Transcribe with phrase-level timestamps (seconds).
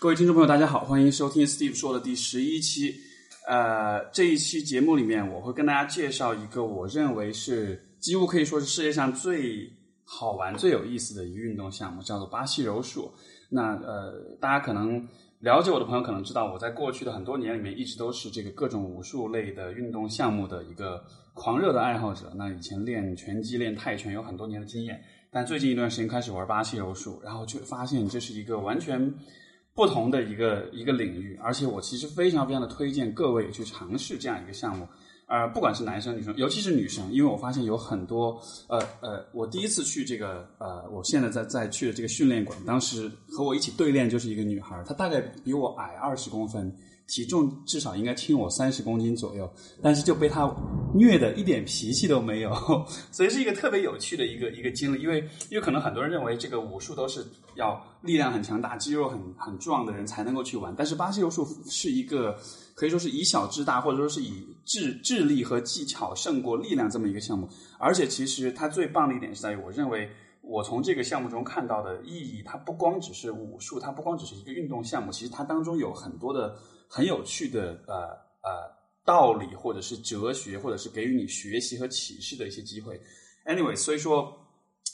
[0.00, 2.94] 各位听众朋友，大家好，欢迎收听 Steve 说的第十一期。
[3.46, 9.70] 呃，这一期节目里面，我会跟大家介绍一个我认为是几乎可以说是世界上最
[10.06, 13.12] 好玩、最有意思的一个运动项目，叫做巴西柔术。
[13.50, 15.06] 那呃，大家可能
[15.40, 21.04] 了解我的朋友可能知道，我在过去的很多年里面一直都是这个各种武术类的运动项目的一个
[21.34, 22.32] 狂热的爱好者。
[22.34, 24.98] 那以前练拳击、练泰拳有很多年的经验，
[25.30, 29.14] 但最近一段时间开始玩巴西柔术，然后却发现这是一个完全。
[29.80, 34.86] 不同的一个一个领域，而且我其实非常非常的推荐各位去尝试这样一个项目，
[35.24, 46.70] 呃，不管是男生女生，尤其是女生，因为我发现有很多，呃呃，我第一次去这个，呃，我现在在在去的这个训练馆，当时和我一起对练就是一个女孩，她大概比我矮二十公分。
[47.10, 50.48] 体重至少应该轻我三十公斤左右，但是就被他
[50.94, 52.54] 虐的一点脾气都没有，
[53.10, 55.02] 所以是一个特别有趣的一个一个经历。
[55.02, 55.18] 因为
[55.50, 62.38] 因为可能很多人认为这个武术都是要力量很强大、肌肉很很壮的人才能够去玩，但是巴西柔术是一个
[62.76, 67.48] 可以说是以小制大，或者说是以智智力和技巧胜过力量这么一个项目。
[67.76, 70.08] 而且其实它最棒的一点是在于，我认为
[70.42, 76.56] 我从这个项目中看到的意义，它不光只是武术，它不光只是一个运动项目，其实它当中有很多的。
[76.92, 77.94] 很有趣的呃
[78.42, 78.68] 呃
[79.04, 83.00] 道理，或者是哲学，或者是给予你学习和启示的一些机会。
[83.46, 84.36] Anyway，所以说，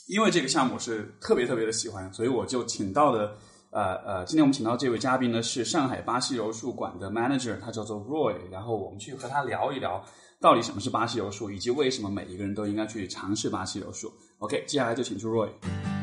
[0.07, 3.35] 因为这个项目是特别特别的喜欢，所以我就请到了
[3.71, 10.05] 呃呃，今天我们请到这位嘉宾呢是上海巴西柔术馆的 manager，他叫做 Roy，然后我们去和他聊一聊
[10.39, 14.13] 到底什么是巴西柔术，以及为什么每一个人都应该去尝试巴西柔术。
[14.37, 15.96] OK，接下来就请出 Roy。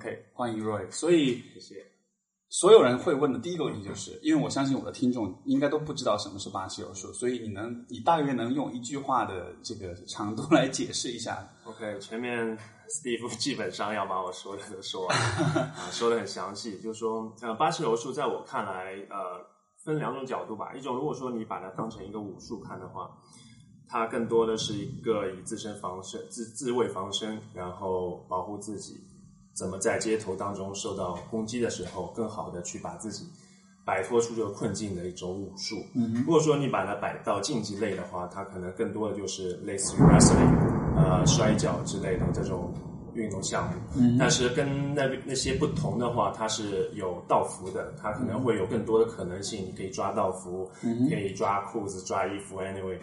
[0.00, 0.90] Roy，OK，欢迎 Roy。
[0.90, 1.86] 所以，谢谢。
[2.48, 12.58] 所有人会问的第一个问题就是，因为我相信我的听众应该都不知道什么是巴西柔术，所以你能，你大约能用一句话的这个长度来解释一下？OK，前面
[12.88, 15.16] Steve 基本上要把我说的都说完，
[15.76, 19.46] 啊，说的很详细，就是说，呃，巴西柔术在我看来，呃，
[19.84, 20.72] 分两种角度吧。
[20.74, 23.10] 一种，如果说你把它当成一个武术看的话。
[23.92, 29.00] 它更多的是一个以自身防身、自自卫防身，然后保护自己，
[29.60, 33.26] 怎么在街头当中受到攻击的时候，更好的去把自己
[33.84, 35.76] 摆脱出这个困境的一种武术。
[36.24, 42.72] 如果说你把它摆到竞技类的话，它可能更多的就是类似于 wrestling，呃，摔跤之类的这种
[43.12, 43.76] 运动项目。
[44.18, 50.70] 但是跟那那些不同的话，它是有道服的，它可能会有更多的可能性，你可以抓道服，
[51.10, 52.98] 可以抓裤子、抓衣服，anyway。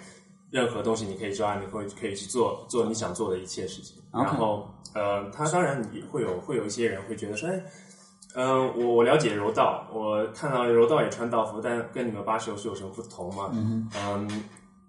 [0.50, 4.02] 任何东西你可以抓，你会可以去做做你想做的一切事情。
[4.14, 7.62] 然后，呃，他当然你会有会有一些人会觉得说，哎，
[8.36, 13.52] 嗯，我我了解柔道，我看到柔道也穿道服，但跟你们巴西柔术有什么不同吗？
[13.54, 14.44] 嗯，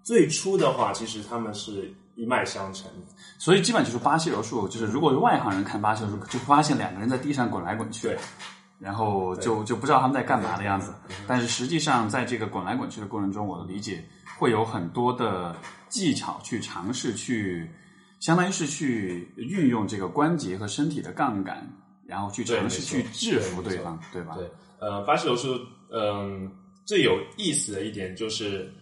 [0.05, 2.91] 最初的话，其实他们是一脉相承，
[3.39, 8.17] 所以基本就是巴西柔术，就是如果是外行人看巴西柔术，就发现两个人在地上滚来滚去，
[8.79, 10.95] 然后就就不知道他们在干嘛的样子。
[11.27, 14.05] 但是实际上，在这个滚来滚去的过程中，我的理解。
[14.39, 15.57] 会有很多的
[15.89, 17.69] 技巧去尝试去，
[18.21, 21.69] 相当于是去运用这个关节和身体的杠杆，
[22.07, 24.37] 然后去尝试去制服对方，对吧？
[24.37, 25.59] 对，呃，巴西柔术，
[25.91, 26.49] 嗯，
[26.85, 28.73] 最有意思的一点就是，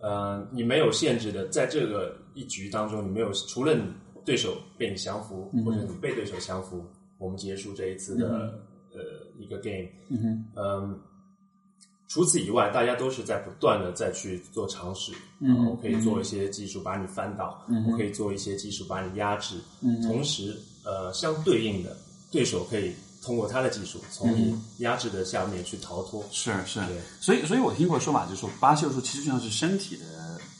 [0.00, 3.82] 呃，你没有限制的，在这个一局当中，你没有除了你
[4.24, 6.84] 对手被你降服，或者你被对手降服，
[7.16, 8.60] 我们结束这一次的
[8.92, 9.00] 呃
[9.38, 9.88] 一个 game，
[10.56, 11.00] 嗯。
[12.12, 15.12] 除此以外，大家都是在不断的再去做尝试。
[15.38, 19.54] 嗯，我可以做一些技术把你翻倒，我可以做一些技术把你压制。
[19.80, 21.96] 嗯，同时，呃，相对应的
[22.28, 26.24] 对手可以通过他的技术从你压制的下面去逃脱。
[26.32, 26.80] 是是，
[27.20, 30.04] 所以所以我听过说法，就是说巴西柔术其实就像是身体的，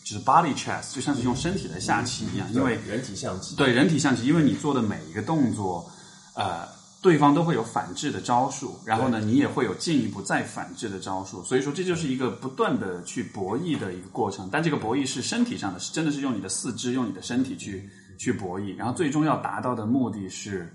[0.05, 3.57] 就是 body chess，就像是用身体来下棋一样，因为人体象棋。
[3.57, 5.91] 对人体象棋，因为你做的每一个动作，
[6.35, 6.79] 呃。
[7.03, 14.51] 对方都会有反制的招数，然后呢，你也会有进一步再反制的招数，所以说这就是一个不断的去博弈的一个过程。
[14.53, 17.89] 但这个博弈是身体上的，是真的是用你的四肢、用你的身体去
[18.19, 20.71] 去博弈，然后最终要达到的目的是，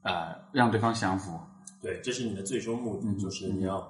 [0.00, 1.38] 呃，让对方降服。
[1.82, 3.86] 对，这是你的最终目的，就是你要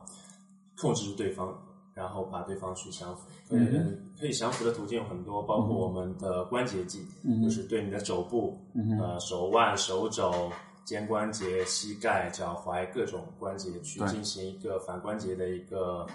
[0.80, 1.56] 控制住对方，
[1.94, 3.22] 然后把对方去降服。
[3.50, 7.06] 嗯，可以降服的途径有很多，包括我们的关节技，
[7.40, 8.58] 就是对你的肘部、
[9.00, 10.50] 呃手腕、手肘。
[10.84, 16.06] 肩关节、膝盖、脚踝各种关节去进行一个反关节的一个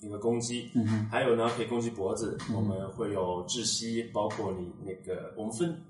[0.00, 0.70] 一个攻击，
[1.10, 5.82] 还有呢可以攻击脖子，我们会有窒息，包括你那个我们分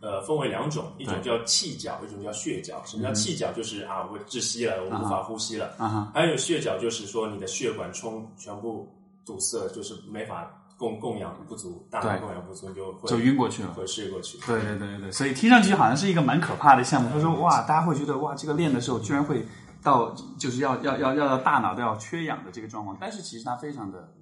[0.00, 2.82] 呃分为两种，一种叫气脚，一种叫血脚。
[2.84, 3.52] 什么叫气脚？
[3.52, 5.74] 就是啊，我窒息了，我无法呼吸了。
[5.78, 8.88] 啊哈，还有血脚，就是说你的血管冲全部
[9.24, 13.72] 堵塞，就是没法供供氧不足，大脑供氧不足，就会就晕过去了。
[13.72, 14.36] 会睡过去。
[14.38, 17.08] 对对对对对，所以听上去好像是一个蛮可怕的项目。
[17.08, 19.46] 他说哇，大家会觉得哇，这个练的时候居然会
[19.80, 24.12] 到就是要要要要到大脑都要缺氧的这个状况，但是其实它非常的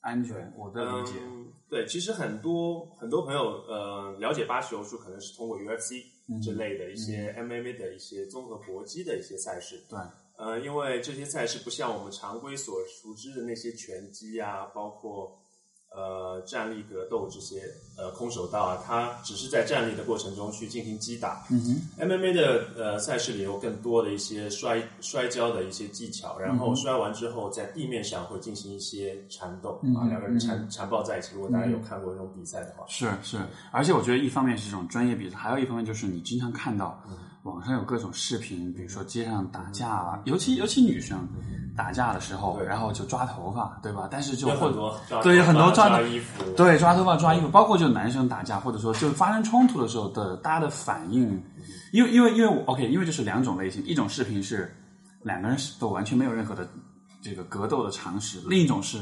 [0.00, 1.12] 安全，我的理解。
[1.20, 9.84] 嗯，对，其实很多很多朋友呃了解巴西柔术，可能是通过 UFC 嗯之类的一些 MMA 的一些综合搏击的一些赛事。
[9.90, 9.98] 对，
[10.38, 15.36] 呃，因为这些赛事不像我们常规所熟知的那些拳击啊，包括
[15.90, 17.62] 呃站立格斗这些
[17.96, 21.44] 呃空手道啊，它只是在站立的过程中去进行击打。
[21.50, 21.60] 嗯
[21.98, 31.34] 哼，MMA 的呃赛事里有更多的一些摔摔跤的一些技巧，然后摔完之后在地面上会进行一些缠斗、啊，两个人缠缠抱在一起。
[31.34, 33.38] 如果大家有看过这种比赛的话，是是，
[33.72, 37.02] 而且我觉得一方面是这种专业比赛，还有一方面就是你经常看到
[37.42, 41.26] 网上有各种视频，比如说街上打架啊，尤其尤其女生
[41.76, 44.08] 打架的时候，然后就抓头发，对吧？
[44.10, 51.40] 但是就或很多对有很多抓抓衣服，对，抓头发、抓衣服，包括就男生打架，或者说就发生冲突的时候的大家的反应，
[51.92, 54.74] 因为因为因为我 OK，因为就是两种类型，一种视频是
[55.22, 56.68] 两个人是都完全没有任何的
[57.22, 58.98] 这个格斗的常识，另一种是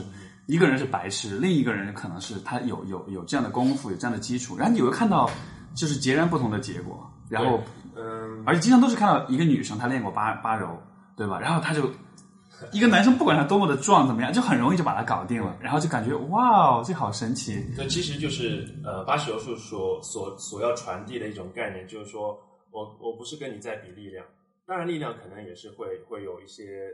[0.47, 5.29] 一个人是白痴，另一个人可能是他有有有这样的功夫，有这样的基础，然后你会看到
[5.75, 7.61] 就是截然不同的结果，然后
[7.97, 10.79] 嗯，而且经常都是看到一个女生她练过八八柔，
[11.17, 11.41] 对吧？
[11.41, 11.91] 然后她就
[12.73, 17.63] 一个男生不管他多么的壮怎么样，就很容易就把他搞定了，然后就感觉哇哦，这好神奇。
[17.77, 22.39] 那其实就是呃，八十柔术所所所要传递的一种概念，就是说
[22.71, 24.25] 我我不是跟你在比力量，
[24.67, 26.91] 当然力量可能也是会会有一些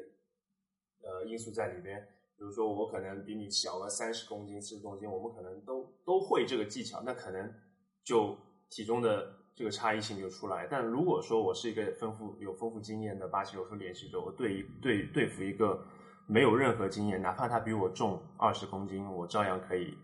[1.03, 2.01] 呃因素在里边，
[2.37, 7.49] 比如说我可能比你小了三十公斤、四十公斤，我们可能都都会这个技巧，那可能
[8.03, 8.37] 就
[8.69, 10.67] 体重的这个差异性就出来。
[10.71, 15.79] 但如果说我是一个丰富有丰富经验的巴西柔术练习者，我对一对对付一个
[16.27, 19.97] 没有任何经验，哪怕他比我重二十公斤，我照样可以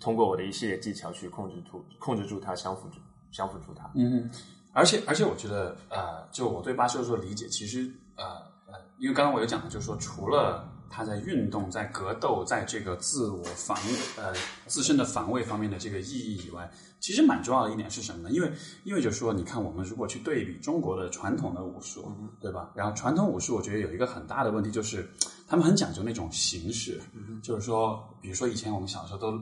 [0.00, 2.98] 通过我的一系列技巧去控制住控制住他，降服住
[3.32, 3.90] 降服住他。
[3.94, 4.30] 嗯，
[4.72, 8.24] 而且而且我觉得呃，就我对巴西柔术的理解，其实呃
[8.66, 13.78] 呃，因为刚刚我有讲的，就是说除了他在运动、在格斗、在这个自我防
[14.18, 14.34] 呃
[14.66, 18.30] 自身的防卫方面的这个意义以外，其实蛮重要的一点是什么呢？
[18.30, 18.52] 因为
[18.84, 22.70] 因为就是说，你看我们如果去对比中国的传统的武术，对吧？
[22.74, 25.08] 然后传统武术，我觉得有一个很大的问题就是，
[25.46, 27.00] 他们很讲究那种形式，
[27.42, 29.40] 就是说，比如说以前我们小时候都。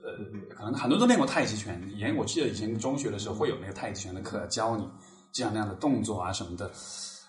[0.00, 0.14] 呃，
[0.56, 1.82] 可能很多都练过太极拳。
[1.92, 4.88] 以前我记得以前中学的时候会有那个太极拳的课，教你
[5.32, 6.70] 这样那样的动作啊什么的。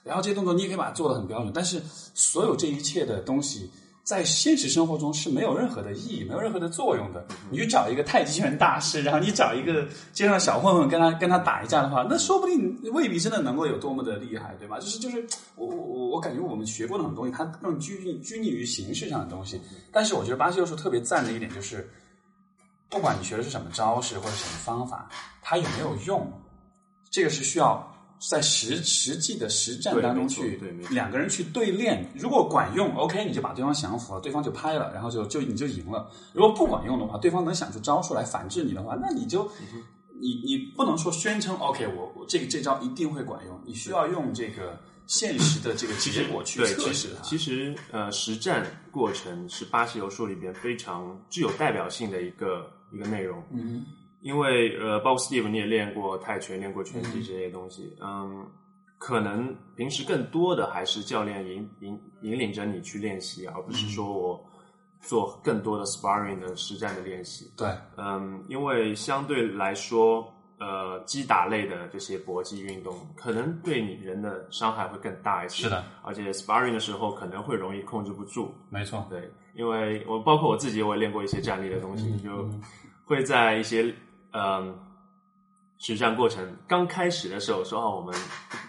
[0.10, 1.82] 然后这些动作你也可以把它做得很标准，但是
[2.14, 3.72] 所有这一切的东西
[4.04, 7.24] 在现实生活中是没有任何的意义、没有任何的作用的。
[7.50, 14.80] 你去找一个太极拳大师，然后你找一个街上的小混混跟他跟他打一架的话，那说不定未必真的能够有多么的厉害，对吧？
[14.80, 15.26] 就是就是
[15.56, 19.62] 我我我感觉我们学过的很多东西，它更拘泥拘泥于形式上的东西。
[19.92, 21.90] 但是我觉得巴西柔术特别赞的一点就是。
[22.92, 25.08] 不管你学的是什么招式或者什么方法，
[25.44, 26.28] 它有没有用，
[27.12, 27.88] 这个是需要
[28.20, 32.06] 在实实际的实战当中去对两个人去对练。
[32.16, 36.12] 如果管用，OK，你就把对方降服了，对方就拍了，然后就就你就赢了。
[36.34, 39.50] 如果不管用的话，对方能想出招数来反制你的话，那你就。
[40.22, 44.78] 你你不能说宣称 OK，我我这个这招一定会管用，你需要用这个
[45.08, 47.24] 现实的这个结果去对，测试它。
[47.24, 53.42] 其实其实呃，实战过程是巴西柔术里边非常具有代表性的一个一个内容。
[53.54, 53.86] 嗯
[54.22, 58.46] 因为呃，包括 Steve 你也练过泰拳、练过拳击这些东西，嗯，
[58.98, 64.46] 可能平时更多的还是教练引引引领着你去练习，而不是说我
[65.02, 67.50] 做更多的 sparring 的实战的练习。
[67.56, 70.28] 对，嗯，因为相对来说，
[70.60, 75.64] 呃，击打类的这些搏击运动，可能对你人的伤害会更大一些。
[75.64, 78.54] 是的，而且 sparring 的时候可能会容易控制不住。
[78.70, 79.08] 没错。
[79.10, 82.50] 对，因为我包括我自己，我也练过一些站立的东西，就
[83.06, 83.96] 会在一些
[84.32, 84.78] 嗯
[85.78, 86.46] 实战过程。
[86.68, 88.14] 刚开始的时候说，啊，我们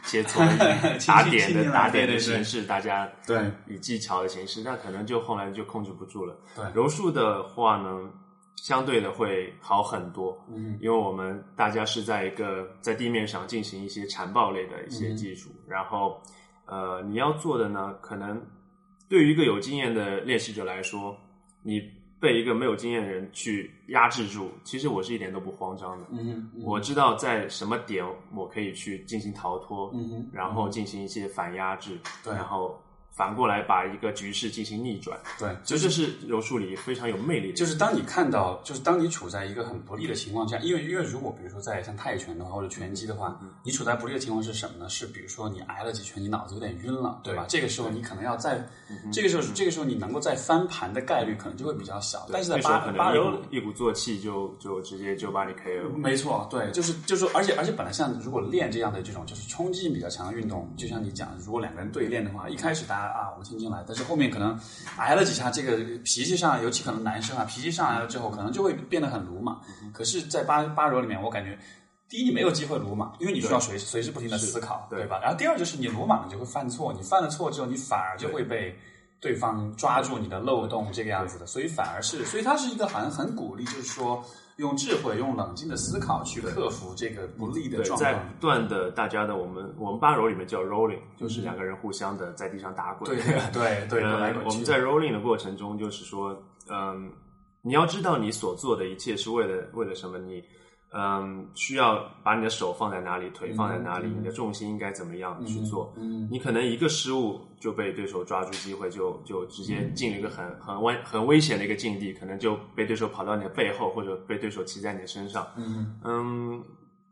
[0.04, 3.50] 切磋以打点的打点的形式，大家对。
[3.66, 6.36] 以技巧的形式，那可能就后来就控制不住了。
[6.54, 6.64] 对。
[6.72, 8.08] 柔术的话呢，
[8.56, 16.22] 相对的会好很多，嗯，因为我们大家是在一个在地面上进行一些缠抱类的一些技术，然后
[16.66, 18.40] 呃，你要做的呢，可能
[19.08, 21.16] 对于一个有经验的练习者来说，
[21.62, 21.82] 你
[22.20, 26.06] 被一个没有经验的人去压制住，其实我是一点都不慌张的。
[26.12, 32.34] 嗯我知道在什么点我可以去进行逃脱，嗯然后进行一些反压制，对。
[32.34, 32.78] 然后
[33.10, 35.18] 反过来把一个局势进行逆转。
[35.38, 37.54] 对，所以这是柔术里非常有魅力的。
[37.54, 44.88] 就是当你看到，就是当你处在一个很不利的情况下，因为因为如果比如说在像泰拳的话或者拳击的话，你处在不利的情况是什么呢？
[44.88, 47.44] 是比如说你挨了几拳，你脑子有点晕了，对吧？
[47.48, 48.64] 这个时候你可能要再，
[49.12, 52.26] 这个时候这个时候你能够再翻盘的概率可能就会比较小。
[52.32, 55.96] 但是在八八柔能一鼓作气就就直接就把你 KO。
[55.96, 64.58] 没错，对，就是就是说，而且而且本来像如果练这样的这种就是冲击性比较强的运动，就像你讲，如果两个人对练的话，一开始大家啊我们听进来，但是后面可能
[64.96, 69.60] 挨了几下，这个脾气上，尤其可能男生啊，脾气上来了之后，可能就会变得很鲁莽。
[69.92, 71.58] 可是，在八八柔里面，我感觉。
[72.08, 75.20] 第一，你没有机会鲁莽，因为你需要随随时不停的思考，对对吧？
[75.22, 78.76] 然后第二就是你鲁莽，你就会犯错，你犯了错之后，你反而就会被
[79.20, 81.46] 对方抓住你的漏洞，这个样子的。
[81.46, 84.24] 所以反而是，所以它是一个好像很鼓励，就是说
[84.60, 88.12] 用智慧、用冷静的思考去克服这个不利的状况。
[88.12, 93.10] 不断的大家的我们我们八柔里面叫 rolling，就是两个人互相的在地上打滚。
[93.10, 93.20] 对
[93.52, 94.02] 对 对，
[94.44, 96.36] 我们在 rolling 的过程中，就是说，
[96.68, 97.10] 嗯，
[97.62, 100.18] 你要知道你所做的一切是为了为了什么？
[100.18, 100.44] 你
[100.92, 105.92] 嗯，需要把你的手放在哪里，腿放在哪里，你的重心应该怎么样去做？
[105.96, 115.46] 嗯你可能一个失误就被对手抓住机会，就就直接进了一个很很危很危险的一个境地，可能就被对手跑到你的背后，或者被对手骑在你的身上。
[115.56, 116.64] 嗯嗯，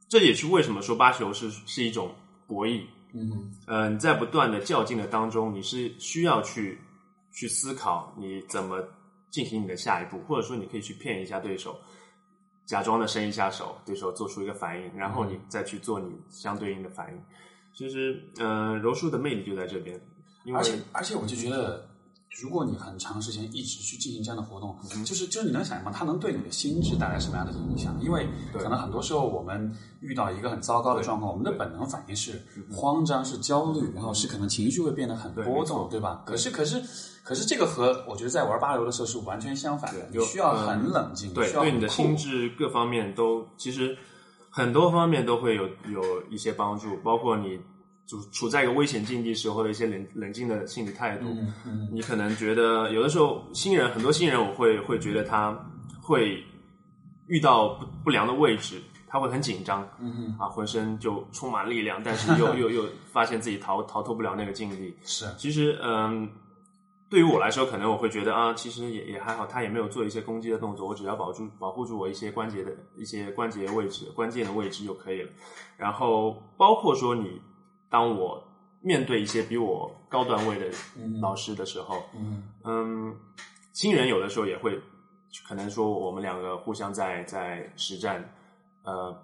[0.09, 2.11] 这也是为什么说八球是是一种
[2.47, 2.83] 博弈。
[3.15, 6.79] 嗯呃，你在不断的较劲的当中，你是需要去
[7.33, 8.83] 去思考你怎么
[9.31, 11.79] 进行你的下一步，或者说你可以去骗一下对手，
[12.69, 17.19] 假装的伸一下手，对手做出一个反应，然后你再去做你相对应的反应。
[17.73, 19.99] 其实，呃，柔术的魅力就在这边，
[20.45, 21.89] 因为而且而且我就觉得，
[22.41, 25.93] 如果你很长时间一直去进行这样的活动，就是就是你能想象吗？
[25.93, 27.99] 它能对你的心智带来什么样的影响？
[28.01, 36.23] 因为可能很多时候我们遇到一个很糟糕的状况，我们的本能反应是慌张、是焦虑，然后是可能情绪会变得很波动，对对吧？
[36.25, 36.81] 可是可是
[37.25, 43.97] 可是这个和我觉得在玩八流的时候是完全相反的，你需要很冷静，对对你的心智各方面都其实
[44.51, 47.59] 很多方面都会有有一些帮助，包括你
[48.09, 51.27] 处处在一个危险境地时候的一些冷冷静的心理态度。
[51.29, 55.57] 嗯嗯你可能觉得有的时候新人很多新人我会会觉得他
[56.03, 56.43] 会
[57.27, 64.97] 遇到不不良的位置，他会很紧张，嗯啊，浑身就充满力量，但是又 又又发现自己逃逃脱不了那个境地。
[65.05, 66.31] 是其实，嗯，
[67.11, 75.31] 对于我来说，可能我会觉得啊，其实也也还好，他也没有做一些攻击的动作，我只要保住保护住我一些关节的一些关节位置、关键的位置就可以了。
[75.77, 77.39] 然后，包括说你
[77.91, 78.43] 当我
[78.81, 80.67] 面对一些比我高段位的
[81.21, 83.17] 老师的时候，嗯嗯，
[83.73, 84.81] 新人有的时候也会
[85.47, 88.29] 可能说我们两个互相在在实战，
[88.83, 89.17] 呃，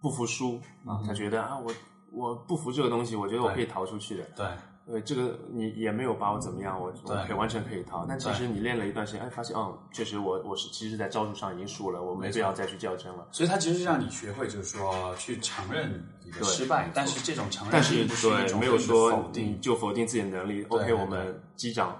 [0.00, 1.72] 不服输啊，他觉得啊，我
[2.12, 4.24] 我不服这个东西，我觉得我可以逃出去的。
[4.36, 4.46] 对
[4.90, 8.06] 对，这个你也没有把我怎么样，我我对可以完全可以逃。
[8.08, 13.28] 但其实你练了一段时间，哎，发现嗯，确实我我是其实，在招数上已经输了，我没必要再去较真了。
[13.30, 20.64] 所以他其实是让你学会，就是说去承认你的失败，但是这种承认但是对，种没有说否定你，就否定自己的能力。
[20.70, 21.94] OK，我们击掌，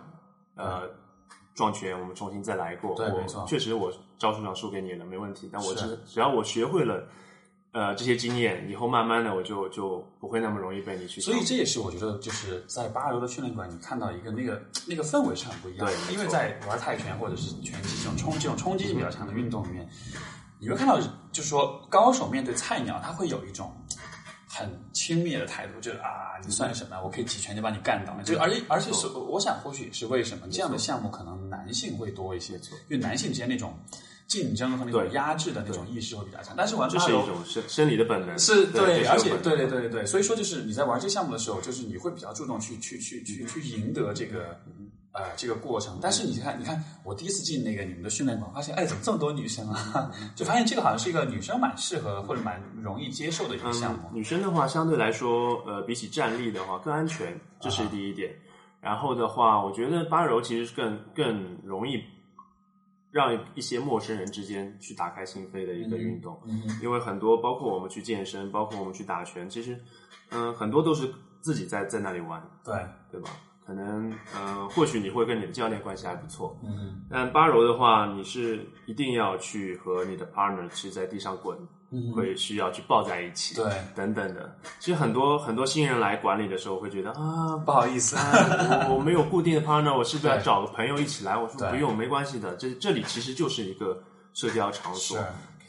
[0.54, 0.88] 呃，
[1.54, 2.92] 撞拳，我们重新再来过。
[2.92, 5.50] 我对没错确实我招数上输给你了，没问题。
[5.52, 7.06] 但我是只只要我学会了。
[7.72, 15.92] 呃，这些经验以后慢慢的我就就不会那么容易被你去所以这也是我觉得就是在八楼的训练馆，你看到一个那个那个氛围是很不一样的。
[15.92, 19.86] 对因为在玩泰拳或者是拳击这种冲这种冲击性比较强的运动里面，
[20.58, 20.98] 你会看到
[21.30, 23.70] 就是说高手面对菜鸟，他会有一种
[24.48, 26.98] 很轻蔑的态度，就是啊，你算什么？
[27.04, 28.16] 我可以几拳就把你干倒。
[28.24, 32.54] 就而且而且是，我想或许也是为什么这样的项目可能男性会多一些，
[32.88, 33.78] 因为男性之间那种
[34.28, 36.54] 竞争和那种压制的那种意识会比较强。
[36.56, 44.60] 但是玩这八柔是一种生生理的本能，是对，而且对对对对对，所以说就是你在玩这个项目的时候，就是你会比较注重去去去去去赢得这个
[45.12, 45.98] 呃这个过程。
[46.00, 50.10] 但是你看，你看我第一次进那个你们的训练馆，发现哎，怎么这么多女生啊？
[50.36, 54.10] 就发现这个好像是一个女生蛮适合或者蛮容易接受的一个项目。
[54.12, 58.30] 女生的话，相对来说，呃，比起站立的话更安全，这是第一点。
[58.80, 62.00] 然后的话，我觉得八柔其实是更更容易
[63.10, 69.80] 让一些陌生人之间去打开心扉的一个运动，嗯因为很多包括我们去健身，包括我们去打拳，其实
[70.30, 71.10] 嗯、很多都是
[71.40, 72.74] 自己在在那里玩，对，
[73.10, 73.30] 对吧？
[73.68, 77.02] 可能嗯、呃或许你会跟你的教练关系还不错，嗯。
[77.10, 81.54] 但八柔的话，你是一定要去和你的 partner 去在地上滚，
[81.90, 82.10] 嗯。
[82.14, 84.56] 会需要去抱在一起，对，等等的。
[84.80, 88.16] 其实很多很多新人来管理的时候会觉得啊， 不好意思，
[88.88, 91.36] 我我没有固定的 partner，我是不是要找个朋友一起来？
[91.36, 92.56] 我说不用，没关系的。
[92.56, 95.18] 这这里其实就是一个社交场所。
[95.18, 95.24] 是，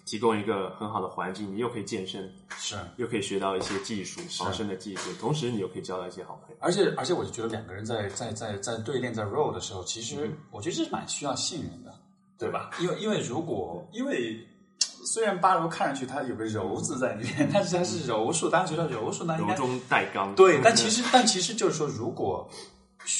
[0.09, 6.57] 提供一个很好的环境，你又可以健身，是，又可以学到一些技术，防身的技术，同时你又可以交到一些好朋友。
[6.59, 11.93] 而且而且，我就觉得两个人在在在在对练在 roll 的时候，其嗯实我觉得这是蛮需要信任的，
[12.39, 12.71] 对吧？
[12.81, 14.43] 因为因为如果因为
[14.81, 22.49] 虽然八柔看上去它有个柔字在里面，但是它是柔术，大家觉得柔术那柔中带刚，对， 但其实但其实就是说，如果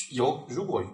[0.09, 0.87] 有如果呃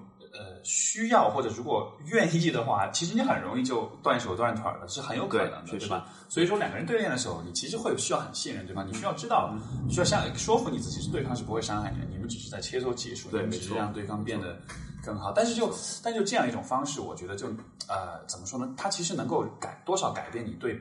[0.65, 6.05] 需要或者如果愿意的话，其实你很容易就断手断腿的，是很有可能的，对对吧？
[6.27, 9.53] 所以说两个人对练的时候，你其实会需要很信任对方，你需要知道，
[9.89, 14.57] 需要像说服你自己是对方是不会伤害你的，你们只是在切磋技术，你们只是对没错让对方变得
[15.05, 15.31] 更好。
[15.31, 17.48] 但是就但就这样一种方式，我觉得就
[17.88, 18.74] 呃怎么说呢？
[18.75, 20.77] 它其实能够改多少改变你对。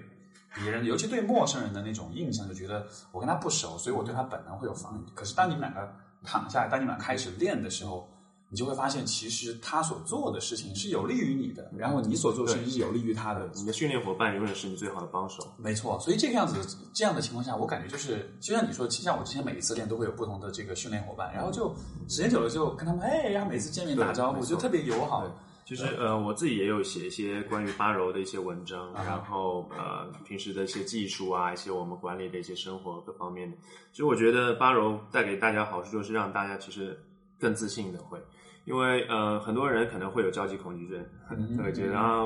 [0.56, 5.10] 别人，尤其对陌生人的那种印象，就觉得我跟他不熟，所以我对他本能会有防御。
[5.12, 8.08] 可是当你们两个躺下来，当你们俩开始练的时候，
[8.54, 13.50] 你就会发现，其实他所做的事情是有利于你的，然后你所做的事情是有利于他的。
[13.52, 15.52] 你的训练伙伴永远是你最好的帮手。
[15.56, 16.54] 没错，所以这个样子，
[16.92, 21.74] 这样的情况下，我感觉就是，就像你说，其实像我之前每一次练都会有不同的这个训练伙伴，然后就
[22.08, 25.30] 时间久了就跟他们，哎，然后每次见面打招呼就特别友好对。
[25.64, 33.56] 就是呃，我自己也有写一些关于八柔的一些文章，啊然后呃，平时的一些技术啊，一些我们管理的一些生活各方面的。
[33.90, 37.02] 其实我觉得八柔带给大家好处就是让大家其实
[37.40, 38.22] 更自信的会，
[38.64, 42.22] 因为呃，很多人可能会有交际恐惧症，嗯 会觉得啊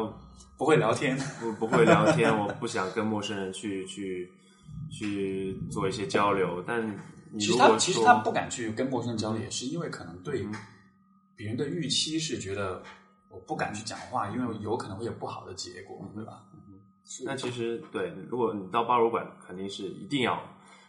[0.57, 4.31] 不会聊天，不不会聊天，我不 想跟陌生人去去
[4.91, 6.63] 去做一些交流。
[6.67, 6.87] 但
[7.31, 10.47] 你其实如果他其实他不敢去跟陌生人交流，也是因为可能对
[11.37, 12.83] 别人的预期是觉得
[13.31, 16.43] 我不敢去讲话，因为有可能会有不好的结果，对吧？
[17.25, 20.39] 那其实对，如果你到八柔馆，肯定是一定要，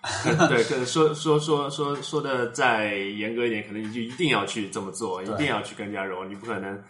[0.47, 6.81] 对，可能说说说说说的再严格一点，可能你就一定要去这么做，一定要去跟人家揉，你不可能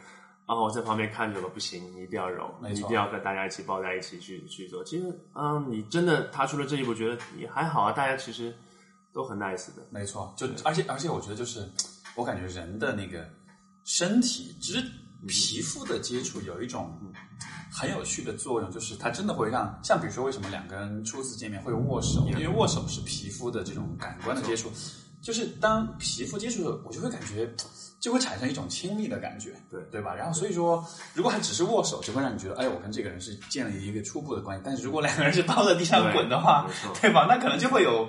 [0.46, 4.84] 哦，我在旁边看着了，不行，你一定要揉，你一定要跟大家一起抱在一起去去做。
[4.84, 8.54] 其实，嗯，你真的踏出了这一步，觉得也还好啊，大家其实
[9.12, 9.82] 都很 nice 的。
[9.90, 11.68] 没错，就而且而且我觉得就是，
[12.16, 13.28] 我感觉人的那个
[13.86, 14.84] 身体肢
[15.28, 16.96] 皮肤的接触有一种
[17.72, 24.72] 很有趣的作用，就是它真的会让，像比如说为什么两个人初次见面会握手，因为握手是皮肤的这种感官的接触，
[25.22, 27.54] 就是当皮肤接触的时候，我就会感觉。
[28.00, 30.16] 就会产生一种亲密的感觉，对对吧？
[30.16, 30.82] 然后所以说，
[31.14, 34.64] 如果还只是握手，就会让你觉得，哎，我跟这个人是建立一个初步的关系。
[34.66, 37.26] 但是如果两个人是抱在地上滚的话没错，对吧？
[37.28, 38.08] 那可能就会有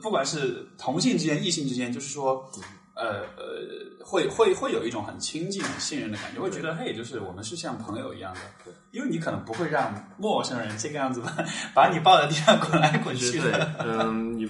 [0.00, 2.50] 不管是同性之间、异性之间，就是说，
[2.94, 8.40] 呃呃，会会会有一种很亲近、很信任的感觉，会觉得嘿，就是我们是像朋友一样的。
[8.64, 11.44] 对，因为你可能不会让陌生人这个样子把
[11.74, 14.48] 把你抱在地上滚来滚去对的。，嗯，你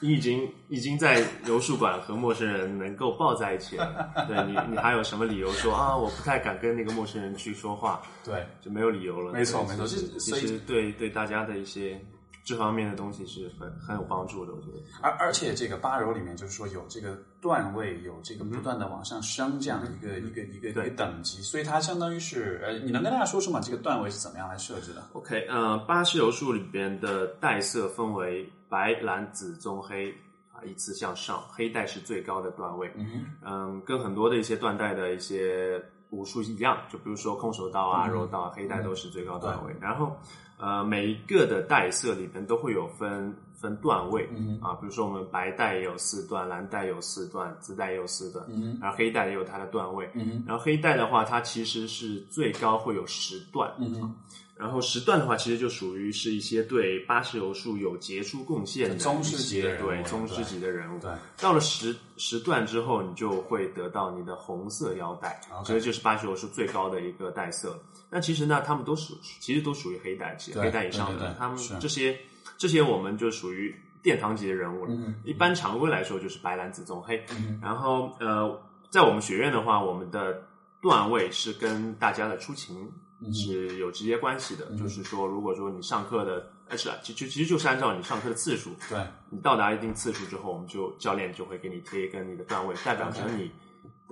[0.00, 9.32] 你已经已经在柔术馆和陌生人能够抱在一起了，对你你还有什么理由说啊我不太敢跟那个陌生人去说话，对，就没有理由了。
[9.32, 12.04] 没错对其实没错所以其实对对大家的一些
[12.44, 14.78] 这方面的东西是很很有帮助的，我觉得。
[15.00, 23.60] 而而且这个八柔里面就是说有这个段位，有这个不断的往上升这样的一个、一个一个一对个等级，所以它相当于是呃，你能跟大家说说吗？
[23.60, 30.12] 这个段位是怎么样来设置的？OK，呃，巴西柔术里边的带色分为白、蓝、紫、棕、黑
[30.52, 32.92] 啊，依次向上，黑带是最高的段位。
[32.94, 39.74] 嗯，嗯，跟很多的一些断带的一些武术一样，就比如说空手道啊、嗯柔道啊，黑带都是最高段位。
[39.80, 40.14] 然后，
[40.58, 44.58] 呃，每一个的带色里边都会有分分段位、嗯。
[44.62, 48.78] 啊，比如说我们白带也有四段，蓝带有四段，紫带也有四段，嗯。
[48.80, 50.08] 然后黑带也有它的段位。
[50.14, 53.94] 嗯，然后黑带的话，它其实是最高会有十段，嗯。
[54.00, 54.14] 哼，
[54.56, 60.98] 然后时段的话，其实就属于是一些对巴西柔术有杰出贡献的宗师级的人物对宗师级的人物。
[61.00, 67.76] 对，到了时时段之后，你就会得到你的红色腰带这就是巴西柔术最高的一个带色。
[68.08, 72.16] 那其实呢，他们都属其实都属于黑带，其实黑带以上的他们这些
[72.56, 74.94] 这些我们就属于殿堂级的人物了。
[74.94, 78.56] 嗯一般常规来说就是白蓝紫棕黑，嗯然后呃，
[78.88, 80.46] 在我们学院的话，我们的
[80.80, 82.92] 段位是跟大家的出勤嗯
[83.32, 84.66] 是有直接关系的。
[84.70, 84.76] 嗯。
[84.76, 88.98] 就是说，如果说你上课的，哎，是啊，其其其实就是按照你上课的次数，对，
[89.30, 93.50] 你到达一定次数之后，我们就教练就会给你贴一根你的段位，代表着你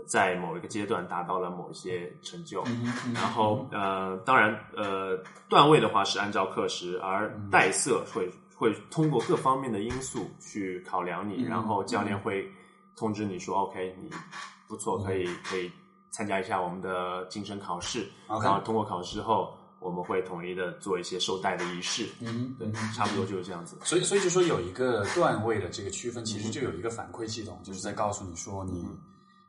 [0.06, 2.62] 在某一个阶段达到了某一些成就。
[3.14, 5.16] 然后呃，当然呃，
[5.48, 7.48] 段位的话是按照课时，而嗯。
[7.50, 12.50] 带色会会通过各方面的因素去考量你，嗯然后教练会
[12.96, 14.10] 通知你说、OK，你
[14.68, 15.70] 不错，嗯可以可以
[16.12, 23.76] 参加一下我们的晋升考试然后通过考试之后，我们会统一的做一些授带的仪式，嗯对，差不多就是这样子。
[23.82, 28.86] 所以，所以就说有一个段位的这个区分，其实就有一个反馈系统，就是在告诉你说你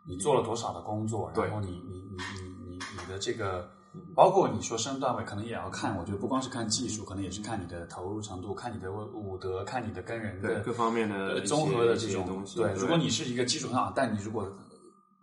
[0.07, 3.69] 你做了多少的工作，然后你你你你你你的这个
[4.15, 5.95] 包括你说升段位，可能也要看。
[5.97, 12.57] 我觉得不光是看技术，可能也是看你的投入程度，看你的武德，看你的跟人的各方面的综合的这种东西。
[12.57, 14.51] 对，如果你是一个基础很好，但你如果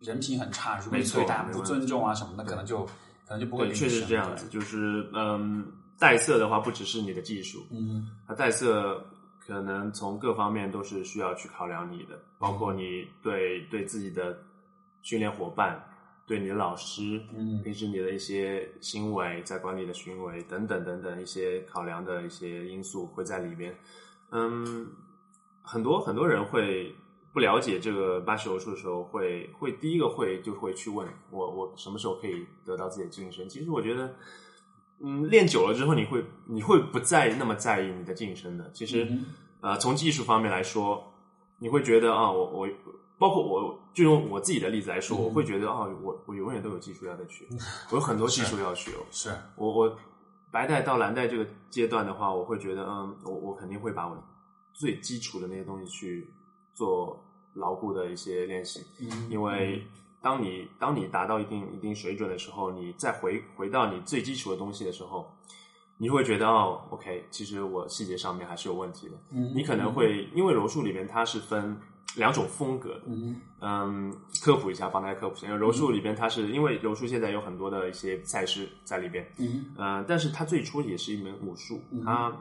[0.00, 2.84] 人品很差，如果你对大家不尊重啊什么的，可能就
[3.26, 3.72] 可能就不会。
[3.72, 5.64] 确实这样子，就是嗯，
[5.98, 9.04] 带色的话不只是你的技术，嗯，它带色
[9.38, 14.36] 可能从各方面都是需要去考量你的，包括你对对自己的
[15.02, 15.80] 训练伙伴。
[16.26, 23.76] 对你的老师，嗯，平时你的一些行为，在管理的行为等等等等一些考量的一些因素会在里边。
[24.30, 24.86] 嗯，
[25.60, 26.94] 很多很多人会
[27.32, 33.48] 不了解这个巴西柔术的时候，会会第一个会就会去问我，我什么时候可以得到自己的晋升？
[33.48, 34.14] 其实我觉得，
[35.00, 38.70] 嗯，练久了之后，你会你会不再那么在意你的晋升的。
[38.72, 39.06] 其实，
[39.60, 41.12] 呃，从技术方面来说，
[41.58, 42.68] 你会觉得啊，我我。
[43.20, 47.44] 包括我，就用我自己的例子来说，我会觉得啊，我我永远都有技术要再学，
[47.90, 48.92] 我有很多技术要学。
[49.10, 49.94] 是我我
[50.50, 54.16] 白带到蓝带这个阶段的话，我会觉得嗯，我我肯定会把我
[54.72, 56.32] 最基础的那些东西去
[56.80, 58.80] 做牢固的一些练习。
[59.28, 59.84] 因为
[60.22, 65.30] 当你当你达到一定一定水准的时候，你再回回到你最基础的东西的时候，
[65.98, 69.14] 你会觉得哦，OK，其实我细节上面还是有问题的。
[69.54, 71.78] 你可能会因为柔术里面它是分。
[72.16, 73.02] 两种风格的，
[73.60, 74.12] 嗯，
[74.42, 75.54] 科普一下，帮大家科普一下。
[75.54, 79.24] 柔术里边，它是因为柔术现在有很多的一些赛事在里边，
[79.78, 81.80] 嗯，但是它最初也是一门武术。
[82.04, 82.36] 它，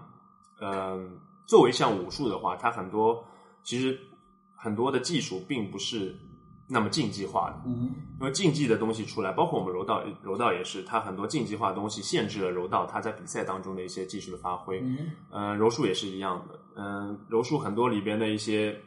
[0.59, 3.23] 嗯，作为像武术的话，它很多
[3.61, 3.95] 其实
[4.59, 6.15] 很多的技术并不是
[6.67, 14.83] 那么竞技化的，嗯，因为竞技的东西出来，包括我们柔道，柔道也是，它很多竞技化的东西限制了柔道它在比赛当中的一些技术的发挥。
[15.31, 18.79] 嗯，柔术也是一样的，嗯，柔术很多里边的一些。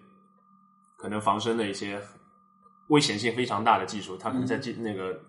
[0.94, 2.00] 可能防身的一些
[2.87, 5.20] 危险性非常大的技术，它可能在技那个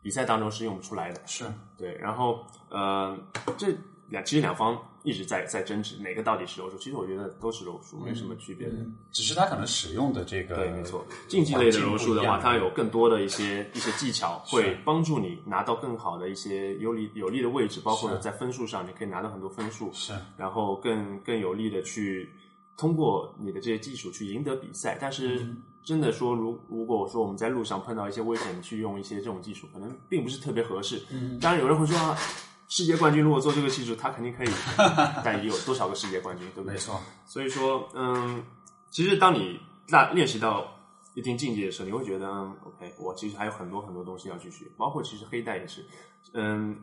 [0.00, 1.20] 比赛当中是用不出来的。
[1.26, 1.44] 是
[1.76, 3.18] 对，然后呃，
[3.58, 3.74] 这
[4.08, 6.76] 两其实两方一直在在争执哪个到底是柔术。
[6.78, 8.74] 其实我觉得都是柔术，没什么区别的。
[9.12, 11.04] 只是他可能使用的这个对，没错。
[11.28, 19.92] 竞技类的柔术的话，它有更多的一些一些技巧，会帮助你拿到更好的一些有利有利的位置，包括在分数上，你可以拿到很多分数。
[19.92, 22.30] 是，然后更更有力的去。
[22.78, 25.48] 通过你的这些技术去赢得比赛，但是
[25.82, 31.00] 真的说，如如果说我们在路上碰到一些危险，去用一些这种技术，可能并不是特别合适。
[31.40, 31.96] 当然，有人会说，
[32.68, 34.48] 世界冠军如果做这个技术，他肯定可以，
[35.24, 36.74] 但有多少个世界冠军，对不对？
[36.74, 37.00] 没错。
[37.24, 38.44] 所以说，嗯，
[38.90, 40.66] 其实当你大练习到
[41.14, 42.28] 一定境界的时候，你会觉得
[42.64, 45.84] ，OK，我其实还有很多很多东西要去学，包括其实黑带也是，
[46.34, 46.76] 嗯。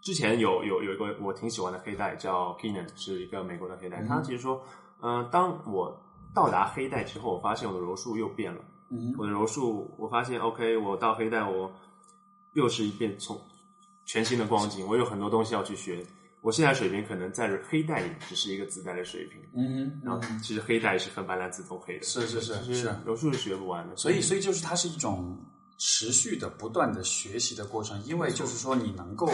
[0.00, 4.02] 之前有有有一个我挺喜欢的黑带叫 Kenan，是一个美国的黑带。
[4.02, 4.62] 他其实说，
[5.00, 5.98] 嗯，当我
[6.34, 8.60] 到达黑带之后，我发现我的柔术又变了。
[9.16, 11.72] 我的柔术，我发现 OK，我到黑带，我
[12.52, 13.40] 又是一遍从
[14.04, 14.86] 全新的光景。
[14.86, 16.04] 我有很多东西要去学。
[16.40, 19.40] 我现在水平可能在黑带里只是一个自带的水平。
[19.56, 22.04] 嗯，然后其实黑带是很白蓝紫都黑的。
[22.04, 23.96] 是是是是，柔术是学不完的。
[23.96, 25.38] 所以所以就是它是一种。
[25.76, 29.28] 持续的、不断的学习的过程，因为就是说你能够，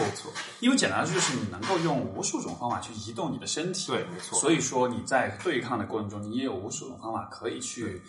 [0.59, 4.39] 因为简单说就是你能够用无数种方法去移动你的身体，对，没错。
[4.39, 8.01] 所以说你在对抗的过程中，你也有无数种方法可以去，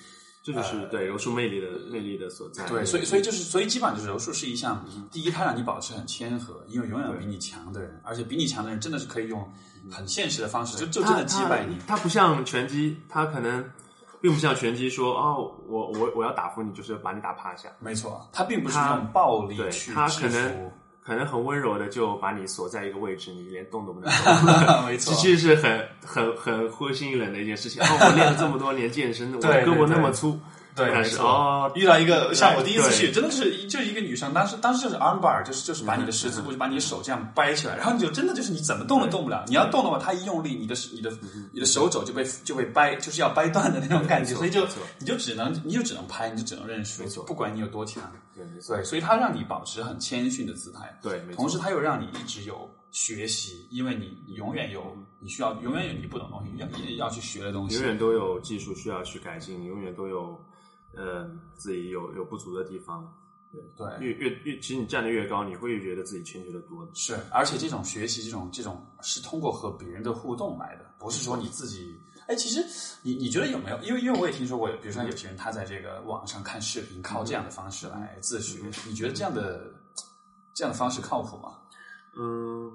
[0.42, 2.66] 这就是对柔术魅力的魅力的所在。
[2.68, 9.50] 对，所以所以就是，所以基本上就是柔术是一项，第一，它让你保持很谦和，因为永远有比你强的人，而且比你强的人真的是可以用
[9.90, 11.76] 很现实的方式，就就真的击败你。
[11.86, 13.64] 他不像拳击，他可能。
[14.20, 17.68] 并不像拳击说哦，我我我要打服你，就是把你打趴下。
[17.80, 20.70] 没错，他并不是用暴力去他可能
[21.04, 24.86] 可能很温柔的就把你锁在一个位置，你连动都不能动。
[24.86, 27.82] 没错，其实是很很很灰心冷的一件事情。
[27.82, 30.38] 哦，我练了这么多年健身，我胳膊那么粗。
[30.74, 31.70] 对，没错。
[31.74, 39.44] 遇到一个像我第一次去，真的是就一个女生，当时当时就是 arm bar，就是就是把你的十字部，就把你的手这样掰起来，然后你就真的就是你怎么动都动不了。
[39.48, 41.12] 你要动的话，她一用力，你的你的
[41.52, 44.34] 你的手肘就被就被掰，就是要掰断的那种感觉。
[44.34, 44.66] 所以就
[44.98, 47.02] 你就只能你就只能拍，你就只能认输。
[47.24, 48.02] 不管你有多强。
[48.34, 50.98] 对，所以他让你保持很谦逊的姿态。
[51.02, 60.38] 对，同时他又让你一直有学习，因为你永远有你需要，永远有你不懂东西要要去学的东西，永远都有技术需要去改进，永远都有。
[60.94, 63.10] 嗯，自己有有不足的地方，
[63.50, 66.86] 对对，越越越，其实你站得越高，你会越觉得自己欠缺的多。
[66.92, 71.98] 是，而且这种学习，这种这种是通过和别人的互动来的，不是说你自己。
[72.32, 72.64] 哎，其实
[73.02, 73.78] 你你觉得有没有？
[73.82, 78.58] 因为因为我也听说过，比如说有些人他在这个网上看视频，靠这样的方式来自学。
[78.86, 79.72] 你觉得这样的
[80.54, 81.58] 这样的方式靠谱吗？
[82.16, 82.72] 嗯。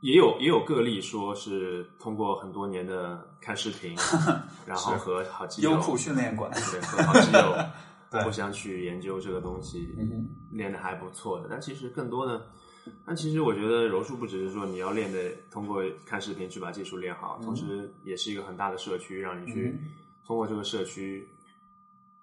[0.00, 3.96] 也有也有个例，说是通过很多年的看视频，
[4.66, 7.56] 然后和好基友优酷训练馆对和好基友
[8.12, 11.48] 对互相去研究这个东西，嗯哼练的还不错的。
[11.50, 12.46] 但其实更多的，
[13.06, 15.18] 但其实我觉得柔术不只是说你要练的，
[15.50, 19.90] 通过看视频去把技术练好，同时也是一个很大的社区，让你去嗯。
[20.26, 21.28] 通过这个社区，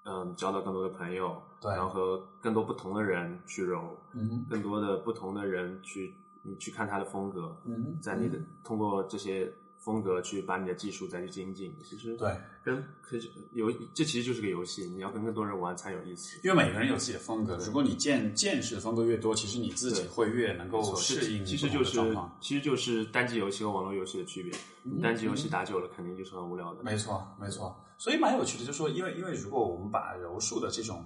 [0.05, 1.71] 嗯，交到更多的朋友，对。
[1.71, 16.39] 然后和更多不同的人去柔，嗯更多的不同的人去，你去看他的风格，嗯哼，在你的通过这些风格去把你的技术再去精进，其实对，跟可是游这其实就是个游戏，你要跟更多人玩才有意思。
[16.43, 21.99] 因为每个人有自己的风格，如果你见见识的风格越多，其实你自己会越能够适应其实就是。
[22.39, 24.53] 其实就是单机游戏和网络游戏的区别。
[24.83, 26.83] 嗯单机游戏打久了，肯定就是很无聊的。
[26.83, 27.75] 没错，没错。
[27.97, 31.05] 所以蛮有趣的，就是说，因为因为如果我们把柔术的这种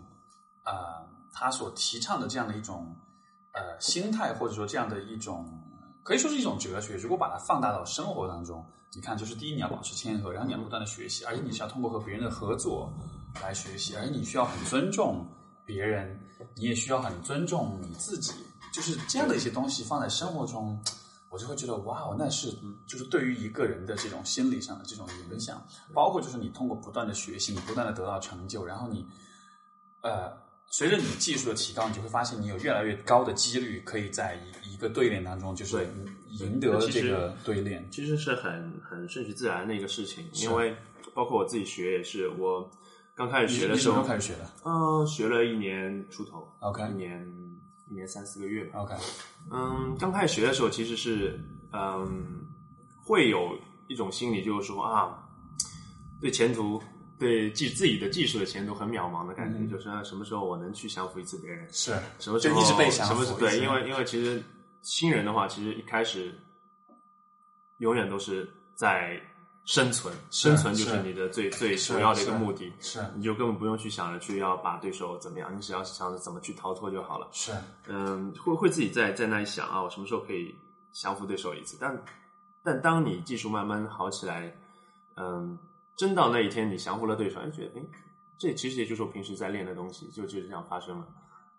[0.64, 0.74] 呃，
[1.34, 2.96] 他所提倡的这样的一种
[3.54, 5.65] 呃心态，或者说这样的一种
[6.06, 8.64] 可以说是一种哲学，如果把它放大到生活当中，
[8.94, 12.94] 你看，就是第一你要保持谦和，然后你要不断的学习，而且你是要通过和别人的合作
[13.42, 15.28] 来学习，而且你需要很尊重
[15.66, 16.18] 别人，
[16.54, 18.32] 你也需要很尊重你自己，
[18.72, 20.80] 就是这样的一些东西放在生活中。
[21.32, 22.56] 我就会觉得，哇哦，那是
[22.88, 25.62] 就是对于一个人的这种心理上的这种影响，
[25.94, 29.06] 包括就是你通过不断的学习，你不断的得到成就，然后你
[30.02, 30.32] 呃，
[30.72, 35.88] 随着你技术的提高，你就会发现你有越来越高的几率可以在一一个对练当中，就是
[36.28, 37.88] 赢得这个对练。
[37.92, 40.76] 其实是很很顺其自然的一个事情，因为
[41.14, 42.70] 包括我自己学也是，我
[43.16, 47.26] 刚开始学的时候你什么时候，开始学的嗯、学了一年出头？OK 一年
[47.90, 48.80] 一年三四个月吧。
[48.80, 48.94] OK，
[49.52, 51.40] 嗯，刚开始学的时候，其实是
[51.72, 52.46] 嗯，
[53.02, 55.24] 会有一种心理，就是说啊，
[56.20, 56.82] 对前途、
[57.18, 64.44] 对技自己的技术的前途很渺茫的感觉，嗯就是、啊、什么时候我能去降服一次别人，是什么时候就一直被降服什么时候对，因为因为其实
[64.82, 66.34] 新人的话，其实一开始
[67.78, 69.20] 永远都是在
[69.66, 72.72] 生存，生存就是是你的最最是首要的一个目的。
[72.80, 77.28] 是你就根本不用去想着去要把对手怎么样，你只要想着怎么去逃脱就好了。
[77.32, 77.52] 是，
[77.88, 80.56] 嗯，会会自己在在那里想啊，我什么时候可以
[80.92, 81.78] 降服对手一次？
[81.80, 82.04] 但
[82.62, 84.56] 但当你技术慢慢好起来，
[85.16, 85.58] 嗯，
[85.96, 87.84] 真到那一天你降服了对手，就，觉得哎，
[88.38, 91.08] 这其实也就是我平时在练的东西，就就是这样发生了。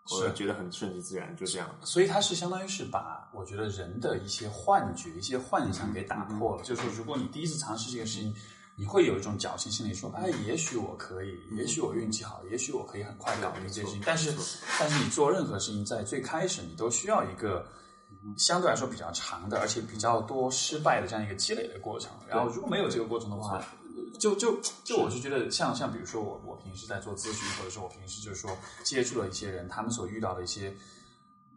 [0.09, 1.69] 我是觉得很顺其自然，就这样。
[1.83, 6.63] 所以它是相当于是把我觉得人的一些幻觉、一些幻想给打破了。
[6.63, 8.33] 就是说，如果你第一次尝试这个事情，
[8.77, 14.01] 你会有一种侥幸心理，说，哎，也许我可以，也许我运气好，也许我可以很快搞定这件事情。
[14.07, 14.33] 但是，
[14.79, 17.67] 但是你做任何事情，在最开始，你都需要一个
[18.37, 22.13] 相对来说比较长的，而且比较多失败的这样一个积累的过程。
[22.29, 23.61] 然后，如果没有这个过程的话，
[24.19, 28.51] 就就就我是觉得像像比如说我我平时在做咨询，或者说我平时就是说
[28.85, 30.77] 接触了一些人，他们所遇到的一些。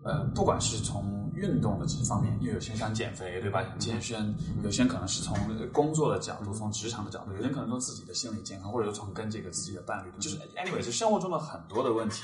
[0.01, 3.61] 呃，不管是从运动的这方面，因为有些人想减肥，对吧？
[3.61, 12.23] 想健身，有些人可能是从呃工作的角度，从职场的角度，有些人可能从自己的心理健康，或者说从跟这个自己的伴侣，就是 anyway，是生活中的很多的问题，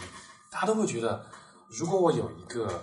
[0.50, 1.26] 大家都会觉得，
[1.68, 2.82] 如果我有一个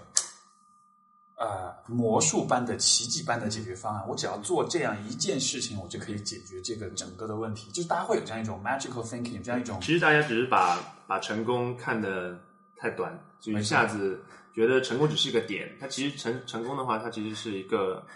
[1.42, 7.68] 呃魔术般的、奇迹般的解决方案，我只要做这样一件事情，我就可以解决这个整个的问题。
[7.72, 10.78] 就是大家会有这样一种 magical thinking，这样一种其实大家只是把
[11.08, 12.38] 把成功看得
[12.76, 14.22] 太短，就一下子
[14.54, 15.76] 觉得成功只是一个点。
[15.80, 18.06] 它其实成成功的话，它其实是一个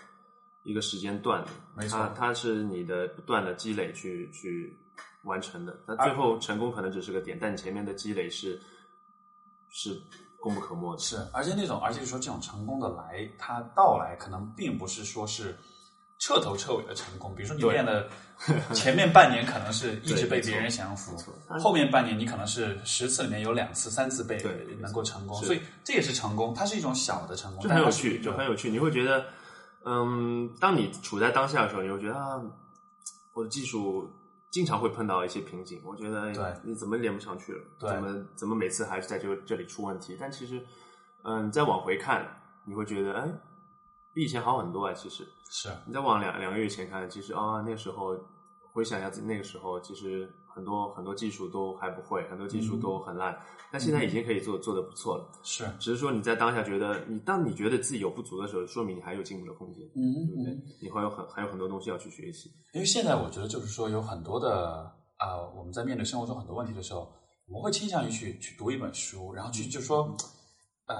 [0.62, 4.78] 一个时间段的，没错它它是你的不断的积累去去
[5.24, 5.76] 完成的。
[5.84, 8.60] 那最后成功可能只是个点，但你前面的积累是
[9.68, 10.00] 是
[10.46, 10.98] 功不可没的。
[11.00, 15.56] 是，而且那种，而且说这种成功的来，它到来可能并不是说是
[16.18, 17.34] 彻头彻尾的成功。
[17.34, 18.08] 比如说你对练了
[18.74, 21.16] 前面半年，可能是一直被别人降服
[21.58, 28.70] 后面半年你可能是十次里面有两次、三次被对能够成功，所以这也是成功，它是一种小的成功，就很有趣，就很有趣。
[28.70, 29.24] 你会觉得，
[29.84, 32.40] 嗯，当你处在当下的时候，你会觉得啊，
[33.32, 34.10] 我的技术
[34.56, 35.82] 经常会碰到一些瓶颈。
[35.84, 37.62] 我觉得，你怎么连不上去了？
[37.78, 40.16] 怎么怎么每次还是在这这里出问题？
[40.18, 40.64] 但其实，
[41.24, 42.26] 嗯，再往回看，
[42.64, 43.30] 你会觉得，哎，
[44.14, 44.94] 比以前好很多啊。
[44.94, 48.18] 其实，是你再往两两个月前看，其实啊，那时候
[48.72, 53.38] 回想一下自己那个时候，其实很多很多技术都还不会，很多技术都很烂。
[53.70, 55.30] 但现在已经可以做做的不错了。
[55.42, 60.62] 是，只是说你在当下觉得你当你觉得自己有不足的时候，说明你还有进步的空间，嗯对不对嗯。？
[60.80, 62.48] 你会有很还有很多东西要去学习。
[62.72, 67.10] 因为现在我觉得就是说有很多的啊、我们在面对生活中很多问题的时候，
[67.48, 70.14] 我们会倾向于去去读一本书，然后去就说，
[70.86, 70.96] 呃，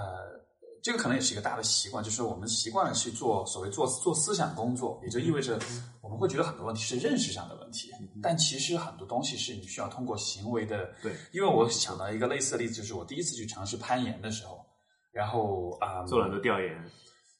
[0.86, 5.58] 这个可能也是一个大的习惯，就是我们习惯了去做所谓做做思想工作，也就意味着
[6.00, 7.90] 我们会觉得很多问题是认识上的问题，
[8.22, 10.94] 但其实很多东西是你需要通过行为的。
[11.02, 14.64] 对，因为我想到一个类似的例子，就是我第一次去尝试攀岩的时候，
[15.10, 16.72] 然后啊、做了很多调研，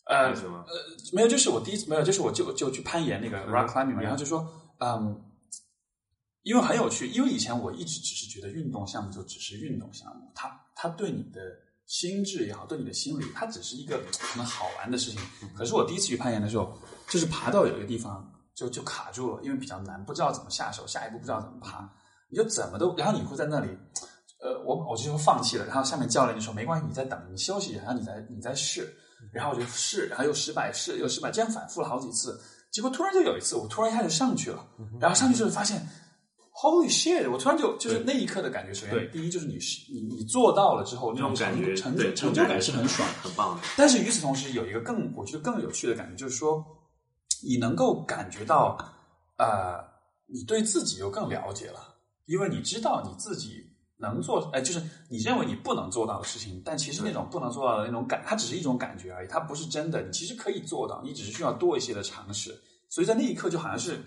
[0.07, 0.65] 呃还是什么？
[1.13, 4.45] 没有，就是我第一次没有，就是我就就去攀岩那个 rock climbing 嘛，然后就说，
[4.81, 5.23] 嗯，
[6.43, 11.41] 因为很有趣，因为以前我一直只是觉得运动项目就只是运动项目，它它对你的
[11.87, 15.21] 心智也好，对你的心理，它只是一个可能好玩的事情。
[15.57, 16.77] 可是我第一次去攀岩的时候，
[17.09, 21.89] 就是爬到有一个地方就就卡住了，因为比较难，不知道怎么下手，下一步不知道怎么爬，
[22.29, 23.69] 你就怎么都，然后你会在那里，
[24.43, 28.93] 呃，我我就放弃了，然后下面教练就说没关系，你再等，你休息，然后你再你再试，
[29.33, 32.41] 然后我就试，然后又失败，试又失败，这样反复了好几次，
[32.73, 34.67] 结果突然就有一次，我突然一下就上去了，
[35.01, 35.87] 然后上去之后发现。
[36.59, 37.31] Holy shit！
[37.31, 43.63] 我突然就就是那一刻的感觉，首先第一就是你是你你做到了之后，那种感觉成就成就感是很爽很棒的。
[43.77, 46.65] 但是与此同时，有一个更我觉得更有趣的感觉，就是说
[47.43, 48.75] 你能够感觉到，
[49.37, 49.85] 呃，
[50.25, 53.63] 你对自己又更了解了，因为你知道你自己
[53.99, 60.01] 能做，哎，就是你认为你不能做到的事情，但其实那种不能做到的那种感，它只是一种感觉而已，它不是真的。
[60.01, 62.59] 你其实可以做到，你只是需要多一些的尝试。
[62.89, 64.03] 所以在那一刻，就好像是。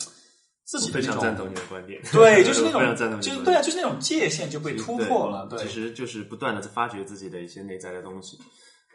[0.69, 5.47] 自己非常赞同你的观点，对， 就是那种，就是对啊，就是那种界限就被突破了。
[5.47, 8.38] 对，其实就是不断的在发掘自己的一些内在的东西。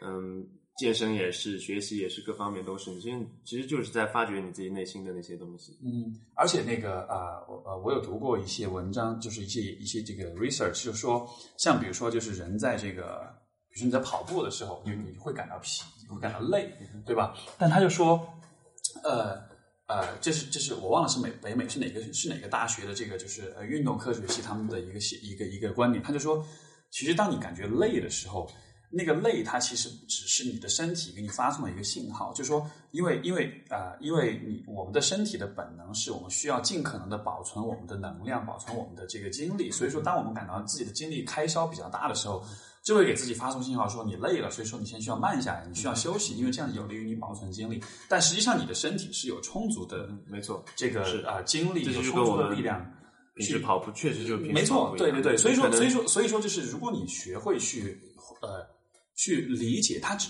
[0.01, 2.89] 嗯，健身也是，学习也是，各方面都是。
[2.91, 5.73] 你其实其实就是在发掘你自己内心的那些东西。
[5.83, 13.19] 嗯，而且那个啊，我呃，我有读过一些文章，就是一些一些这个 research，就说像比如说，就是人在这个，
[13.69, 16.71] 比如说你在跑步的时候，你你会感到疲，会感到累，
[17.05, 17.35] 对吧？
[17.57, 18.25] 但他就说，
[19.03, 19.53] 呃。
[19.87, 26.43] 呃，这是这是我忘了是美北美是哪个是哪个大学的这个就是呃运动科学系他们的一个写一个一个观点，他就说，
[26.89, 28.49] 其实当你感觉累的时候，
[28.89, 42.43] 那个累它其实只是你的身体给你发送的一个信号，就说因为因为呃因为你我们的身体的本能是我们需要尽可能的保存我们的能量，保存我们的这个精力，所以说当我们感到自己的精力开销比较大的时候。
[42.85, 47.83] 就会给自己发送信号，说你累了，所以说你先需要慢下来，你需要休息，因为这样有利于你保存精力。
[48.07, 52.85] 但实际上，你的身体是有充足的，没错，这个啊精力有充足的力量
[53.39, 55.35] 去跑步，确实就没错，对对对。
[55.35, 57.99] 所以说，所以说，所以说，就是如果你学会去
[58.43, 58.63] 呃
[59.15, 60.29] 去理解，它只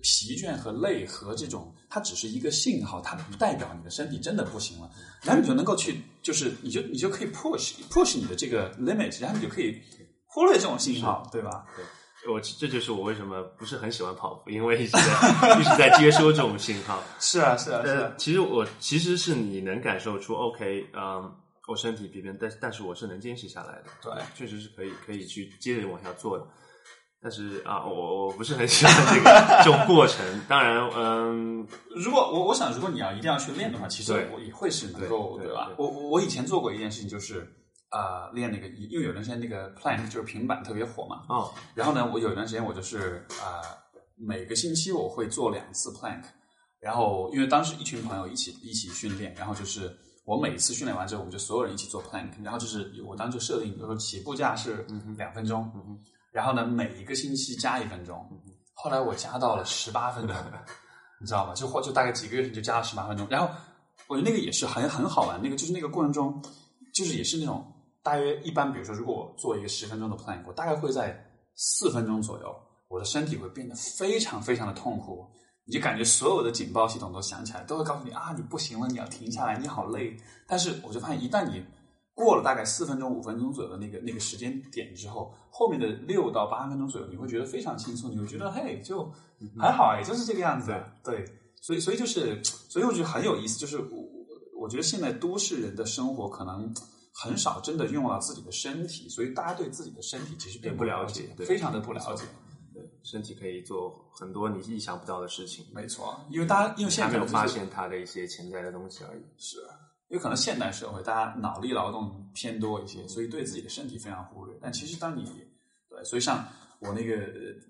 [0.00, 4.90] 疲倦和累和这种，它只是一个信号，它不代表你的身体真的不行了。
[5.22, 9.78] 然后你就能够去，就是你就你就可以 push push 你的这个 limit，然后你就可以。
[10.32, 11.66] 忽略这种信号，对吧？
[11.76, 17.02] 对，我这就是我为什么不是很喜欢跑步，因为一直在一直在接收这种信号。
[17.20, 18.12] 是啊，是啊，是啊。
[18.16, 21.30] 其实我其实是你能感受出，OK，嗯，
[21.68, 23.84] 我身体疲惫，但但是我是能坚持下来的。
[24.02, 26.46] 对，确实是可以可以去接着往下做的。
[27.20, 30.24] 但是啊，我我不是很喜欢这个这种过程。
[30.48, 35.70] 当然，嗯，如果我我想，如果你要一定要去练的话，其实我也会是能够，对吧？
[35.76, 37.46] 我我以前做过一件事情，就是。
[37.92, 41.24] 啊，练那个，因为有段时间那个 Plank 就是平板特别火嘛。
[41.28, 41.52] 哦。
[41.74, 43.60] 然后呢，我有一段时间我就是啊，
[44.16, 46.22] 每个星期我会做两次 Plank。
[46.80, 52.30] 然后，因为当时一群朋友一起一起训练，然后就是我每次训练完之后，我们就所有人一起做 Plank。
[52.42, 54.84] 然后就是我当时设定，比如说起步价是
[55.16, 55.70] 两分钟，
[56.32, 58.26] 然后呢每一个星期加一分钟。
[58.74, 60.34] 后来我加到了十八分钟，
[61.20, 61.54] 你知道吗？
[61.54, 63.28] 就或就大概几个月就加了十八分钟。
[63.30, 63.48] 然后
[64.08, 66.42] 我觉得那个也是很很好玩，那个就是那个过程中，
[66.94, 67.64] 就是也是那种。
[68.02, 72.52] 大约一般，比如说，如果我做一个十分钟的 plank，我大概会在四分钟左右，
[72.88, 75.24] 我的身体会变得非常非常的痛苦，
[75.64, 80.16] 你就感觉所有的警报系统都响起来，都会告诉你啊，你不行了，你要停下来，你好累。
[80.48, 81.64] 但是我就发现，一旦你
[82.12, 89.08] 过了大概四分钟、五分钟左右的那个那个时间点之后，后面的六到八分钟左右，你会觉得非常轻松，你会觉得嘿，就
[89.60, 90.74] 还好，哎就是这个样子。
[91.04, 91.24] 对，
[91.60, 96.74] 所以所以就是，所以我觉得很有意思，就是我我觉得现在都市人的生活可能。
[97.12, 102.24] 很少真的用到自己的身体，所以大家对自己的身体其实并不了解，非常的不了解。
[102.74, 105.66] 对，身体可以做很多你意想不到的事情。
[105.74, 109.22] 没错，因为大家因为现在没有发现它的一些潜在的东西而已。
[109.36, 109.58] 是，
[110.08, 114.56] 因为可能现代社会大家脑力劳动偏多一些，所以对自己的身体非常忽略。
[114.62, 115.24] 但其实当你
[115.90, 116.42] 对，所以像
[116.80, 117.16] 我那个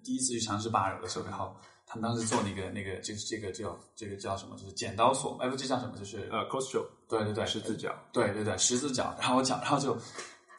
[0.05, 1.55] 第一次去尝试拔柔的时候，然后。
[1.85, 4.57] 他们当时做那个那个就是这个叫这个叫什么？
[4.57, 5.94] 就是剪刀锁，哎不，这叫什么？
[5.98, 9.14] 就是呃，cross stroke，对对对，十字脚，对对对，十字脚。
[9.20, 9.96] 然后我脚，然后就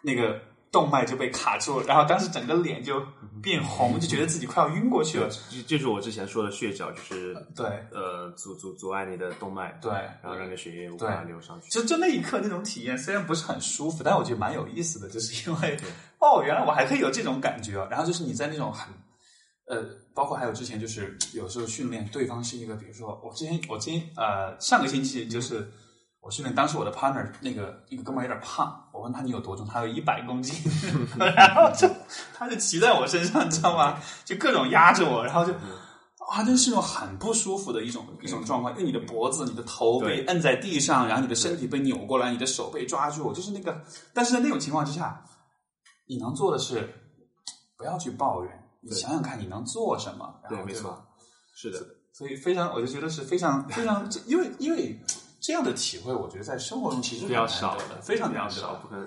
[0.03, 0.39] 那个
[0.71, 3.03] 动脉就被卡住了，然后当时整个脸就
[3.41, 5.27] 变红，就觉得自己快要晕过去了。
[5.49, 11.69] 就就是我之前说的血脚，就是对呃阻阻阻碍你的动脉，对，然后让你血液无法流上去。
[11.69, 15.77] 就就那一刻那种体验，虽然不是很舒服，但我觉得蛮有意思的，就是因为
[16.19, 17.83] 哦，原来我还可以有这种感觉。
[17.89, 18.93] 然后就是你在那种很。
[19.65, 19.81] 呃，
[20.13, 25.71] 包括还有之前就是有时候训练对方是一个，比如说我之前我今呃上个星期就是
[26.23, 30.55] 我训练，当时我的 partner 那个那个哥们儿有点胖，我问他你有多重，他有一百公斤，
[31.19, 31.85] 然后就
[32.33, 33.99] 他就骑在我身上，你知道吗？
[34.23, 35.51] 就各种压着我，然后就
[36.31, 43.83] 啊，这是一种很不舒服的一种一种状况，因为你的脖子、你的头被摁在地上，然后你的身体被扭过来，你的手被抓住，就是那个。
[44.13, 45.25] 但是在那种情况之下，
[46.07, 46.89] 你能做的是
[47.77, 51.05] 不要去抱怨，你想想看你能做什么，然后没错吧？
[51.53, 51.79] 是的，
[52.13, 54.97] 所以非常，我就觉得是非常非常，因为因为
[55.43, 59.05] 这样的体会，我觉得在生活中其实比较少的，非常比较少，不可能。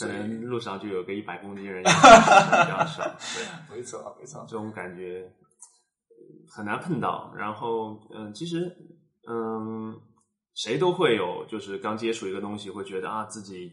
[0.00, 3.04] 可能路上就有个一百公斤人， 比较少。
[3.04, 5.30] 对，没错，没错，这种感觉
[6.48, 7.30] 很难碰到。
[7.36, 8.74] 然后，嗯，其实，
[9.28, 9.94] 嗯，
[10.54, 13.70] 谁都会有，就是刚接触一个东西，会觉得啊，自己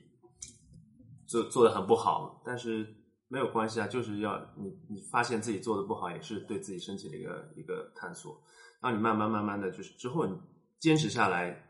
[1.26, 2.42] 做做的很不好。
[2.46, 2.86] 但是
[3.30, 8.38] 没有关系啊，就是要你你发现自己做的不好，也是对自己身体的一个一个探索。
[8.82, 10.38] 让你慢慢慢慢的就是之后你
[10.82, 11.68] 坚持下来，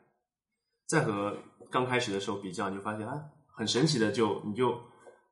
[0.90, 1.38] 再和
[1.72, 3.22] 刚开始的时候比较，你就发现啊。
[3.56, 4.80] 很神奇的，就你就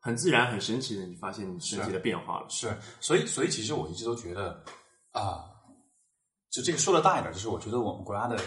[0.01, 2.45] 很自然、很神奇的，你发现你身体的变化了。
[2.49, 4.61] 是，所以，所以其实我一直都觉得
[5.13, 5.45] 啊，
[6.51, 8.37] 就这个说的大一点，就是我觉得我们国家的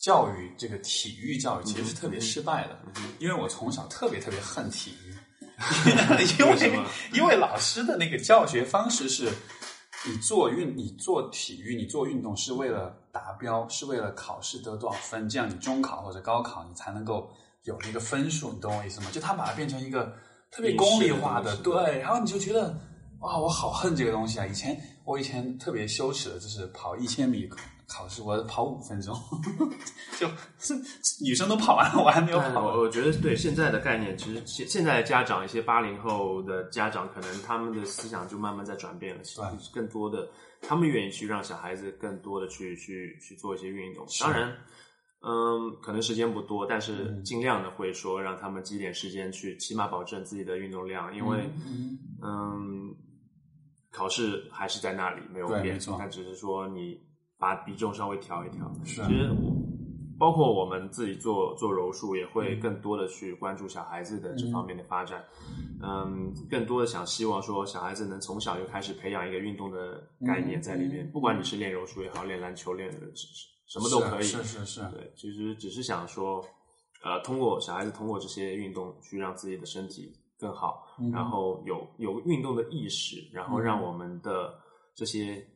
[0.00, 2.78] 教育，这个体育教育其实是特别失败的。
[3.18, 5.14] 因为我从小特别特别恨体育，
[6.40, 6.82] 因为
[7.12, 9.30] 因为老师的那个教学方式是，
[10.06, 17.30] 你做运，你做体育，你做运动是为了达标，是为了考试得多少分，这样你中考或者高考你才能够。
[17.64, 19.10] 有那个分数，你懂我意思吗？
[19.12, 20.10] 就他把它变成一个
[20.50, 22.74] 特别功利化的，对，然后你就觉得
[23.18, 24.46] 哇，我好恨这个东西啊！
[24.46, 27.46] 以前我以前特别羞耻的就是跑一千米
[27.88, 29.14] 考试，我跑五分钟，
[30.18, 30.28] 就
[31.24, 32.76] 女生都跑完了，我还没有跑。
[32.76, 40.28] 我觉得对现在的概念，其实现现在的家长，一些八零后的家长，可能他们的思想就慢慢在转变了，对，更多的
[40.60, 44.54] 他们愿意去让小孩子更多的去去去做一些运动，当然。
[45.20, 51.50] 嗯，可能时间不多，但是尽量的会说让他们积点时间去，起码保证自己的运动量，因为
[52.22, 52.94] 嗯，
[53.90, 56.96] 考试还是在那里没有变，他只是说你
[57.38, 58.70] 把比重稍微调一调。
[58.84, 59.30] 其实
[60.18, 65.24] 包括我们自己做做柔术，也会更多的去关注小孩子的这方面的发展。
[65.80, 72.98] 嗯，更多的想希望说小孩子能从小就开始培养一个运动的概念在里面，不管你是练柔术也好，练篮球练的。
[73.68, 76.42] 什么都可以，是是是，对，其实只是想说，
[77.04, 80.10] 呃，通过小孩子通过这些运动去让自己的身体
[80.40, 84.54] 更好，然后有有运动的意识，然后让我们的
[84.94, 85.46] 这些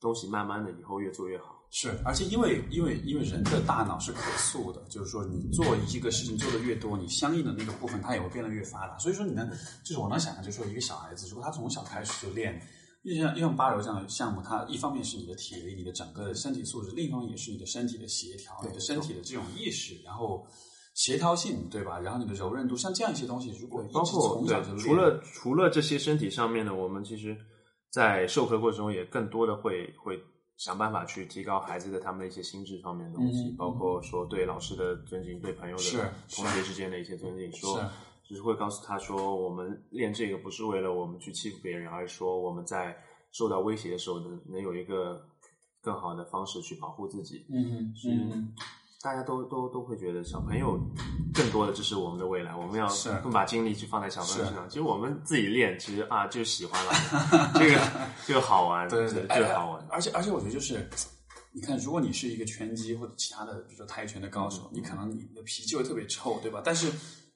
[0.00, 1.56] 东西慢慢的以后越做越好。
[1.70, 8.98] 是，而且因为因为因为人的大脑是可塑的，就是说你做一个事情做的越多，你相应的那个部分它也会变得越发达。
[8.98, 9.48] 所以说，你能
[9.84, 12.60] 就是我能想象，就是说一个小孩子，如果他从小开始就练。
[13.02, 20.46] 因为像就像八柔这样的项目，它一方面是你的体力、你的整个的身体素质，另一方面也是你的身体的协调、你的身体的这种意识，然后
[20.92, 21.98] 协调性，对吧？
[21.98, 27.34] 然后你的柔韧度，像这样一些东西，如果包括对，除了除了这些身体上面的，我们其实，
[27.90, 30.18] 在授课过程中也更多的会会
[30.56, 37.82] 想办法去提高孩子的他们的一些心智方面的东西，包括说对老师的尊敬、对朋友的同学之间的一些尊敬，说。
[38.22, 42.96] 就是会告诉他说，我们练这个不是为了我们去欺负别人，而是说我们在
[43.32, 45.20] 受到威胁的时候能能有一个
[45.80, 47.44] 更好的方式去保护自己。
[47.50, 48.54] 嗯嗯，
[49.02, 50.78] 大家都都都会觉得小朋友
[51.32, 52.86] 更多的就是我们的未来，我们要
[53.22, 54.68] 更把精力去放在小朋友身上。
[54.68, 57.80] 其实我们自己练，其实啊就喜欢了，这个
[58.26, 59.86] 这个好玩，对对，这个好玩。
[59.88, 60.86] 而且而且我觉得就是，
[61.52, 66.60] 你看，如果你是一个拳击或者其他的，比如说泰拳的高手，你可能你的脾气会特别臭，对吧？
[66.62, 66.88] 但是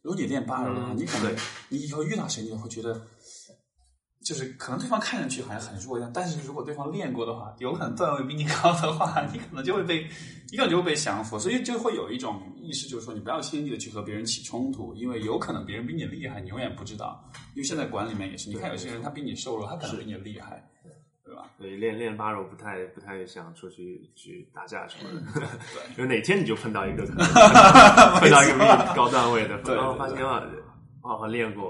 [0.02, 1.34] 如果你练八柔的话，你可能
[1.70, 3.00] 你以后遇到谁，你都会觉得，
[4.24, 10.02] 就是可能对方看上去好像很弱一样，但是如果对方练过的话，有可能段位比你高的话，你可能就会被，
[10.50, 17.22] 你可能就会被降服，所以就会有一种意识，就是说你不要轻易的去和别人起冲突，因为有可能别人比你厉害，你永远不知道。
[17.54, 20.68] 因为现在馆里面也是，你看有些人他比你瘦弱，他可能比你厉害。
[21.26, 21.50] 对吧？
[21.58, 25.08] 所以，练练八柔不太不太想出去去打架什么
[25.40, 25.46] 的，
[25.96, 27.02] 因为 哪天你就碰到一个
[28.20, 30.42] 碰到一个比你高段位的，然后发现啊，
[31.04, 31.68] 哦，练过，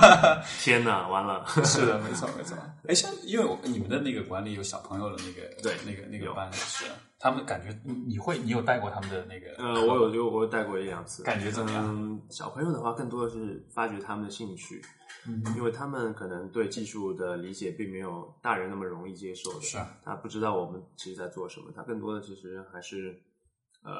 [0.60, 2.56] 天哪，完了，是的， 没错没错。
[2.86, 6.84] 哎，像因为你们的那个管理有小朋友的那个对那个那个班是，
[7.18, 9.46] 他们感觉你你会你有带过他们的那个？
[9.56, 12.20] 呃，我有就我带过一两次，感觉怎么样？
[12.30, 14.82] 小朋友的话，更多的是发掘他们的兴趣。
[15.56, 23.20] 因为他们可能对技术的理解并没有大人那么容易接受的，是他不知道我们其实在做什么，他更多的其实还是，
[23.82, 23.92] 呃，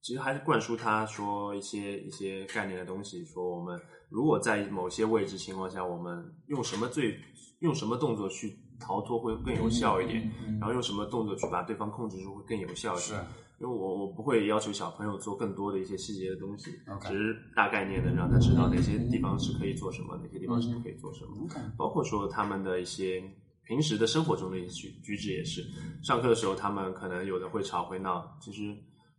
[0.00, 3.78] 其实还是灌输他说一些一些概念的东西，说我们
[4.08, 7.18] 如果在某些位置情况下，我们用什么最
[7.60, 10.30] 用什么动作去逃脱会更有效一点，
[10.60, 13.24] 然后用什么动作去把对方控制住会更有效一点。
[13.58, 16.72] 因为我我不会要求小朋友做更多的一些细节的东西，
[17.08, 21.48] 只是大概念的让他知道哪些地方是可以做什么，哪些地方是不可以做什么。
[21.74, 23.22] 包括说他们的一些，
[23.64, 25.64] 平时的生活中的一些举举止也是。
[26.02, 28.76] 上课的时候，他们可能有的会吵会闹，其实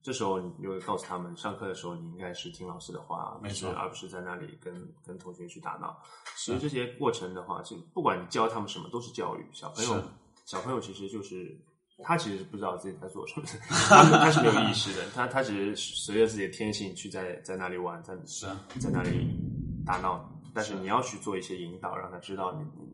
[0.07, 4.73] 这时候你就会告诉他们，上课的时候你应该是听老师的话，没错而不是在那里跟
[5.05, 6.01] 跟同学去打闹。
[6.37, 9.45] 是所以这些过程的话，就不管你教他们什么，都是教育。
[9.51, 10.01] 小朋友，
[10.45, 11.59] 小朋友其实就是
[12.05, 13.45] 他其实不知道自己在做什么，
[13.89, 18.47] 他他是没有意识的，他他只是随着自己的天性去在在那里玩，在是
[18.79, 19.37] 在那里
[19.85, 20.25] 打闹。
[20.53, 22.89] 但是你要去做一些引导，让他知道你你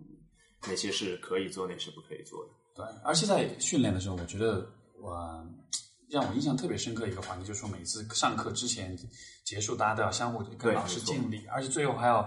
[0.67, 2.51] 哪些是可以做，哪些不可以做的。
[2.75, 4.67] 对，而且在训练的时候，我觉得
[4.99, 5.47] 我
[6.13, 8.95] 让我印象特别深刻一个环节，就是说每次上课之前
[9.43, 12.17] 结束，大家都要相互跟老师敬礼，而且最后还要，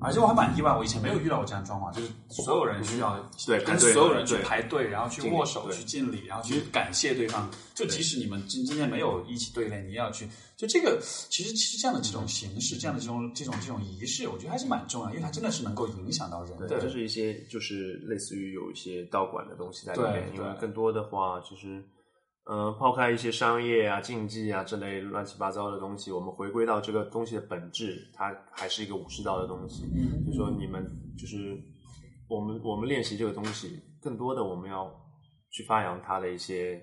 [0.00, 7.48] 而且我还蛮意外，我以前没有遇到过这样的状况，就是所有人需要跟对跟所有人去排队，然后去握手、去敬礼，然后去感谢对方。
[7.72, 10.28] 就即使你们今今天没有一起对练，你也要去。
[10.56, 11.00] 就这个，
[11.30, 21.82] 其实其实这样的这种形式，这样的这种这种这种仪式，我觉得还是蛮重要，因为它真的是能够影响到人对，的这是一些就是类似于有一些道馆的东西在里面，因为更多的话，其实，
[22.44, 29.84] 呃，抛开一些商业啊、竞技啊这类乱七八糟的东西，我们回归到这个东西的本质，它还是一个武士道的东西。
[29.94, 30.84] 嗯就说你们
[31.16, 31.56] 就是
[32.28, 34.90] 我们我们练习这个东西，更多的我们要
[35.50, 36.82] 去发扬它的一些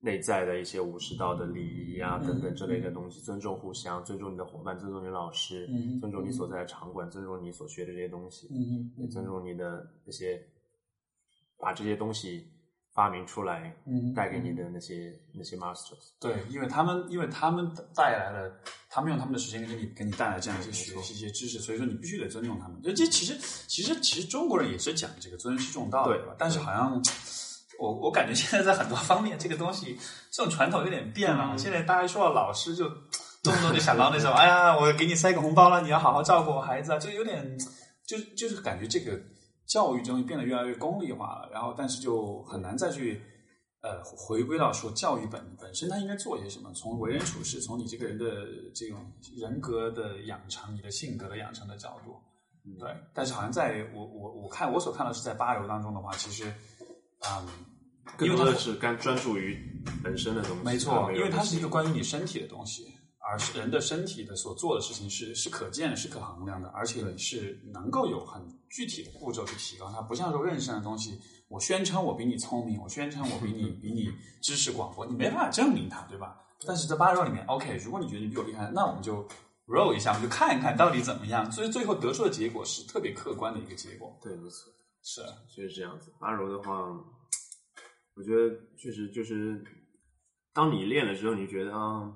[0.00, 8.48] 内在的一些武士道的礼仪啊、嗯等等这类的东西，尊重互相，尊重你的伙伴，尊重你的老师，嗯尊重你所在的场馆，尊重你所学的这些东西。
[8.50, 10.40] 嗯也尊重你的这些，
[11.58, 12.48] 把这些东西
[12.92, 16.10] 发明出来，嗯带给你的那些那些 masters。
[16.20, 18.52] 对，因为他们因为他们带来了，
[18.88, 22.82] 他们用他们的时间给你给你带来这样一些学习一些知识，所以说你必须得尊重他们。
[22.82, 23.38] 就这其实
[23.68, 26.34] 其实其实中国人也是讲这个尊师重道的，对吧？
[26.38, 27.00] 但是好像
[27.78, 29.98] 我我感觉现在在很多方面这个东西
[30.30, 31.50] 这种传统有点变了。
[31.52, 32.86] 嗯现在大家说到老师就
[33.42, 37.58] 动不动就想到那种，哎呀，我给你塞个红包了，你要好好照顾我孩子啊，就有点
[38.06, 39.18] 就就是感觉这个
[39.70, 43.22] 教育这东西变得越来越功利化了，然后但是就很难再去。
[43.82, 46.70] 呃，回归到说教育本本身，它应该做些什么？
[46.74, 52.14] 从为人处事，从你这个人的这种人格的养成，你的性格的养成的角度，
[52.78, 52.94] 对。
[53.14, 56.52] 但是好像在我我我看我所看到是在八柔当中的话，其实，
[57.20, 57.48] 嗯，
[58.18, 59.58] 更多的是干专注于
[60.04, 60.62] 本身的东西。
[60.62, 62.89] 没错，没因为它是一个关于你身体的东西，
[63.30, 74.10] 而是人的身体的所做的事情是是可见的、是可衡量的，而且你是能够有很具体的步骤去提高它，不像说认识上的东西，我宣称我比你聪明，我宣称我比你 比你
[74.42, 76.36] 知识广博，你没办法证明它，对吧？
[76.66, 79.26] 但是在八肉里面，OK，如果你觉得你比我厉害，那我们就
[79.66, 81.50] roll 一下，我们就看一看到底怎么样。
[81.50, 84.70] 所以最后得出的结果是特别客观的一个结果，对，没错，
[85.02, 86.12] 是确实这样子。
[86.18, 86.82] 八柔的话，
[88.16, 89.64] 我觉得确实就是，
[90.52, 92.12] 当你练了之后，你觉得啊，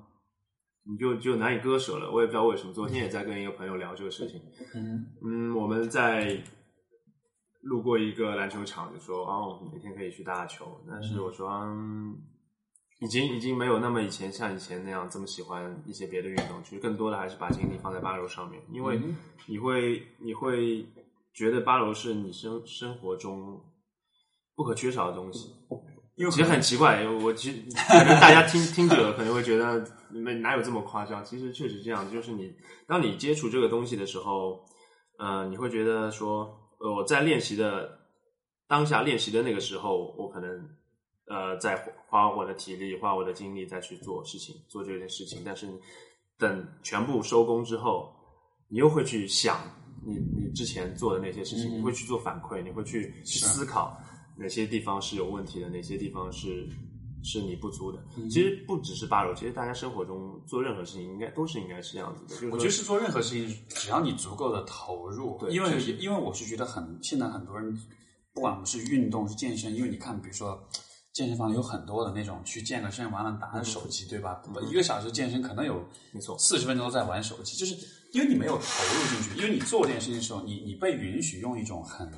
[0.86, 2.10] 你就就难以割舍了。
[2.10, 4.40] 我也不知道为什么，昨天也在跟一个朋友聊这个事情。
[4.74, 6.42] 嗯嗯，我们在
[7.62, 10.80] 路过一个篮球场，就说哦，每天可以去打打球。
[10.86, 12.14] 但是我说，嗯，
[13.00, 19.16] 已经已经没有那么以前像以前那样这么喜欢一些别的运动，其实更多的还是把精力放在八楼上面，因为嗯
[19.48, 20.86] 你会你会
[21.32, 23.64] 觉得八楼是你生生活中
[24.54, 25.54] 不可缺少的东西。
[26.16, 31.24] 因为其实很奇怪，我其实可能大家听听者可能会觉得你们哪有这么夸张？
[31.24, 32.54] 其实确实这样，就是你
[32.86, 34.64] 当你接触这个东西的时候，
[35.18, 37.98] 呃，你会觉得说，呃，我在练习的
[38.68, 40.50] 当下练习的那个时候，我可能
[41.26, 41.76] 呃在
[42.08, 45.66] 花我的体力、花我的精力再去做事情，做这件事情，但是
[46.38, 48.14] 等全部收工之后，
[48.68, 49.58] 你又会去想
[50.06, 54.00] 你你之前做的那些事情，嗯你会去做反馈，你会去去思考
[54.36, 56.68] 哪些地方是有问题的，哪些地方是
[57.22, 57.98] 是你不足的。
[58.16, 62.28] 嗯其实不只是八楼，其实大家生活中做任何事情应该都是应该是这样子的。
[62.28, 67.78] 就是我觉得是做任何事情，只要你足够的投入，对因为因为我是觉得很，现在很多人
[68.32, 70.68] 不管是运动是健身，因为你看，比如说
[71.12, 74.42] 健身房里有很多的那种去健个身，完了打打手机，对吧？
[74.68, 77.74] 一个小时健身可能有嗯没错四十分钟都在玩手机，就是
[78.12, 82.10] 因为你没有投入进去，因为你做这件事情的时候，你你被允许用一种很。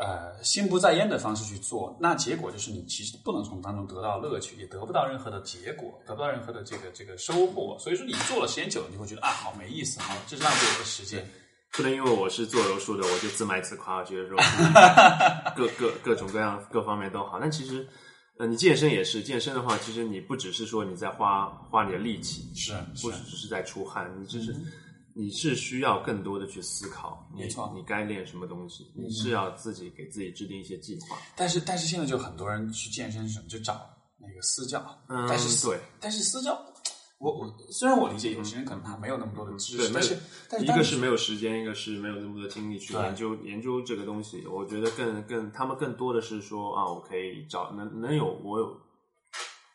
[0.00, 7.76] 呃，心不在焉的方式去做，那结果就是你其实不能从当中得到乐趣，也得不到任何的结果，得不到任何的这个这个收获。
[7.78, 11.28] 所以说，你做了时间久了，你会觉得啊，好没意思，好，这是浪费我的时间。
[11.72, 14.38] 不能因为我是做柔术的，我就自卖自夸，觉得说
[15.54, 17.38] 各各各种各样各方面都好。
[17.38, 17.86] 但其实，
[18.38, 22.72] 呃，你健身也是，健身的话，其实你不只是说你在花花你的力气，是
[23.02, 24.52] 不只是在出汗，你只是、
[25.20, 31.18] 你是需要更多的去思考，没错你该练什么东西，你是要自己给自己制定一些计划。
[31.36, 33.86] 但是但是现在就很多人去健身什么就找
[34.18, 36.58] 那个私教，嗯但是私对，但是私教，
[37.18, 40.18] 我我虽然我理解有些人可能他没有那么多的知识，对但是
[40.48, 44.46] 但一个是没有时间，一个是没有那么多精力去研究研究这个东西。
[44.46, 48.74] 我觉得更更他们更多的是说啊，我可以找能能有我有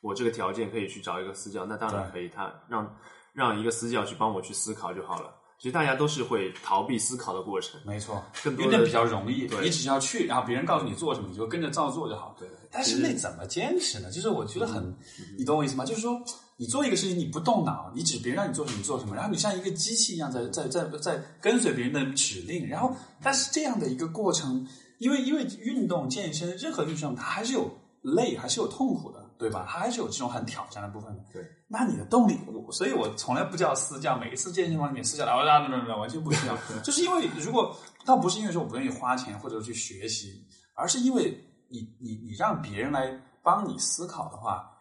[0.01, 2.29] 我这个条件可以去找一个私教，那当然可以。
[2.29, 2.97] 他让
[3.35, 5.35] 让一个私教去帮我去思考就好了。
[5.57, 12.35] 其实大家都是会逃避思考的过程，没错，更多的因为那比较容易，对你只要去，然后别人告诉你做什么，你就跟着照做就好。
[12.37, 14.11] 对，但是那怎么坚持呢？
[14.11, 14.95] 就是我觉得很，嗯
[15.37, 15.85] 你懂我意思吗？
[15.85, 16.21] 就是说，
[16.57, 24.67] 你做一个事情，你不动脑，你指别人让你做什么你做什么，然后你像一个机器一样在在在在跟随别人的指令，然后但是这样的一个过程，
[24.99, 27.71] 因为因为运动健身，任何运动它还是有
[28.01, 29.65] 累，还是有痛苦的，对吧？
[29.69, 31.23] 它还是有这种很挑战的部分的。
[31.31, 31.41] 对，
[31.77, 40.41] 那你的动力，我所以我从来不叫私教，每一次健身房里面私教，啊，那那那完全不需要， 就是因为如果倒不是因为说我不愿意花钱或者去学习，
[40.75, 41.37] 而是因为
[41.69, 43.11] 你你你让别人来
[43.43, 44.71] 帮你思考的话，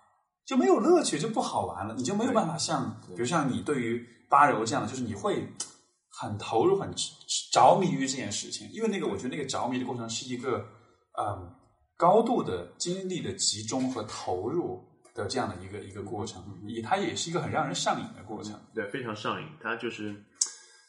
[0.46, 5.46] 就没有乐趣，就不好玩了，你就没有办法像，比如像你对于八柔这样的，就是你会
[6.10, 6.92] 很投入、很
[7.52, 10.64] 着迷于这件事情，因为那个我觉得那个着迷的过程是一个
[11.18, 11.52] 嗯
[11.96, 14.82] 高度的精力的集中和投入
[15.14, 18.60] 的这样的一个一个过程，也它也是一个很让人上瘾的过程。
[18.74, 19.46] 对，非常上瘾。
[19.62, 20.14] 它就是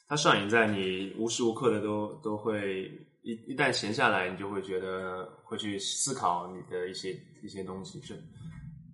[0.07, 8.21] 它上瘾在你无时无刻的都都会一一旦闲下来，你就会觉得会去思考你的一些一些东西，是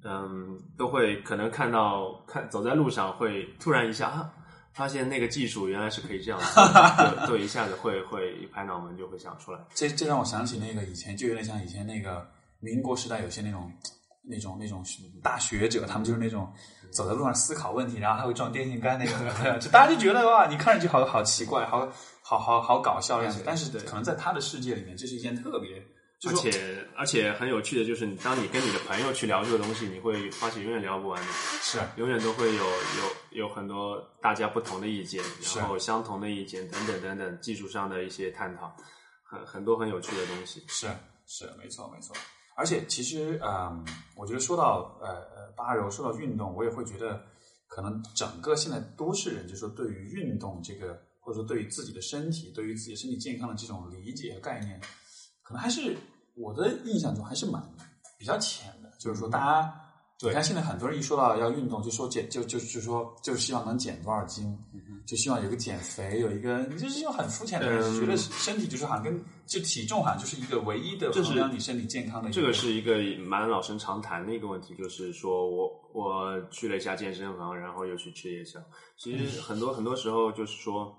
[0.04, 4.34] 嗯，都会可能看到看走在路上会突然一下啊，
[4.74, 9.60] 发现那个技术原来是可以这样做， 就就一下子会会一拍脑门就会想出来。
[9.74, 12.28] 这这让我想起那个以前，就有点像以前那个
[12.60, 13.72] 民国时代有些那种
[14.24, 14.84] 那种那种
[15.22, 16.52] 大学者，他们就是那种
[16.92, 19.18] 走在路上思考问题，然后还会撞电线杆那种，
[19.60, 21.90] 就大家就觉得哇，你看上去好好奇怪，好
[22.22, 23.42] 好好好搞笑的样子。
[23.46, 25.84] 但是可能在他的世界里面，这是一件特别，
[26.30, 31.28] 而且而且很有趣的就是，当你跟你的朋友去聊这个东西，你会发现永远聊不完的。
[31.62, 35.24] 是永远都会有有有很多大家不同的意见，
[35.58, 38.72] 然后相同的意见等等等等，技术上的一些探讨，
[39.24, 40.64] 很很多很有趣的东西。
[40.68, 40.88] 是
[41.26, 42.16] 是，没错没错。
[42.62, 43.84] 而且其实，嗯，
[44.16, 47.20] 我觉得说到呃呃八柔，说到运动，我也会觉得，
[47.66, 54.80] 可能整个现在都市人，就说对于运动这个，或者说对于自己的身体，对于自己身体健康的这种理解和概念，
[55.42, 55.98] 可能还是
[56.36, 57.60] 我的印象中还是蛮
[58.16, 58.92] 比较浅的。
[59.00, 59.82] 就是说，大家
[60.22, 64.56] 你看现在很多人一说到要运动，就说减，就就就说就希望能减多少斤，
[65.12, 72.96] 就希望有个减肥，有一个，你就是用很肤浅的人觉得身体就是好像跟就体重好像就是一个唯一的衡量你身体健康的一这个是一个
[73.26, 78.58] 蛮老生常谈的一个问题，就是说我我去了一下健身房，然后又去吃夜宵。
[78.96, 80.98] 其实很多很多时候就是说，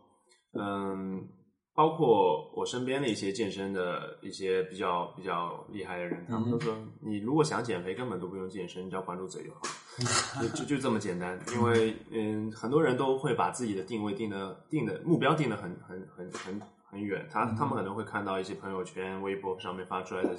[0.61, 1.27] 嗯，
[1.75, 9.61] 包括我身边的一些健身的一些比较比较厉害的人，他们都说，你如果想减肥，根本都不用健身，你只要管住嘴就好，
[10.41, 11.39] 就就就这么简单。
[11.55, 20.31] 因为嗯，很多人都会把自己的定位定的定的目标定的很很很很很远，他他们可能会看到一些朋友圈、微博上面发出来的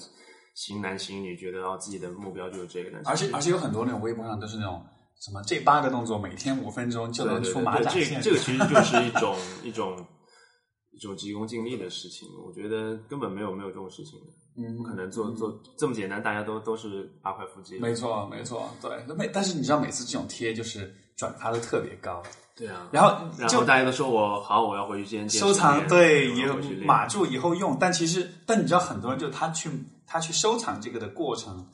[0.56, 4.84] 型男型女，觉得哦自己的目标就是这个，而且而且有很多那种微博上都是那种
[5.20, 10.06] 什么这八个动作每天五分钟就能出马甲线，这个其实就是一种 一种
[10.94, 12.30] 一种急功近利的事情。
[12.46, 14.26] 我觉得根本没有没有这种事情的，
[14.56, 17.80] 嗯不可能做做这么简单，大家都都是八块腹肌。
[17.80, 22.22] 没错没错，对，每但是你知道每次这种贴就是转发的特别高，
[22.56, 27.78] 对啊，然后就然后大家都说我好，我要回去健健收藏，对，以后以后码住以后用。
[27.80, 29.70] 但其实，但你知道，很多人就他去
[30.06, 31.68] 他去收藏这个的过程，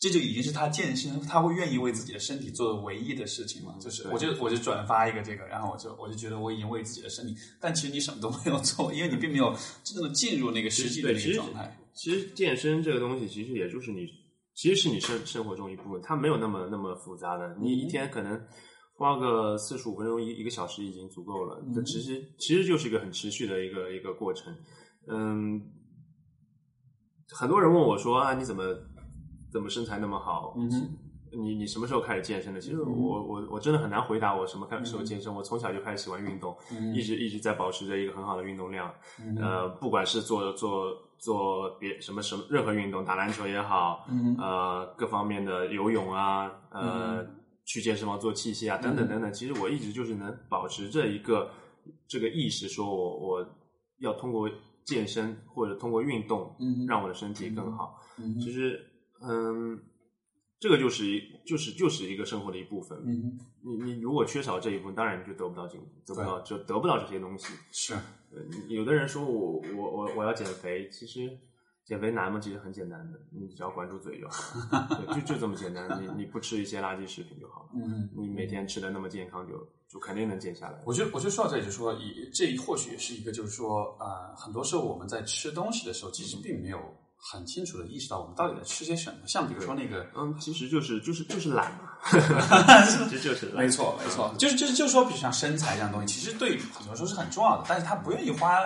[0.00, 3.74] 这就已经是他健身，他会愿意为自己的身体做的唯一的事情嘛。
[3.78, 11.76] 就是，我就我就转发一个这个，然后我就我就觉得我已经为自己的身体，但其实你什么都没有做，因为你并没有真正的进入那个实际的那个状态。
[11.92, 14.06] 其实健身这个东西，其实也就是你，
[14.54, 17.54] 其实是你生生活中一部分，它没有那么那么复杂的。
[17.60, 18.40] 你一天可能
[18.94, 21.62] 花个四十五分钟一一个小时已经足够了。
[21.74, 24.54] 这其实其实就是一个很持续的一个一个过程。
[25.08, 25.60] 嗯，
[27.28, 28.64] 很多人问我说啊，你怎么
[29.52, 30.54] 怎么身材那么好？
[30.56, 30.70] 嗯，
[31.32, 32.60] 你你什么时候开始健身的？
[32.60, 35.32] 其实我我我真的很难回答我什么开时候健身。
[35.34, 36.56] 我从小就开始喜欢运动，
[36.94, 38.92] 一直一直在保持着一个很好的运动量。
[39.40, 44.06] 呃，不管是做做做别什么什么任何运动，打篮球也好，
[44.38, 47.24] 呃，各方面的游泳啊，呃，
[47.64, 49.32] 去健身房做器械啊，等等等等。
[49.32, 51.50] 其实我一直就是能保持着一个
[52.08, 53.46] 这个意识，说我我
[53.98, 54.50] 要通过
[54.84, 56.56] 健身或者通过运动，
[56.88, 57.96] 让我的身体更好。
[58.42, 58.89] 其实，
[59.22, 59.80] 嗯，
[60.58, 62.98] 这个就是一就是就是一个生活的一部分。
[63.04, 67.52] 嗯，你你如果缺少这一部分，当然你就得不到进步，得不到就得不到这些东西。
[67.72, 71.30] 是，呃有的人说我我我我要减肥，其实
[71.84, 72.38] 减肥难吗？
[72.40, 75.88] 其实很简单的，你只要管住嘴就好就就这么简单。
[76.02, 77.70] 你你不吃一些垃圾食品就好了。
[77.74, 80.80] 嗯，你每天吃的那么健康，就就肯定能减下来。
[80.86, 86.78] 我觉得，我觉得说到这里，就说，以这或许也是一个，就是说，呃，很多时候我们在吃东西的时候，其实并没有
[87.20, 89.16] 很清楚的意识到我们到底在吃些什么。
[89.26, 91.90] 像比如说那个，嗯，其实就是就是就是懒嘛，
[92.86, 93.64] 其实就是懒。
[93.64, 98.58] 没错，没错，就是就是就是说，比如像身材这样东西，其实对很多人说是很重要的，但是他不愿意花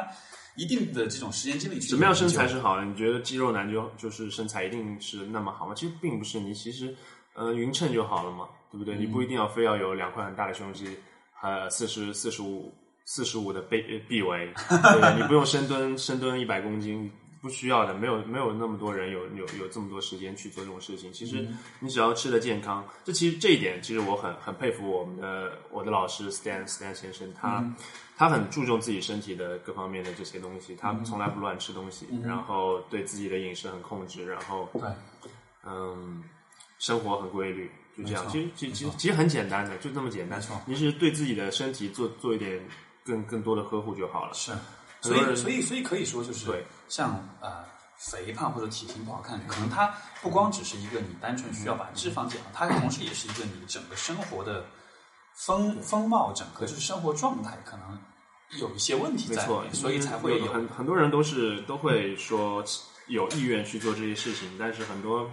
[0.57, 1.89] 一定的这种时间精力去。
[1.89, 2.85] 什么样身材是好的？
[2.85, 5.75] 你觉得肌肉男就就是身材一定是那么好吗？
[5.75, 6.97] 其实并不是，你其实
[7.35, 8.97] 呃匀称就好了嘛，对不对？
[8.97, 10.97] 你不一定要非要有两块很大的胸肌，
[11.43, 12.73] 呃四十四十五
[13.05, 15.17] 四十五的背臂围，对？
[15.17, 17.11] 你不用深蹲深蹲一百公斤。
[17.45, 21.13] 不需要的，没有没有那么多人有有有这么多时间去做这种事情。
[21.13, 21.47] 其实
[21.79, 27.63] 你只要吃的健康，这其实这一点，其实我很很佩服我们的我的老师 Stan Stan 先生，他
[28.17, 34.83] 他很注重自己身体的各方面的这些东西，他从来不乱吃东西，然后对自己的饮食很控制，然后对，
[35.67, 36.25] 嗯，
[36.79, 38.27] 生活很规律，就这样。
[38.31, 40.41] 其实其实其实其实很简单的，就这么简单。
[40.65, 42.59] 你是对自己的身体做做一点
[43.05, 44.33] 更更多的呵护就好了。
[44.33, 44.51] 是。
[45.01, 47.65] 所以，所以，所以可以说，就是对像呃
[47.97, 54.67] 肥胖或者体型不好看，可能它不光只是一个你单纯需要把脂肪减了，它同时也是一个你整个生活的
[55.35, 57.99] 风风貌，整个就是生活状态可能
[58.61, 62.65] 有一些问题在，所以才会有很很多人都是都会说
[63.07, 65.31] 有意愿去做这些事情，但是很多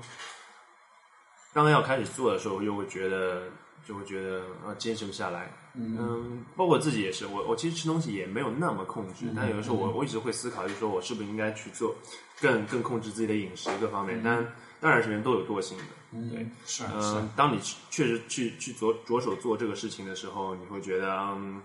[1.53, 3.43] 刚要开始做的时候，又会觉得
[3.87, 5.51] 就会觉得呃坚持不下来。
[5.73, 11.95] 嗯，包括自己也是，我我其实吃东西也没有那么控制，但有的时候我我一直会思考，就是说我是不是应该去做
[12.41, 14.21] 更更控制自己的饮食各方面。
[14.21, 14.45] 但
[14.81, 15.83] 当然是人都有惰性的，
[16.29, 17.59] 对，是嗯，当你
[17.89, 21.61] 确实去去着着手做这个事情的时候，你会觉得，嗯，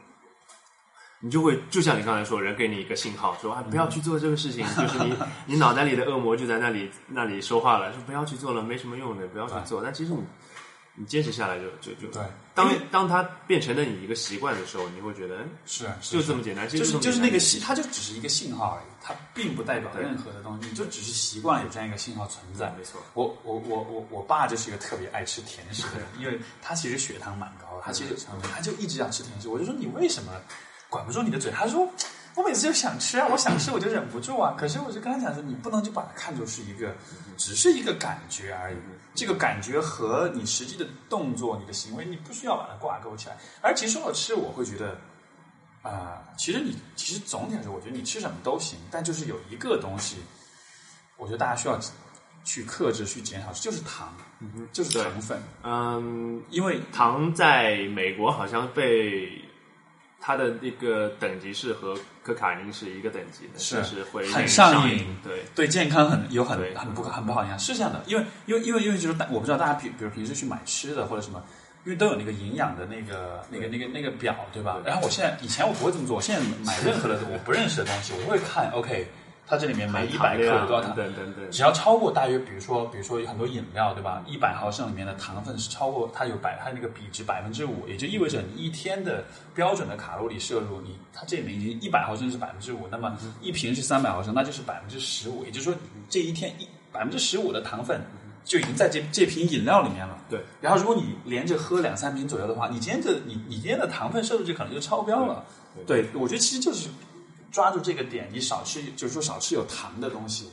[1.18, 5.14] 你就会就像你刚才说，人给你一个信号，说啊不要去做这个事情， 就是你
[5.46, 9.82] 你脑袋里的恶魔就在那里那里说话了，说不要去做了，没什么用的，不要去做。
[9.82, 10.22] 但其实你。
[10.96, 12.22] 你坚持下来就就就对。
[12.54, 22.74] 当当它变成了你一个习惯的时候，你会觉得是就这么简单，就是就是那个信，它就只是一个信号而已，它并不代表任何的东西，你就只是习惯了有这样一个信号存在。
[22.78, 28.16] 没错，我我我我我爸就是一个特别爱吃甜食的人，因为他其实血糖蛮高的，他其实
[28.54, 29.48] 他就一直想吃甜食。
[29.48, 30.32] 我就说你为什么
[30.88, 31.50] 管不住你的嘴？
[31.50, 31.86] 他说。
[32.36, 34.54] 我每次就想吃啊，我想吃我就忍不住啊。
[34.58, 36.94] 可是我就跟他讲说，你不能就把它看作是一个，
[37.38, 38.76] 只是一个感觉而已。
[39.14, 43.36] 这个感觉和你实际的动作、你的行为，你不需要把它挂钩起来。
[43.62, 44.98] 而其实说到吃，我会觉得，
[45.82, 50.18] 啊，其实你其实总体来说，我觉得你吃什么都行，但就是有一个东西，
[51.16, 51.80] 我觉得大家需要
[52.44, 54.14] 去克制、去减少，就是糖，
[54.74, 55.40] 就是糖分。
[55.64, 59.42] 嗯，因为糖在美国好像被。
[60.20, 71.42] 它的那个等级是和可卡因是一个等级的，是是会很上瘾，对对健康很有很很不很不好影响，是这样的，因为因为因为因为就是大我不知道大家平比如平时去买吃的或者什么，
[71.84, 74.80] 因为都有那个营养的那个那个那个那个表对吧？
[74.84, 79.06] 然后我现在以前我不会这么做，我现在买任何的我不认识的东西，我会看 OK。
[79.48, 80.92] 它这里面每一百克有多少糖？
[80.94, 84.20] 对对对，只要超过大约，比如说，比如说有很多饮料，对吧？
[84.26, 89.24] 一百毫升里面的糖分是超过它有百，它那个比值百分之五，也就意味着你一天的
[89.54, 95.74] 标准的卡路里摄入，你它这里面已经一百毫升是百分之五，那么一瓶是三百毫升，那就是百分之十五，也就是说
[96.10, 98.00] 这一天一百分之十五的糖分
[98.44, 100.18] 就已经在这这瓶饮料里面了。
[100.28, 100.40] 对。
[100.60, 105.44] 然后如果你连着喝两三瓶左右的话，你今天的你你今天的糖分摄入就可能就超标了。
[105.86, 106.88] 对，我觉得其实就是。
[107.50, 110.50] 抓住这个点，你少吃，就是说少吃有糖的东西，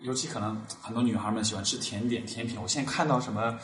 [0.00, 2.60] 尤其可能很多女孩们喜欢吃甜点、甜品。
[2.60, 3.58] 我现在看到什么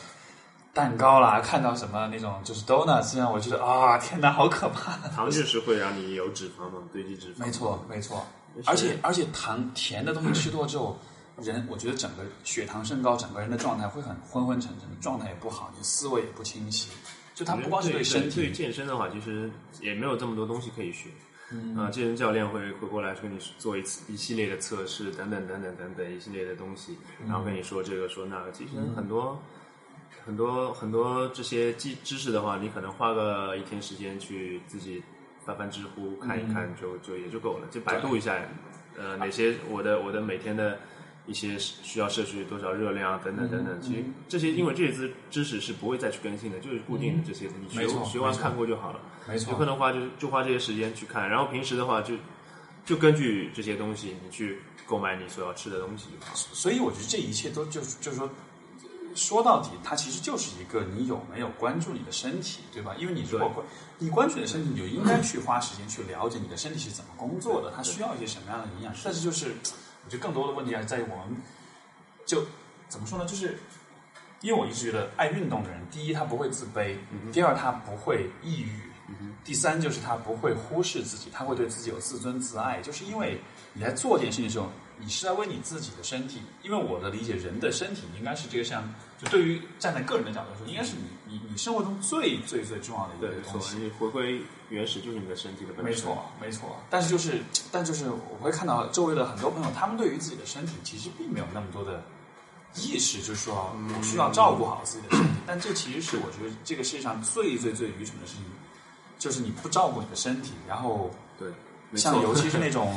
[0.73, 4.97] 蛋糕啦，看到什么那种就是 donuts，让我觉得啊，天哪，好可怕！
[5.09, 7.39] 糖确实会让你有脂肪嘛，堆积脂肪。
[7.45, 8.25] 没错，没错。
[8.65, 10.97] 而且而且糖甜的东西吃多之后，
[11.37, 16.89] 人我觉得整个血糖升高，整个人的状态会很昏昏沉沉，状态也不好，你思维也不清晰。
[17.33, 19.49] 就它不光是对身体，对健身的话，其实
[19.81, 21.09] 也没有这么多东西可以学。
[21.77, 26.97] 啊，健身教练会会过来跟你做一次一系列的测试，等等等等等等一系列的东西，
[27.27, 28.51] 然后跟你说这个说那个。
[28.51, 29.41] 其实很多
[30.25, 35.03] 很多很多这些知知识的话，你可能花个一天时间去自己
[35.45, 37.67] 翻翻知乎看一看，就就也就够了。
[37.71, 38.35] 就百度一下，
[38.97, 40.79] 呃，哪些我的我的每天的。
[41.25, 48.99] 一些需要摄取多少热量等等等等，其实这些因为这些知知识是不会再去更新的，就是固定的这些，你学学完看过就好了。
[49.25, 52.15] 没错，有可能花就就花这些时间去看，然后平时的话就
[52.85, 56.35] 就根据这些东西，你去购买你所要吃的东西就好。
[56.35, 58.29] 所以我觉得这一切都就是就是说，
[59.15, 62.93] 说到底，它其实就是一个你有没有关注你的身体，对吧？
[62.99, 63.65] 因为你如果关
[63.97, 68.93] 你关注你的身体，你就应该去花时间去了解你的身体是怎么工作的，它需要一些什么样的营养。
[69.05, 69.55] 但是就是。
[70.05, 71.37] 我觉得更多的问题还是在于我们，
[72.25, 72.45] 就
[72.89, 73.25] 怎么说呢？
[73.25, 73.57] 就是
[74.41, 76.95] 因为我一直觉得爱运动的人，第一他不会自卑，
[77.31, 78.81] 第二他不会抑郁，
[79.43, 82.81] 第三就是他不会忽视自己，他会对自己有自尊自爱。
[82.81, 83.39] 就是因为
[83.73, 86.41] 你在做这件事情的时候，你是在为你自己的身体。
[86.61, 88.83] 因为我的理解，人的身体应该是这个像，
[89.17, 93.77] 就对于站在个人的角度来说，应该是你你你生活中最最最重要的一个东西。
[93.77, 95.85] 你回归原始就是你的身体的本身。
[95.85, 96.77] 没错，没错。
[96.91, 102.03] 但是就是，但就是我会看到周围的很多朋友，他们对于自己的身体其实并没有那么多的
[102.75, 105.31] 意识，就是说我需要照顾好自己的身体。
[105.47, 108.45] 但这其实是我觉得这个世界上最最最愚蠢的事情，
[109.17, 111.09] 就是你不照顾你的身体，然后
[111.39, 111.49] 对，
[111.97, 112.95] 像尤其是那 种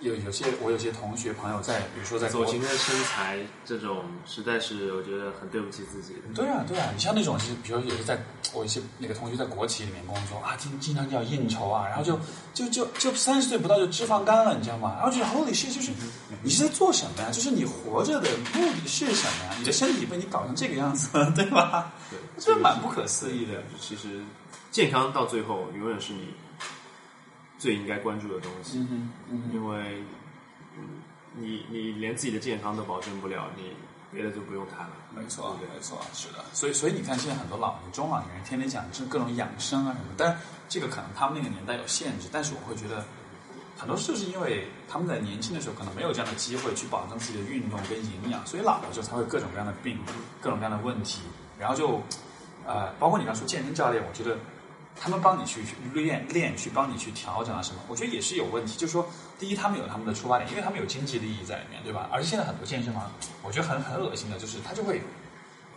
[0.00, 6.14] 有有些我有些同学朋友在，比如说在国走形的身材这种，实在是我觉得很对不起自己。
[6.34, 8.18] 对啊，对啊，你像那种是，比如也是在
[8.54, 12.18] 我一些那个同学在国企里面工作啊，经经常要应酬啊，然后就
[12.54, 14.96] 就就就三十岁不到就脂肪肝了，你知道吗？
[14.98, 15.92] 然后就 Holy shit，就是
[16.42, 17.30] 你是在做什么呀？
[17.30, 19.54] 就是你活着的目的是什么呀？
[19.58, 21.92] 你的身体被你搞成这个样子，对吧？
[22.10, 23.62] 对，这蛮不可思议的。
[23.78, 24.22] 其实
[24.70, 26.28] 健康到最后永远是你
[27.60, 28.84] 最应该关注的东西，
[29.52, 30.02] 因为
[30.76, 30.82] 嗯
[31.36, 33.72] 你你连自己的健康都保证不了，你
[34.12, 34.92] 别的就不用谈了。
[35.14, 36.44] 没错，没错，是的。
[36.52, 40.38] 所以，所以你看，现在很多老年、中老年人天天讲是各种养生啊什么，但是
[40.68, 43.04] 这个可能他们那个年代有限制，但是我会觉得。
[43.78, 49.98] 很多就是因为他们在年轻的时候可能没有这样的机会去保证自己的运动跟营养，所以老了之后才会各种各样的病，
[50.38, 51.22] 各种各样的问题，
[51.58, 52.02] 然后就
[52.66, 54.36] 呃，包括你刚说健身教练，我觉得
[54.96, 58.78] 他们帮你去去练练，去帮你去调整啊什么，我觉得也是有问题。
[58.78, 59.06] 就是说，
[59.38, 62.08] 第一，他们有他们的出发点，因为他们有经济利益在里面，对吧？
[62.12, 63.10] 而且现在很多健身房，
[63.42, 65.02] 我觉得很很恶心的，就是他就会。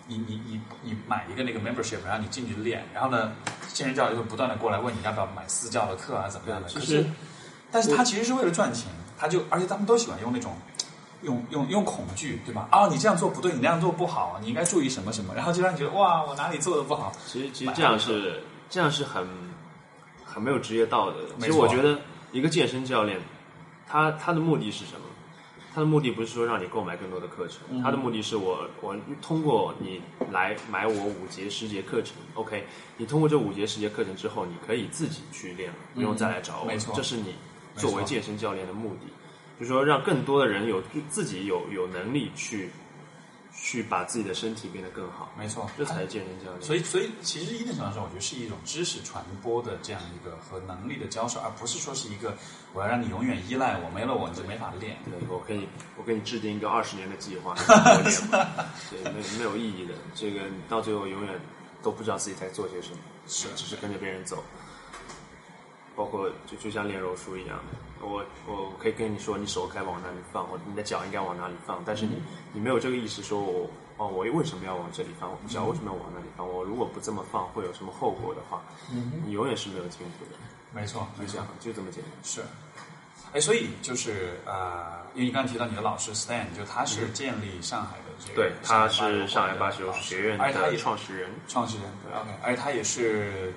[0.05, 3.31] 你你你你买一个那个 membership，然后你进去练，然后呢，
[3.71, 6.67] 健身教练就不断的过来问你要不要买私教的课啊，怎么样的？
[6.67, 7.05] 可是，
[7.71, 8.87] 但是他其实是为了赚钱，
[9.17, 10.57] 他就而且他们都喜欢用那种
[11.21, 12.67] 用用用恐惧，对吧？
[12.69, 17.13] 啊，你这样做不对，你那样做不好，你应该注意什么什么，然后就让你觉得哇，我哪里做的不好？
[17.25, 19.27] 其实其实这样是这样是很
[20.23, 21.29] 很没有职业道德的。
[21.39, 21.99] 其实我觉得
[22.31, 23.19] 一个健身教练，
[23.87, 25.01] 他他的目的是什么？
[25.75, 29.99] 他的目的不是说让你购买更多的课程，嗯他的目的是我我通过你
[30.31, 32.63] 来买我五节十节课程，OK，
[32.95, 36.65] 你通过这五节十节课程之后，你可以自己去练了，不用再来找我。
[36.65, 37.33] 嗯没错这是你
[37.75, 39.07] 作为健身教练的目的，
[39.59, 42.69] 就是说让更多的人有自己有有能力去
[43.65, 46.61] 去把自己的身体变得更好，没错，这才是健身教练。
[46.61, 52.35] 所以，所以其实一定程度上，我觉得是一种知识传播的这样一个和能力的交手，而不是说是一个
[52.73, 54.97] 我要让你永远依赖我，没了我你就没法练。
[55.05, 57.55] 对，我可以，我给你制定一个二十年的计划，
[58.91, 59.93] 对，没有没有意义的。
[60.13, 61.39] 这个你到最后永远
[61.81, 62.97] 都不知道自己在做些什么，
[63.29, 64.43] 是只是跟着别人走。
[65.95, 67.59] 包括就就像练柔术一样，
[68.01, 72.21] 我我可以跟你说，你手该往哪里放，或者你的脚应该往哪里放，但是你
[72.51, 75.29] 你没有这个意识，说我哦，我为什么要往这里放？
[75.31, 76.47] 我脚为什么要往那里放？
[76.47, 78.63] 我如果不这么放，会有什么后果的话，
[79.23, 80.31] 你永远是没有进步的。
[80.71, 82.11] 没错，就这样，，就这么简单。
[82.23, 82.41] 是。
[83.31, 91.29] 哎，所以就是呃，因为你刚才提到你的老师 Stan，就他是建立上海的这个对，他是上海八八十柔术学院的创始人。
[91.47, 93.53] 创始人，对，OK，而且他也是。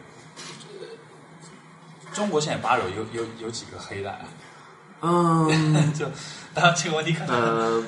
[2.17, 4.27] 呃中国现在八柔有有有几个黑带啊？
[5.03, 6.07] 嗯， 就
[6.55, 7.85] 当然这个问题可能、呃，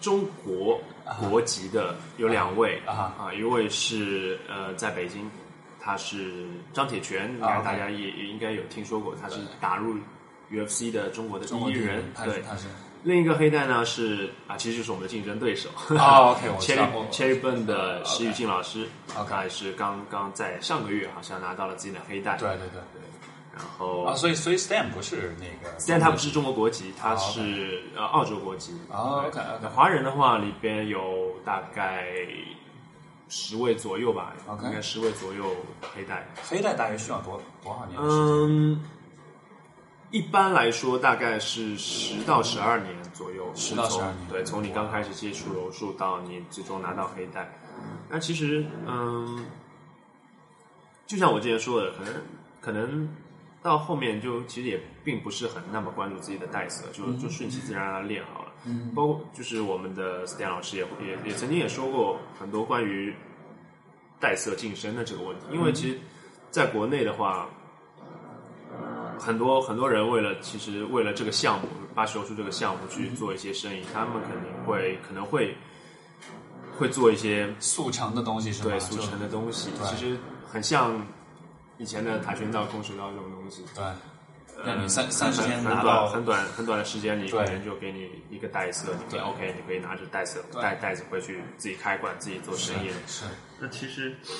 [0.00, 0.80] 中国
[1.28, 3.12] 国籍的有两位啊。
[3.18, 5.30] 啊，一位是呃在北京，
[5.78, 7.64] 他是张铁拳，应该啊，OK。
[7.64, 9.96] 大家也也应该有听说过，他是打入
[10.50, 12.02] UFC 的中国的第一一人。
[12.24, 12.64] 对，他是。
[13.02, 15.68] 另一个黑带呢是啊，其实就是我们的竞争对手。
[15.90, 22.36] 哦，OK，我知道 Cherry Burn 的石宇静老师 OK 他也是刚刚在上个月好像拿到了自己的黑带。
[22.38, 22.80] 对对对
[23.56, 28.72] 然后啊，所以所以 Stan 不是那个，虽然他不是中国国籍，他哦，OK 是呃澳洲国籍。
[28.90, 32.06] 哦对 OK，OK 华人的话里边有大概
[33.28, 35.56] 十位左右吧 OK 应该十位左右
[35.94, 36.28] 黑带。
[36.48, 37.98] 黑带大约需要多多少年？
[37.98, 38.80] 嗯，
[40.10, 43.50] 一般来说大概是十到十二年左右。
[43.54, 47.50] 10到从12年对，从你刚开始接触柔术到你最终拿到黑带。
[48.08, 49.44] 那其实，嗯，
[51.06, 52.14] 就像我之前说的，可能
[52.60, 53.08] 可能
[53.66, 58.52] 到后面就其实也并不是很那么关注自己的带色，就就顺其自然让它练好了。
[58.64, 63.12] 嗯包括就是我们的 Stan 老师也也也曾经也说过很多关于
[64.20, 65.98] 带色晋升的这个问题，因为其实
[66.48, 67.48] 在国内的话，
[69.18, 75.56] 很多很多人为了其实为了这个项目八十柔术这个项目去做一些生意，他们肯定会可能会
[76.78, 78.70] 会做一些速成的东西是吧？
[78.70, 81.04] 对速成的东西，其实很像
[81.78, 83.64] 以前的跆拳道、空手道这种东西。
[83.74, 83.84] 对
[84.64, 92.96] 让你三呃三十天很拿到很短很短很短的时间里，对可能就给你一个袋子，你可以对 OK，你可以拿着袋子对袋袋子回去自己开馆，自己做生意了。
[93.06, 93.26] 是，
[93.60, 94.32] 那其实这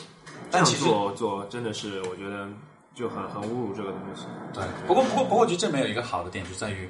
[0.50, 2.48] 但其实样做做真的是我觉得
[2.94, 4.24] 就很很侮辱这个东西。
[4.54, 4.64] 对。
[4.86, 6.88] 不过不过不过，我觉得这里面有一个好的点，就在于。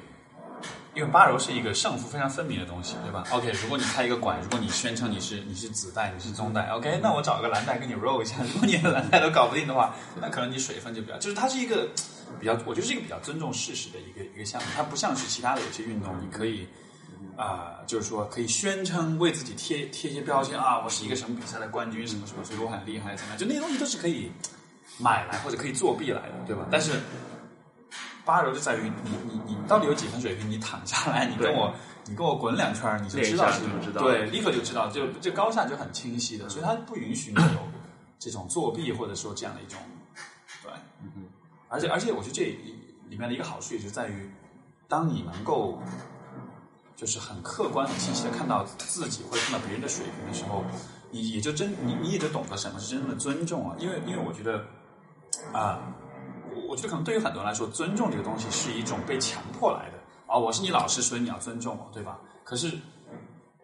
[0.97, 8.37] 因为八柔是一个胜负非常分明的东西，对吧？OK，如果你开一个馆，如果你宣称你是你是紫带，你是棕带，OK，那我找个蓝带跟你 roll 一下。
[8.41, 11.87] 如果你连蓝带都搞不定的话，那可能你水分就比较，就是它是一个
[12.39, 14.67] 比较，我觉得是一个比较尊重事实的一个一个项目。
[14.75, 16.67] 它不像是其他的有些运动，你可以
[17.35, 23.37] 啊、就是说可以宣称为自己贴贴一些标签啊，我是一个什么比赛的冠军，什么什么，所以我很厉害，怎么样？
[23.37, 24.31] 就那些东西都是可以
[24.97, 26.65] 买来或者可以作弊来的，对吧？
[26.71, 26.93] 但是
[28.27, 31.73] 八柔就在于你你你到底有几分水平，你躺下来，你跟我
[32.05, 37.59] 你跟我滚两圈儿，你就知道是知道对，立刻就知道，就这高下就很清晰的，所以它不允许你有
[38.19, 39.79] 这种作弊或者说这样的一种
[40.61, 40.71] 对，
[41.69, 42.43] 而且而且我觉得这
[43.09, 44.29] 里面的一个好处也就在于，
[44.89, 45.81] 当你能够
[46.97, 50.65] 就是很客观、很清晰的看到自己或者看到别人的水平的时候，
[51.11, 54.65] 你也就真你你也就懂得什么是真正的尊重啊，因为因为我觉得
[55.53, 55.79] 啊。
[56.67, 59.97] 我觉得可能对于很多人来说，尊重这个东西是一种被强迫来的
[60.27, 62.19] 啊、我是你老师，所以你要尊重我，对吧？
[62.43, 62.71] 可是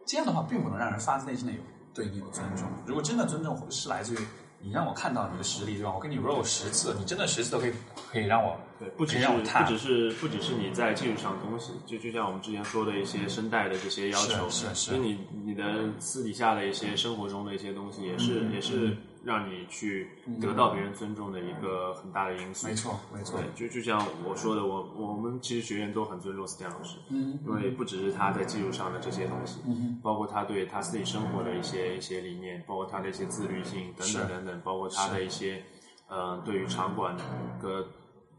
[0.05, 1.59] 这样的话，并不能让人发自内心的有
[1.93, 2.67] 对你有尊重。
[2.85, 4.17] 如果真的尊重是来自于
[4.61, 5.91] 你让我看到你的实力，对吧？
[5.93, 7.73] 我跟你 roll 十次，你真的十次都可以
[8.09, 20.09] 可以让我对，不只是让我踏不只是不只是你在技术上的东西，就就像我们之前说的一些声带的这些要求，是是是所以你你的私底下的一些生活中的一些东西，也是、嗯也是让你去
[20.41, 22.67] 得到别人尊重的一个很大的因素。
[22.67, 23.39] 没错没错。
[23.39, 35.63] 对，就就像我说的，我我们其实学员都很尊重 Stan 老师，嗯因为不只是他在技术上的这些东西，嗯包括他对他自己生活的一些一些理念，包括他的一些自律性等等等等，包括他的一些
[36.09, 37.15] 呃对于场馆
[37.61, 37.85] 的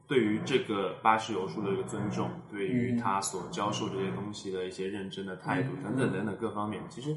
[0.07, 7.17] 对于这个巴士游术的一个尊重，对于嗯他所教授这些东西的一些认真的态度等等等等各方面，其实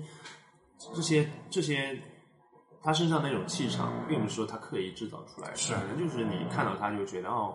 [0.95, 1.99] 这些这些。
[2.87, 7.53] 他身上那种气场，并不是说他刻意制造出来的，是可能就是你看到他就觉得哦，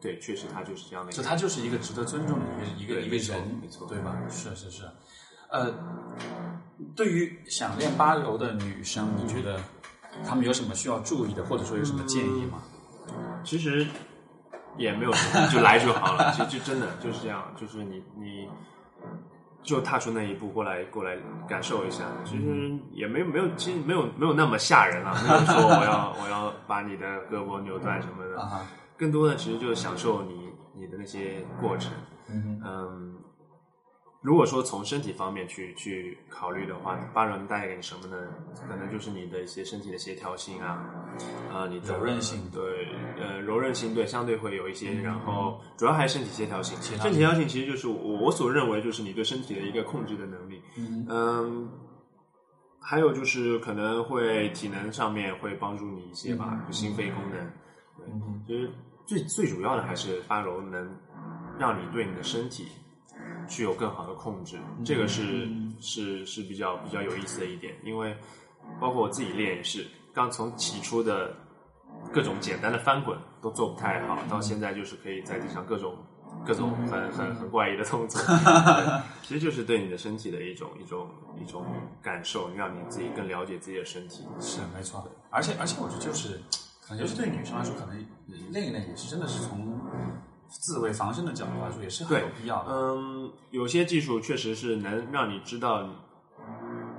[0.00, 1.12] 对，确实他就是这样的。
[1.12, 2.44] 就他就是一个值得尊重的
[2.76, 4.16] 一个一个一个人，没错对吧？
[4.28, 4.82] 是是是，
[5.52, 5.72] 呃，
[6.96, 9.60] 对于想练八柔的女生，你觉得
[10.26, 12.60] 她们有什么需要注意的，或者说有什么建议吗？
[13.44, 13.86] 其实
[14.76, 16.32] 也没有什么，就来就好了。
[16.32, 18.48] 其实就真的就是这样，就是你你
[19.66, 21.16] 就踏出那一步过来过来
[21.48, 22.04] 感受一下。
[22.24, 28.48] 其实也没有没有，其实没有没有那么吓人啊，没有说我要 我要把你的胳膊扭断什么的。
[28.96, 31.92] 更多的其实就是享受你你的那些过程。
[32.28, 33.15] 嗯嗯，
[34.26, 38.16] 如果说从身体方面去去考虑的话，八柔能带给你什么呢？
[38.68, 40.84] 可能就是你的一些身体的协调性啊，
[41.52, 42.88] 啊、你的柔韧性对，
[43.20, 46.76] 呃，柔韧性对，相对会有一些，然后主要还是身体协调性。
[46.82, 50.60] 身体协调性其实就是我我所认为就是你对身体的一个控制的能力。
[50.76, 51.70] 嗯嗯，
[52.80, 57.38] 还有就是可能会体能上面会帮助你一些吧，就心肺功能。
[57.96, 58.68] 对，嗯就是
[59.06, 60.92] 最最主要的还是八柔能
[61.60, 62.66] 让你对你的身体
[63.48, 65.48] 具有更好的控制，这个是
[65.80, 68.16] 是是比较比较有意思的一点，因为
[68.80, 71.34] 包括我自己练也是，刚从起初的
[72.12, 75.96] 各种简单的翻滚都做不太好，到现在就是可以在地上各种
[76.44, 81.08] 各种很很很怪异的动作，对 其实就是对你的身体的一种一种
[81.40, 81.64] 一种
[82.02, 84.24] 感受，让你自己更了解自己的身体。
[84.40, 86.40] 是没错，而且而且我觉得就是，
[86.82, 88.06] 可能就是对女生来说，可能
[88.50, 89.80] 另一类也是真的是从
[90.48, 92.72] 自卫防身的角度来说，也是很有必要的。
[92.72, 95.88] 嗯，有些技术确实是能让你知道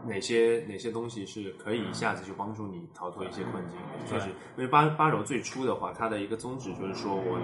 [0.06, 3.78] 哪些哪些东西是可以一下子去帮助你逃脱一些困境。
[4.08, 4.28] 确实，
[4.58, 7.40] 因为八八柔最初的话，它的一个宗旨就是说我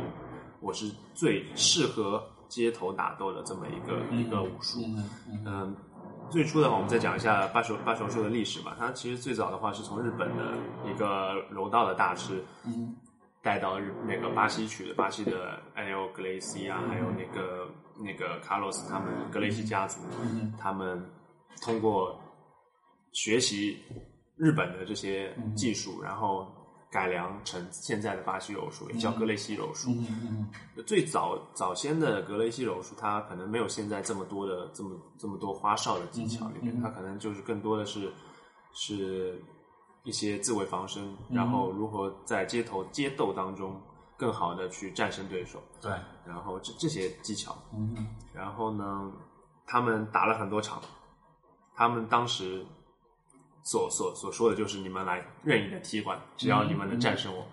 [0.59, 4.79] 我是最适合街头打斗的这么一个、一个武术。
[4.85, 5.75] 嗯嗯嗯，
[6.29, 8.75] 最初的话，我们再讲一下八手八手术的历史吧。
[8.79, 10.53] 它其实最早的话是从日本的
[10.89, 12.95] 一个柔道的大师，嗯，
[13.43, 14.95] 带到日那个巴西去的。
[14.95, 17.69] 巴西的 L 格雷西啊，还有那个
[17.99, 21.03] 那个卡洛斯他们格雷西家族，嗯他们
[21.61, 22.17] 通过
[23.11, 23.77] 学习
[24.37, 26.47] 日本的这些技术，然后
[26.89, 29.91] 改良成现在的巴西柔术，也叫格雷西柔术。
[30.85, 38.11] 最早早先的格雷西柔术，它可能没有现在这么多的这么这么多花哨的技巧里面，它可能就是更多的是
[38.73, 39.41] 是
[40.03, 43.81] 一些自卫防身，然后如何在街头街斗当中
[44.17, 45.91] 更好的去战胜对手，对，
[46.25, 49.11] 然后这这些技巧，嗯然后呢，
[49.65, 50.81] 他们打了很多场，
[51.75, 52.65] 他们当时
[53.63, 57.45] 所所所说的就是你们来任意的踢馆，只要你们能战胜我。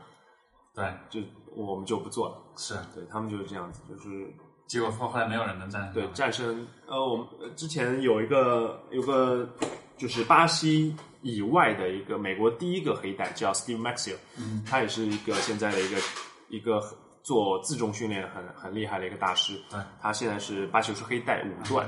[0.74, 1.20] 对，就
[1.54, 2.38] 我们就不做了。
[2.56, 4.32] 是，对他们就是这样子，就是
[4.66, 5.94] 结果后后来没有人能战胜。
[5.94, 9.48] 对，战胜呃，我们呃之前有一个有个
[9.96, 16.00] 就是巴西以外的一个美国第一个黑带叫 Steve Maxwell，嗯，他也是一个现在的一个
[16.48, 16.82] 一个
[17.22, 19.60] 做自重训练很很厉害的一个大师。
[19.70, 21.86] 对，他现在是巴西柔术黑带五段，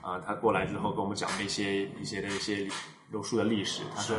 [0.00, 2.68] 啊，他过来之后跟我们讲了一些一些的一些
[3.10, 3.82] 柔术的历史。
[3.94, 4.16] 他说，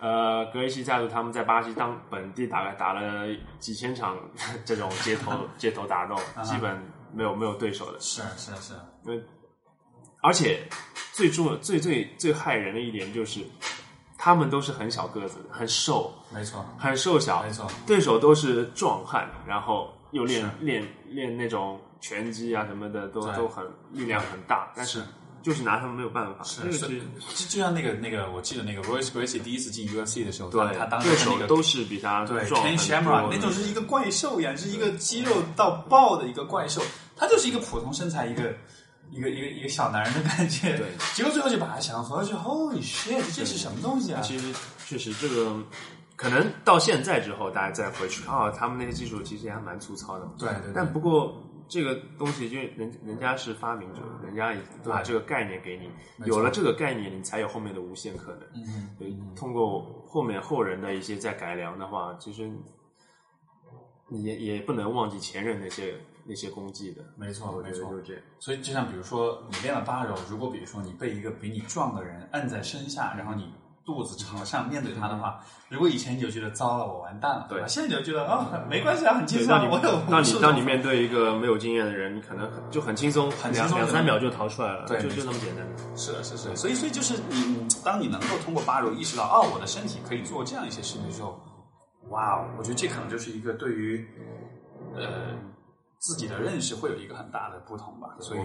[0.00, 3.26] 呃，格雷西家族他们在巴西当本地打了打了
[3.60, 4.18] 几千场
[4.64, 6.76] 这种街头街头打斗，基本
[7.12, 8.00] 没有没有对手的。
[8.00, 8.74] 是是是，
[9.04, 9.22] 因为
[10.20, 10.68] 而且
[11.18, 13.40] 最重最最最害人的一点就是，
[14.16, 25.02] 他们都是很小个子，很瘦，没错，很瘦小，没错，对手都是壮汉，然后又练练练那种拳击啊什么的，都都很力量很大，但是
[25.42, 26.44] 就是拿他们没有办法。
[26.44, 32.62] 这个是是就就像那个那个，我记得那个 Royce Gracie 第一次进 UFC 的时候，对他那个手都是比他对壮
[33.28, 36.80] 那种是一个怪兽呀，是一个肌肉到爆的一个怪兽，
[37.16, 38.54] 他就是一个普通身材一个。
[39.10, 44.20] 一个一个一个小男人的感觉，对，结果最后就把他降服了，就 Holy shit，这是什么东西啊？
[44.20, 44.54] 其实
[44.86, 45.62] 确实这个。
[46.16, 50.28] 可能到现在之后，大家再回去看啊，他们那些技术其实也还蛮粗糙的。
[50.36, 54.52] 对对对，但不过这个东西，就人人家是发明者，人家
[54.84, 55.88] 把这个概念给你，
[56.26, 58.40] 有了这个概念，你才有后面的无限可能。
[58.56, 62.50] 嗯，对，通过后面后人的一些再改良的话，其实
[64.08, 65.94] 你也也不能忘记前人那些
[66.28, 67.02] 那些功绩的。
[67.16, 68.22] 没错没错就是这样。
[68.38, 73.50] 所以就像比如说你练了八柔，如果比如说你被一个比你壮的人按在身下，然后你
[73.84, 77.66] 肚子朝上面对他的话，如果以前你就觉得糟了，我完蛋了，对吧？
[77.66, 85.64] 现在你就觉得哦，没关系啊，很轻，松啊，当你我有当你当你面对一个没有经验的人，你可能很就很轻松，很轻松两两三秒就逃出来了，对就就这么简单。
[85.96, 91.40] 是的，是是，所以所以就是你，当你能够通过八柔意识到，哦，我的身体可以做这样一些事情的时候，
[92.10, 94.06] 哇哦，我觉得这可能就是一个对于
[94.94, 95.32] 呃
[95.98, 98.16] 自己的认识会有一个很大的不同吧。
[98.20, 98.40] 所以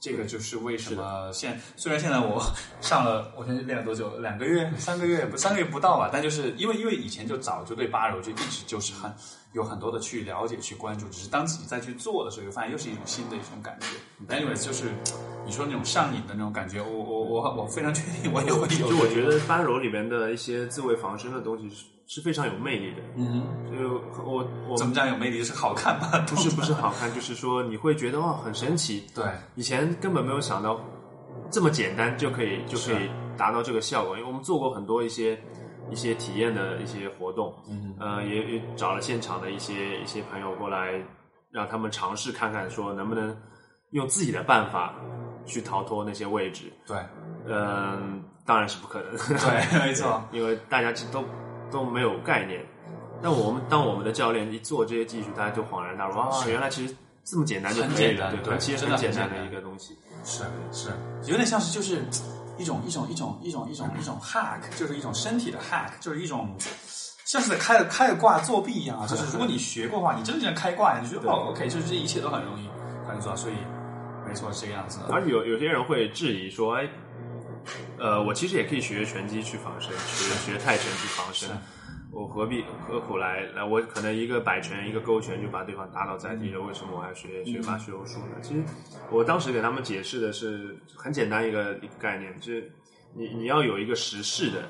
[0.00, 2.42] 这个就是为什么现虽然现在我
[2.82, 4.18] 上了，我现在练了多久？
[4.18, 6.10] 两个月、三个月不三个月不到吧？
[6.12, 9.12] 但就是因为因为以前就早就对八柔就一直就是很
[9.52, 14.34] 有很多的去了解、去关注，只是当自己再去做的时候，就发现又是一种新的一种感觉。
[14.34, 14.90] anyways，就是
[15.46, 18.88] 你说那种上瘾的那种感觉，我我我我非常确定我也会有。
[18.88, 23.00] 就我觉得八柔里面的一些自卫防身的东西是是非常有魅力的。
[23.16, 23.42] 嗯
[23.72, 25.38] 就我我，怎么讲有魅力？
[25.38, 26.10] 就是好看吗？
[26.28, 30.78] 不是不是好看，就是说你会觉得哇很神奇，对，以前根本没有想到
[31.50, 33.08] 这么简单就可以就可以
[33.38, 35.40] 达到这个效果，因为我们做过很多一些
[35.90, 40.92] 一些体验的一些活动，嗯呃，也也找了现场的一些一些朋友过来，
[41.50, 43.34] 让他们尝试看看，说能不能
[43.92, 44.94] 用自己的办法
[45.46, 46.70] 去逃脱那些位置。
[46.86, 46.98] 对
[47.46, 51.24] 嗯、当然是不可能，对，没错， 因为大家其实都
[51.72, 52.64] 都没有概念。
[53.20, 56.94] 那我们当我们的教练一做这些技术，大家就恍然大悟啊，原来其实
[57.24, 59.96] 这么简单就可以很简了，对，单对其实很简单的一个东西。
[60.24, 60.90] 是是，
[61.24, 62.04] 有点像是就是
[62.58, 66.54] 一种一种一种一种一种一种 hack，就是一种身体的 hack，就是一种。
[67.24, 69.06] 像是在开了开了挂作弊一样啊！
[69.08, 72.68] 就是如果你学过的话，你真正开挂，你就觉得哦，OK，就是这一切都很容易，
[73.08, 73.34] 很做。
[73.36, 73.54] 所以，
[74.26, 75.06] 没错，是这个样子的。
[75.14, 76.86] 而有有些人会质疑说，哎，
[77.98, 81.48] 呃，我其实也可以学拳击去防身，学学泰拳去防身，
[82.10, 83.64] 我何必何苦来来？
[83.64, 88.36] 我可能一个摆拳一个勾拳就把对方打倒在地了，为什么我还学学巴西柔术呢？
[88.42, 88.62] 其实
[89.10, 92.72] 我当时给他们解释的是很简单一个一个概念，就是
[93.14, 94.62] 你你要有一个实事的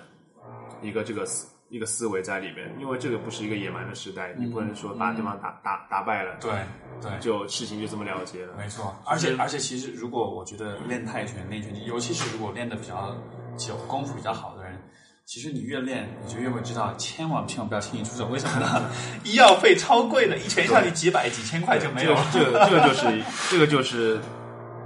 [0.83, 6.53] 一个这个思一个思维在里面，因为这个不是一个野蛮的时代，你不能说把对方打打打败了，对
[7.01, 8.53] 对，就事情就这么了结了。
[8.59, 13.17] 没错，而且而且，其实如果我觉得练泰拳、练拳击，尤其是如果练的比较
[13.57, 14.79] 久、功夫比较好的人，
[15.25, 18.27] 其实你越练，你就越会知道，千万千万不要轻易出手。
[18.29, 18.91] 为什么呢？
[19.25, 22.21] 医药费超贵的，一拳下去几百、几千块就没有了。
[22.31, 24.21] 这个这个就是这个就是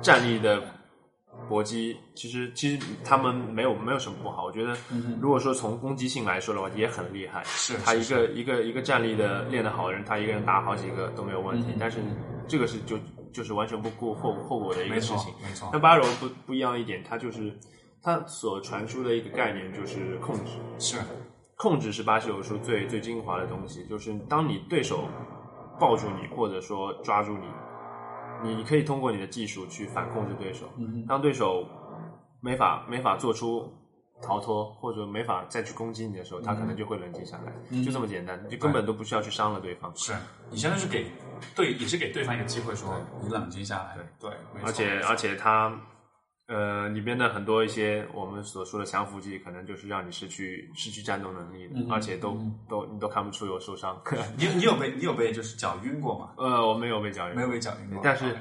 [0.00, 0.62] 战力的
[1.48, 1.96] 搏击。
[2.14, 4.76] 其实其实他们没有没有什么不好，我觉得
[5.20, 7.42] 如果说从攻击性来说的话，也很厉害。
[7.44, 11.68] 是他一个一个一个战力的练得好的人，他一个人打好几个都没有问题。
[11.78, 11.98] 但是
[12.48, 12.98] 这个是就
[13.32, 17.56] 就是完全不顾后后果的一个事情。，没错但，巴柔不不一样一点，他就是
[18.02, 20.52] 他所传输的一个概念就是控制。
[20.78, 20.96] 是
[21.58, 25.08] 控制是巴西柔术最最精华的东西，就是当你对手
[25.80, 27.46] 抱住你，或者说抓住你，
[28.42, 30.66] 你可以通过你的技术去反控制对手。
[31.06, 31.66] 当对手
[32.40, 33.72] 没法没法做出
[34.22, 37.52] 逃脱，或者没法再去攻击你的时候，他可能就会冷静下来，
[37.82, 39.92] 就这么简单，就根本都不需要去伤了对方。
[39.94, 40.14] 是，
[40.50, 41.10] 你相当于是给
[41.54, 43.98] 对，也是给对方一个机会，说你冷静下来。
[44.18, 45.78] 对，对而且而且他
[46.48, 54.00] 呃，里边的很多一些我们所说的降服剂，可能就是让你失去失去战斗能力的，嗯而且都、嗯都你都看不出有受伤。
[54.38, 56.30] 你你有被你有被就是脚晕过吗？
[56.36, 58.36] 呃，我没有被脚晕，没有被脚晕过，但是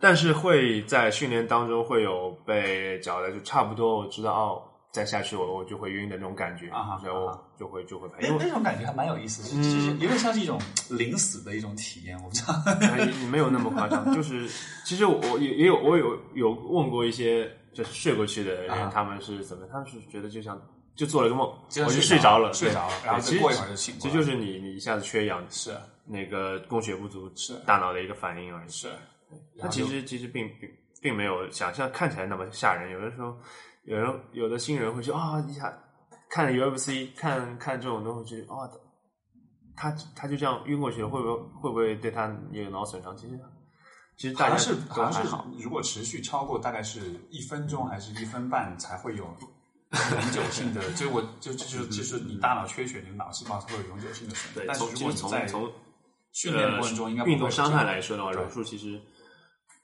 [0.00, 4.62] 但是会在训练当中会有被搅的，就差不多我知道哦，
[4.94, 10.56] 再下去我我就会晕的那种感觉，啊哈所以我啊哈就会就会拍，那因为那种感觉还蛮有意思，是就是有点像是一种
[10.88, 12.54] 临死的一种体验，我不知道。
[12.80, 14.48] 呃也没有那么夸张，就是
[14.86, 20.56] 其实我我也也有我有有问过一些就是睡过去的人，啊他们是怎么，他们是觉得就像
[20.94, 21.44] 就做了个梦，
[21.84, 25.72] 我就睡着了睡着了然后过一会儿就醒过来其实就是你你一下子缺氧，是
[26.06, 28.68] 那个供血不足，是大脑的一个反应而已。
[28.68, 28.92] 是，
[29.58, 30.70] 它其实其实并并
[31.02, 32.92] 并没有想象看起来那么吓人。
[32.92, 33.36] 有的时候，
[33.84, 35.72] 有人有的新人会说啊，一下
[36.30, 38.68] 看 UFC 看看这种东西，觉得啊，
[39.76, 43.16] 他他就这样晕过去了，会不会会不会对他有脑损伤？
[43.16, 43.38] 其实
[44.16, 47.00] 其实大家好像是都好像是。，如果持续超过大概是
[47.30, 49.24] 一分钟还是一分半才会有
[49.94, 54.68] 永久性的，就我就就就就是你大脑缺血，你的脑细胞才会有永久性的损对，伤。
[54.68, 55.72] 但是如果你在从从
[56.32, 59.00] 训练过程中，应该运动伤害来说的话，对柔术其实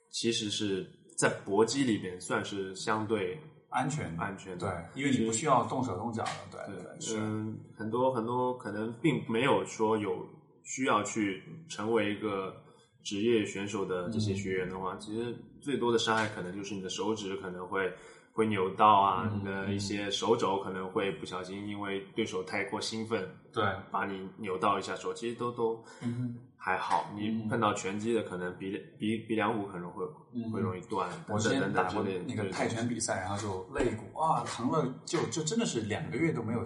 [0.09, 3.39] 其实是在搏击里边算是相对
[3.71, 4.23] 安全的。
[4.23, 4.69] 安全的。
[4.93, 7.17] 对，因为你不需要动手动脚的，对对对是。
[7.19, 10.25] 嗯，很多很多可能并没有说有
[10.63, 12.55] 需要去成为一个
[13.03, 14.21] 职业选手的这嗯。
[14.21, 17.91] 些学员的话，其实最多的伤害可能就是你的手指可能会
[18.33, 27.09] 会扭到啊，嗯你的一些手肘可能会不小心因为对手太过兴奋，对，把你扭到一下手，其实都都嗯还好。
[27.15, 30.03] 你嗯碰到拳击的，可能鼻鼻鼻梁骨可能会
[30.33, 36.65] 嗯会容易断，我之前打过那个泰拳比赛，然后就肋骨啊疼了，就就真的是两个月都没有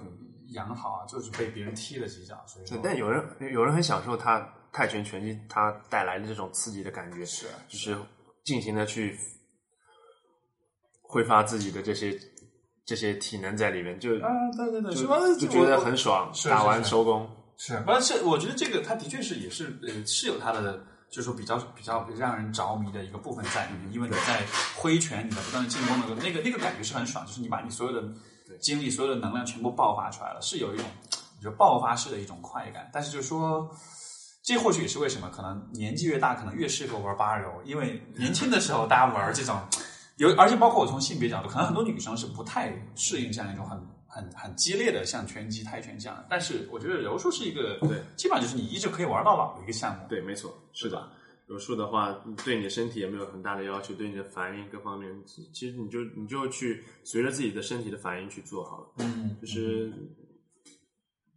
[0.50, 7.98] 养好啊，就是被别人踢了几脚，所以但有人有人很享受他泰拳拳击它带来的这种刺激的感觉，是就是
[8.44, 9.18] 尽情的去
[11.08, 12.18] 挥发自己的这些
[12.86, 15.38] 这些体能在里面，就啊，对对对，就是？
[15.38, 17.28] 就觉得很爽，是打完收工。
[17.58, 18.22] 是，不是？
[18.24, 24.44] 我觉得这个它的确是也是呃是有它的，就是说比较比较让人着迷的一个部分在里面，因为你在
[24.76, 28.08] 挥拳，你在不断的进攻的时候，那个那个感觉是很爽，就是你把你所有的
[28.60, 30.86] 精力、所有的能量全部爆发出来了，是有一种
[31.38, 32.90] 你说爆发式的一种快感。
[32.94, 33.68] 但是就是说，
[34.44, 39.58] 这或许也是为什么可能年纪越大，可能越适合玩八柔，因为年轻的时候大家玩这种。
[40.18, 43.78] 有，而且包括我从性别角度，可能很多女生是不太适应这样一种很
[44.08, 46.26] 很很激烈的像拳击、泰拳这样的。
[46.30, 50.06] 但是我觉得柔术是一个，对，基本上就是你一直可以玩到老的一个项目。
[50.08, 51.12] 对，没错，是的。
[51.48, 52.12] 柔术的话，
[52.44, 58.88] 对你的身体也没有很大的要求，对你的反应各方面，其其实你就你就去随着自己的身体的反应去做好了。
[58.98, 59.92] 嗯，就是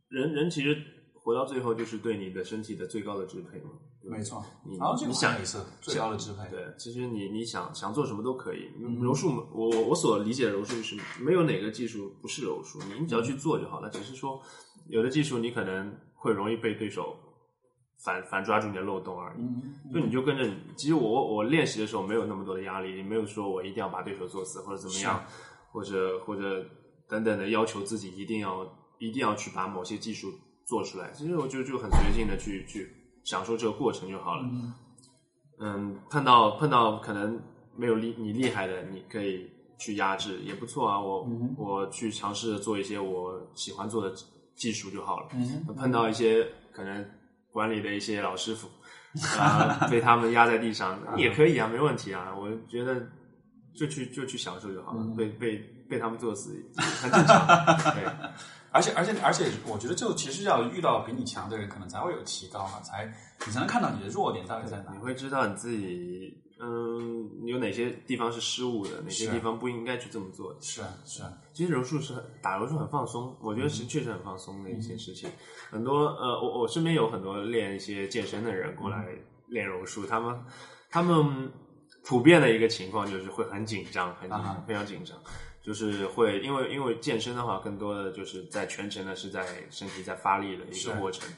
[0.08, 0.74] 人人其实
[1.12, 3.72] 活到最后，就是对你的身体的最高的支配嘛。
[4.08, 4.42] 没错。
[4.64, 6.48] 你你想一次，最高的支配。
[6.50, 8.70] 对，其实你你想想做什么都可以。
[8.80, 13.90] 嗯柔术，我我所理解的柔术是没有哪个技术不是柔术，你你只要去做就好了。
[13.90, 14.40] 只是说
[14.88, 17.14] 有的技术你可能会容易被对手
[18.04, 19.40] 反反抓住你的漏洞而已。
[19.40, 19.62] 嗯，
[19.92, 25.22] 就你就跟着你，其实我我练习的时候没有那么多的压力，没有说我一定要把对手做死或者怎么样，
[25.70, 26.64] 或者或者
[27.08, 28.64] 等等的要求自己一定要
[28.98, 30.32] 一定要去把某些技术
[30.64, 31.10] 做出来。
[31.12, 32.94] 其实我就就很随性的去去
[33.28, 34.42] 享受这个过程就好了。
[34.44, 34.72] 嗯
[35.60, 37.40] 嗯，碰到碰到可能
[37.76, 40.98] 没有厉你厉害的，你可以去压制，也不错啊。
[41.00, 44.14] 我、嗯我去尝试着做一些我喜欢做的
[44.54, 45.28] 技术就好了。
[45.34, 47.04] 嗯碰到一些可能
[47.52, 48.68] 管理的一些老师傅，
[49.38, 52.32] 啊、被他们压在地上 也可以啊，没问题啊。
[52.34, 52.94] 我觉得
[53.74, 55.58] 就去就去享受就好了，嗯被被
[55.90, 56.54] 被他们作死
[57.02, 57.46] 很正常。
[57.94, 58.04] 对，
[58.70, 63.12] 而且而且而且，我觉得就其实要遇到比你强的人，可能才会有提高嘛，才
[63.46, 64.98] 你才能看到你的弱点到底在哪你。
[64.98, 70.60] 会知道你自己嗯有哪些地方是失误的，哪些地方不应该去这么做的。
[70.60, 71.22] 是是，
[71.54, 75.30] 其实柔术是很打柔术很放松，我觉得是确实很放松的一些事情。
[75.70, 79.06] 很多呃，我我身边有很多练一些健身的人过来
[79.46, 80.38] 练柔术，他们
[80.90, 81.50] 他们
[82.04, 85.16] 普遍的一个情况就是会很紧张，很紧张，啊非常紧张。
[85.68, 91.28] 就是会因为因为健身的话，更多的就是在全程呢是在身体在发力的一个过程。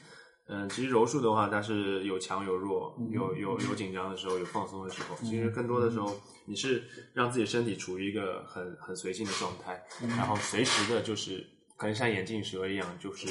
[0.47, 5.17] 嗯，其实柔术的话，它是有强有弱，嗯有有有紧张的时候，有放松的时候。
[5.17, 6.81] 其实更多的时候，你是
[7.13, 11.45] 让自己身体处于一个很很随性的状态，嗯然后随时的就是
[11.75, 13.27] 可能像眼镜蛇一样，就是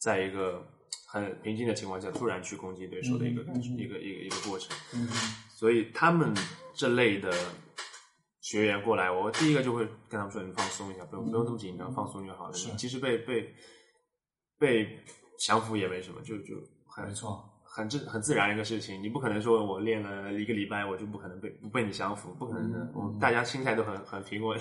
[0.00, 0.66] 在一个
[1.06, 4.76] 很平静的情况下，突然去攻击对手的一个一个一个一个过程。
[4.94, 5.06] 嗯
[5.56, 6.34] 所以他们
[6.74, 7.32] 这类的
[8.44, 12.52] 学员过来，我第一个就会跟他们说：“你放松一下，不用不用这么紧张，放松就好了。
[12.52, 13.54] 其实被被
[14.58, 15.02] 被
[15.38, 16.54] 降服也没什么，就就
[16.86, 22.88] 很没错，很自很自然的一个事情，你不可能说我练了一个礼拜，我就不可能被不被你降服，不可能的。
[22.94, 24.56] 我大家心态都很很平稳。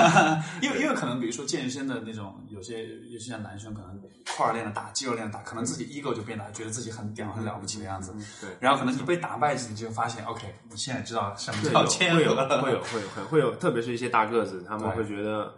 [0.62, 4.00] 因为因为可能比如说健身的那种，有些有些像男生可能
[4.34, 8.10] 块儿练的大，肌肉练的大，可能自己 ego 就变大，觉得自己很屌很了不起的样子。
[8.40, 12.62] 对，然后可能你被打败，你就发现 OK，你现在知道什么对，叫有会有谦和了。
[12.62, 15.52] 会有会有会会有，特别是一些大个子，他们会觉得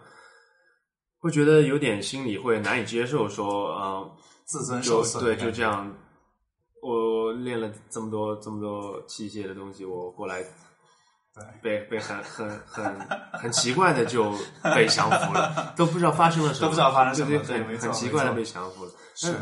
[1.21, 4.17] 会觉得有点心里会难以接受，说呃，
[4.47, 5.95] 自尊受损对就这样，我
[7.45, 10.43] 练了这么多这么多器械的东西，我过来
[11.35, 13.01] 对被被很很很
[13.33, 14.33] 很奇怪的就
[14.75, 18.91] 被降服了，都不知道发生了什么，都不知道发生什么对很很奇怪的被降服了。
[19.15, 19.35] 是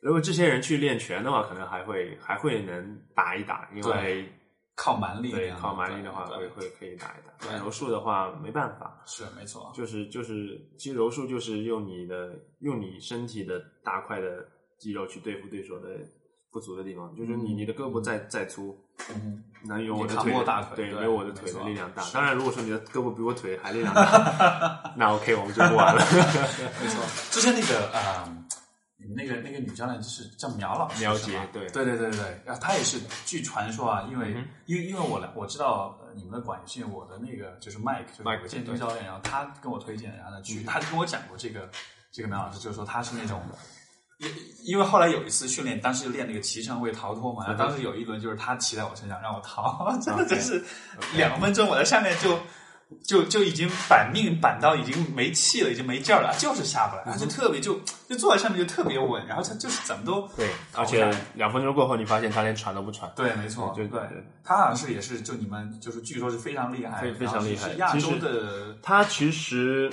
[0.00, 4.32] 如果这些人去练拳的话，可能还会还会能打一打，因为
[4.76, 7.32] 靠蛮力对靠蛮力的话会会可以打一打。
[7.40, 14.46] 但柔术的话没办法，是没错，就是就是，其实柔术就是用你的用你身体的大块的
[14.78, 15.88] 肌肉去对付对手的
[16.56, 18.74] 不足的地方，就是你你的胳膊再再粗，
[19.14, 22.02] 嗯，能有我的腿大腿对，对没有我的腿的力量大。
[22.14, 26.00] 当然，如果说你的胳膊比我腿还力量大， 那 OK，我们就不玩了。
[26.80, 27.04] 没错。
[27.30, 28.24] 之前那个呃，
[28.96, 41.68] 你们那个那个女教练就是叫苗老师，苗姐对对对对对对，然后她也是据传说啊，因为、嗯因为因为我来我知道、呃、你们的管训，我的那个就是 Mike 就是 Mike，健身教练，然后他跟我推荐，然后呢去，他就跟我讲过这个
[42.10, 43.42] 这个苗老师，就是说他是那种。
[44.18, 44.28] 因
[44.64, 50.64] 因为后来有一次训练，当时练那个骑乘位逃脱嘛，然后当时有一轮就是他骑在我身上让我逃， 真的就是
[51.14, 52.38] 两分钟我在下面就
[53.04, 57.78] 就就已经板命板到已经没气了，已经没劲儿了，就是下不来，就特别就
[58.08, 63.10] 就坐在上面就特别稳，然后他就是怎么都对，而且两分钟过后，你发现他连喘都不喘。
[63.14, 69.90] 对，没错，就对对他好像是也是就你们就是据说是非常厉害，非非常厉害是亚洲的他其实，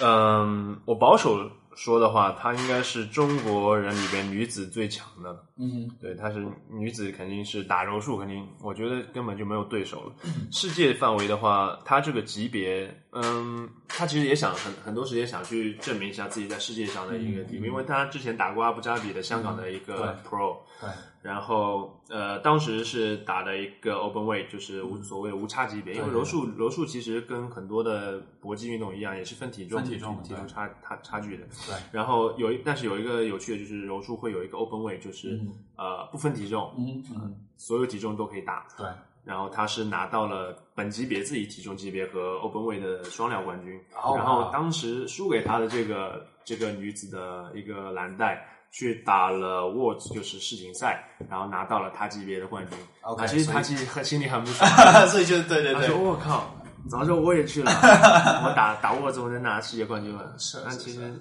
[0.00, 1.38] 嗯，我保守
[1.74, 5.44] 说的话，她应该是中国人里边女子最强的。
[5.58, 10.12] 嗯对，她是女子，肯定是打柔术，肯定我觉得根本就没有对手了。
[10.50, 20.88] 世界范围的话，她这个级别，嗯，她其实也想很很多时间想去证明一下自己在世界上的一个地位，因为他之前打过阿布扎比的香港的一个 Pro，、对。
[21.20, 31.44] 然后呃，当时是打的一个 open weight，就是无所谓无差级别，因为柔术柔术其实跟很多的搏击运动一样，也是分体重分体重体重差差差距的。
[31.68, 35.52] 对，然后有一，但是有一个有趣的就是柔术会有一个 open weight，就是、嗯。
[35.76, 37.36] 呃不分体重，嗯嗯。
[37.56, 38.66] 所有体重都可以打。
[38.76, 38.86] 对
[39.24, 43.78] 然后他是拿到了本级别自己体重级别和 open weight 的双料冠军。
[44.02, 48.48] 哦然后当时输给他的这个这个女子的一个蓝带。
[48.74, 52.78] 去打了 Worlds 就是世锦赛，然后拿到了他级别的冠军。
[53.02, 54.66] OK，啊，其实他其实很心里很不 爽，
[55.08, 56.56] 所以就对对他说：“对，我靠，
[56.88, 61.14] 早知道我也去了，我打打 Worlds 我能拿世界冠军了。”是是但其实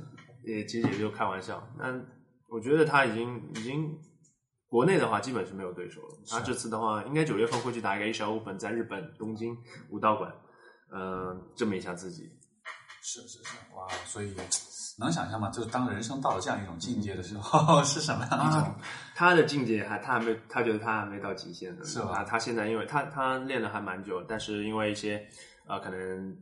[0.45, 1.61] 也其实也就开玩笑。
[1.77, 1.87] 那
[2.47, 3.99] 我觉得他已经已经
[4.71, 6.17] 国内的话基本是没有对手了。
[6.29, 9.53] 他这次的话，应该九月份会去打一个 Asia Open，在日本东京
[9.89, 10.33] 武道馆，
[10.93, 12.31] 嗯、证明一下自己。
[13.03, 14.33] 是是是，哇，所以
[14.97, 15.49] 能想象吗？
[15.49, 18.73] 就是当人生到了这样一种境界的时候， 是什么样一种？
[19.13, 21.83] 他的境界还他还没，他觉得他还没到极限呢。
[21.83, 25.21] 是吧他他现在因为他他练的还蛮久，但是因为一些
[25.67, 26.37] 呃可能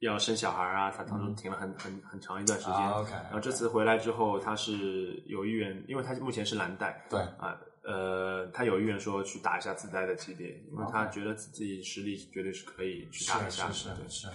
[0.00, 2.74] 要生小孩啊，他当中停了很很很长一段时间。
[2.74, 13.72] 啊，OK，然后这次回来之后，他是有意愿，因为他目前是蓝带对啊，呃，他有意愿说去打一下自带的级别，因为他觉得自己实力绝对是可以去打一下的。
[13.72, 14.28] 是是对是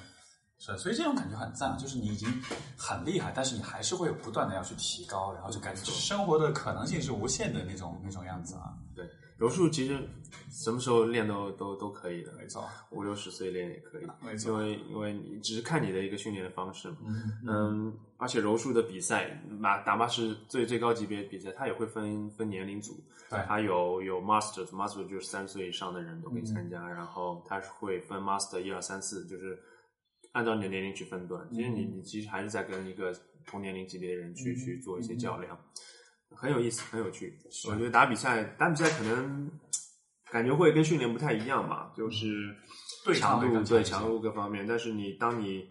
[0.57, 2.29] 是，所以这种感觉很赞，就是你已经
[2.77, 8.71] 很厉害，但是你还是会有不断的要去提高，然后就感觉生活的可能性是无限的那种那种样子啊。
[9.37, 9.99] 对，柔术其实
[10.49, 14.07] 什么时候练都都都可以的，没错，五六十岁练也可以。
[14.23, 16.97] 没错因为因为你只是看你的一个训练的方式嘛。
[17.05, 22.93] 嗯嗯，而且柔术的比赛，哪哪怕是最最高级别比赛，它也会分分年龄组。
[23.29, 29.57] 对它有有 masters，master 就是三十岁以上的人都可以参嗯加，然后它是会分 master 一二三四，就是
[30.33, 31.47] 按照你的年龄去分段。
[31.51, 33.11] 其实你嗯你其实还是在跟一个
[33.47, 35.59] 同年龄级别的人去、去做一些较量，
[36.35, 37.37] 很有意思，很有趣。
[37.67, 39.49] 我觉得打比赛打比赛可能
[40.31, 42.55] 感觉会跟训练不太一样吧，就是
[43.05, 45.69] 对强度对强度各方面，但是你当你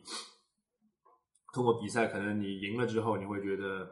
[1.53, 3.89] 通过比赛，可能你赢了之后，你会觉得，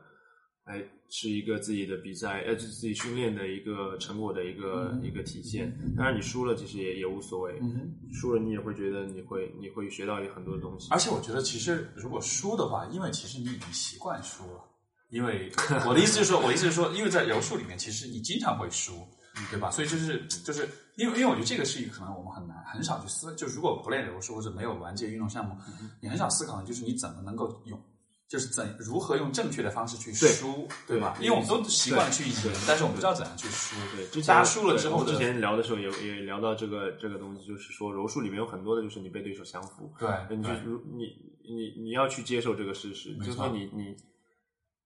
[0.64, 5.72] 哎，是一个自己的比赛，呃，是自己训练的一个成果的一个、嗯一个体现。
[5.96, 10.88] 当然，你输了其实也也无所谓，嗯，输了你也会觉得你会你会学到很多东西。
[10.90, 14.64] 而且我觉得其实如果输的话，因为其实你已经习惯输了。
[15.12, 15.52] 因为
[15.86, 19.06] 我的意思就是说，我的意思是说，因为在柔术里面，其实你经常会输，
[19.50, 19.70] 对吧？
[19.70, 20.66] 所以就是就是
[20.96, 25.54] 因为因为我觉得这个是一个可能我们很难很少去思，就如果不练柔术或者没有玩这些运动项目，
[26.00, 27.78] 你很少思考的就是你怎么能够用，
[28.26, 31.14] 就是怎如何用正确的方式去输，对吧？
[31.20, 32.34] 因为我们都习惯去赢，
[32.66, 33.76] 但是我们不知道怎样去输。
[33.94, 41.04] 对，之前大家输了之后我之前聊的时候也也聊到这个这个东西，就是说柔术里面有很多的就是你被对手降服，对你就如你
[41.44, 43.94] 你你要去接受这个事实，就是说你你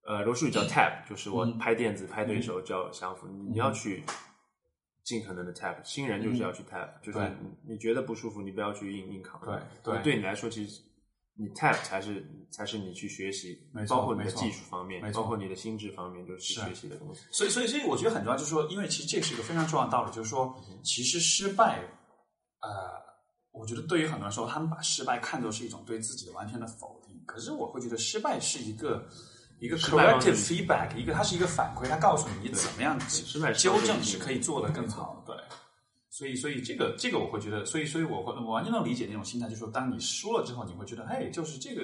[0.06, 4.04] 呃柔术语叫 tap，就是我嗯拍垫子拍对手叫降服，你你要去
[5.04, 10.82] 尽可能的 tap，新人就是要去 tap，就是你你觉得不舒服，你不要去硬硬扛，对对对你来说其实。
[11.38, 17.26] 你 tap 才是才是你去学习包括你的技术方面包括你的心智方面，就是去是学习的东西。
[17.30, 21.80] 所以，所以，所以，我觉得很重要，就是说，因为其实这是一个非常重要的道理，就是说，其实失败，
[22.62, 22.70] 呃，
[23.52, 27.22] 我觉得对于很多人说，他们把失败看作是一种对自己的完全的否定。
[27.26, 29.06] 可是，我会觉得失败是一个
[29.58, 32.98] 一个失败方 corrective feedback，一个它是一个反馈，它告诉你你怎么样
[33.54, 35.34] 纠正是可以做得更好的。
[35.34, 35.42] 对，
[36.10, 41.82] 所以，所以这个这个我会觉得，所以，所以我会我完全能理解那种心态，就是说，当你输了之后，你会觉得，哎，就是这个，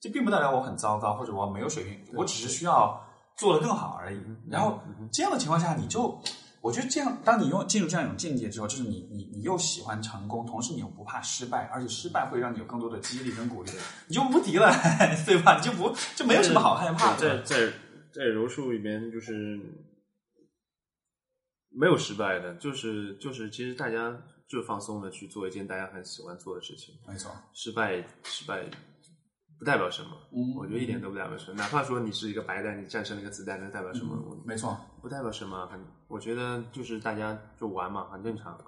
[0.00, 2.98] 这并不代表我很糟糕，或者我没有水平，我只是需要
[3.36, 4.20] 做得更好而已。
[4.48, 4.80] 然后
[5.12, 6.18] 这样的情况下，你就，
[6.60, 13.70] 我觉得这样，当你用进入这样一种境界之后，就是你你你又喜欢成功，同时你又不怕失败，而且失败会让你有更多的激励跟鼓励，
[14.06, 14.70] 你就无敌了，
[15.24, 15.56] 对吧？
[15.56, 17.42] 你就不就没有什么好害怕的。
[17.42, 17.72] 在在
[18.12, 19.58] 在柔术里面，就是
[21.70, 26.94] 没有失败的，就是就是，其实大家就放松的去做一件大家很喜欢做的事情。
[27.06, 28.64] 没错，失败失败
[29.60, 31.54] 不代表什么，嗯我觉得一点都不代表什么。
[31.54, 34.16] 哪怕说你是一个白蛋，你战胜了一个子弹，那代表什么？
[34.26, 34.74] 我没错。
[35.02, 35.78] 不代表什么，很
[36.08, 38.58] 我觉得就是大家就玩嘛，很正常，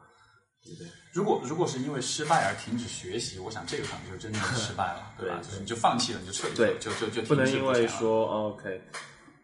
[0.62, 0.86] 对不对？
[1.14, 5.40] 如果如果是因为失败而停止学习，我想这个可能就是真正的失败了，对吧？
[5.42, 8.82] 就是你就放弃了，你就彻底对就就就不能因为说、哦 OK，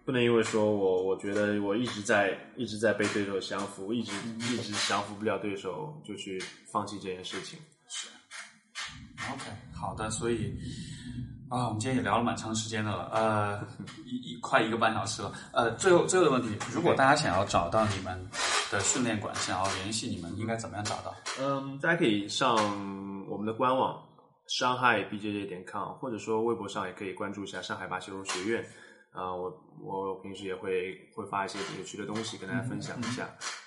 [0.05, 4.13] 不能因为说我我觉得我一直在一直在被对手降服，一直
[4.55, 6.39] 一直降服不了对手，就去
[6.71, 7.59] 放弃这件事情。
[7.89, 8.09] 是
[9.33, 10.55] OK，好的，所以
[11.51, 13.59] 啊，我们今天也聊了蛮长时间的了，呃，
[14.05, 15.33] 一一快一个半小时了。
[15.53, 18.29] 呃，最后最后的问题，如果大家想要找到你们
[18.71, 21.15] 的训练馆，想要联系你们，应该怎么样找到？
[21.41, 22.55] 嗯，大家可以上
[23.31, 23.99] 我们的官网
[24.47, 28.65] 上海 BJJ 点 com，或者说微博上也可以关注一下上海巴西柔术学院。
[29.11, 29.51] 啊、我
[29.81, 33.23] 我平时也会会发一些有趣的东西跟大家分享一下。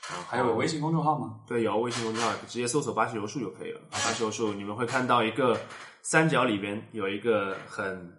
[0.08, 1.40] 然后还有微信公众号吗？
[1.48, 3.82] 对，有微信公众号，直接搜索“巴西柔术”就可以了。
[3.92, 5.60] 巴西柔术，你们会看到一个
[6.04, 8.12] 三角里边有一个很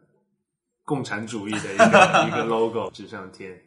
[0.85, 3.59] 共产主义的一个 一个 logo 纸上天。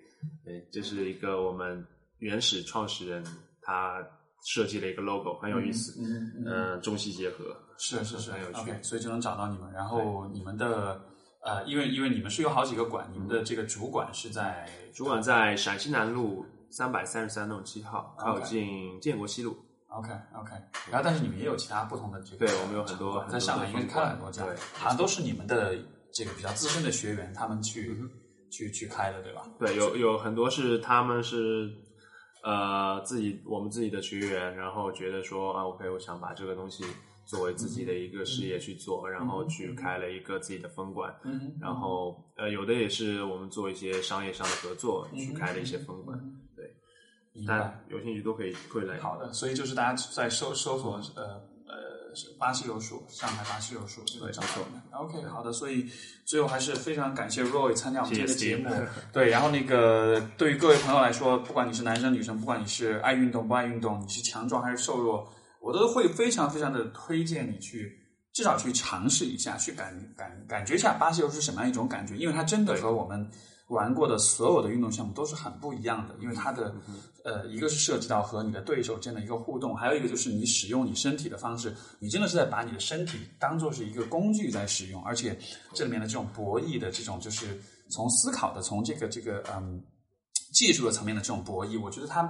[0.44, 1.86] 对，这是一个我们
[2.20, 3.24] 原始创始人
[3.62, 4.02] 他
[4.48, 6.02] 设计的一个 logo，很有意思。
[6.02, 7.56] 嗯嗯，嗯，中西结合。
[7.78, 9.72] 是是是很有趣所以就能找到你们。
[9.74, 11.02] 然后你们的
[11.44, 19.58] 呃，因为因为你们是有好几个馆，你们的这个主管是在主管在陕西南路三百三十三弄七号，靠近建国西路。
[19.98, 20.52] OK OK，
[20.92, 24.56] 然后但是你们也有其他不同的这个，对我们有很多在上海应该开了很多家，对。
[24.74, 25.76] 好像都是你们的
[26.14, 27.98] 这个比较资深的学员，他们去、
[28.52, 29.44] 去去开的，对吧？
[29.58, 31.72] 对，有有很多是他们是
[32.44, 36.84] 呃自己我们自己的学员，然后觉得说啊，OK，我想把这个东西
[37.26, 46.20] 作为自己的一个事业去做，然后去开了一个自己的分馆，嗯然后呃有的也是我们做一些商业上的合作去开了一些分馆，
[47.36, 47.58] 对，明白。
[47.60, 48.98] 但有兴趣都可以可以来。
[49.00, 51.24] 好的，所以就是大家在搜搜索呃
[51.68, 51.76] 呃
[52.40, 54.82] 巴西柔术，上海巴西柔术就能找到你们。
[54.94, 55.86] OK，好的，所以
[56.26, 58.74] 最后还是非常感谢 Roy 参加我们今天的谢谢节目。
[59.14, 65.30] 对，然后那个对于各位朋友来说，不管你是男生女生，不管你是爱运动不爱运动，你是强壮还是瘦弱，
[65.62, 68.02] 我都会非常非常的推荐你去。
[68.34, 73.32] 至少去尝试一下，去感感感觉一下巴西柔术是什么样一种感觉，因为它真的和我们
[73.68, 76.76] 玩过的所有的运动项目都是很不一样的，因为它的
[77.24, 85.36] 呃，一个是涉及到和你的对手之间的一个互动，还有一个就是你使用你身体的方式，你真的是在把你的身体当做是一个工具在使用，而且
[85.74, 87.60] 这里面的这种博弈的这种就是
[87.90, 89.84] 从思考的，从这个这个嗯
[90.54, 92.22] 技术的层面的这种博弈，我觉得它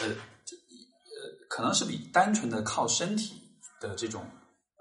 [0.00, 0.08] 呃
[0.44, 3.40] 这呃可能是比单纯的靠身体
[3.80, 4.24] 的这种。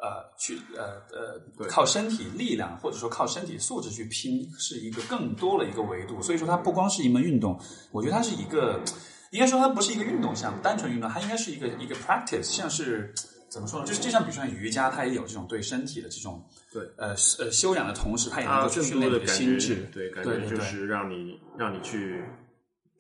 [0.02, 6.20] 呃，去呃呃，靠身体力量或者说靠身体素质去拼，是一个更多的一个维度。
[6.24, 7.60] 所以说，它不光是一门运动，
[7.92, 8.82] 我觉得它是一个，
[9.30, 13.14] 应该说它不是一个运动项目，单纯运动，它应该是一个一个 practice，像是
[13.48, 13.86] 怎么说呢？
[13.86, 22.24] 就是就像比如说瑜伽，它也有这种对身体的这种对呃呃修养的同时，它也能够更多训练你的的感觉心智。，对，感觉就是让你让你去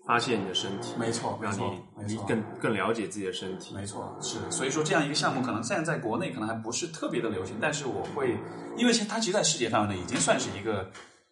[0.06, 3.76] 发现你的身体，没错让你你更更了解自己的身体。
[3.76, 8.38] 没错，是，所以说这样一个项目，可能现在在国内可能还不是特别的流行，但是我会，
[8.76, 10.90] 因为其实它其实在世界范围内已经算是一个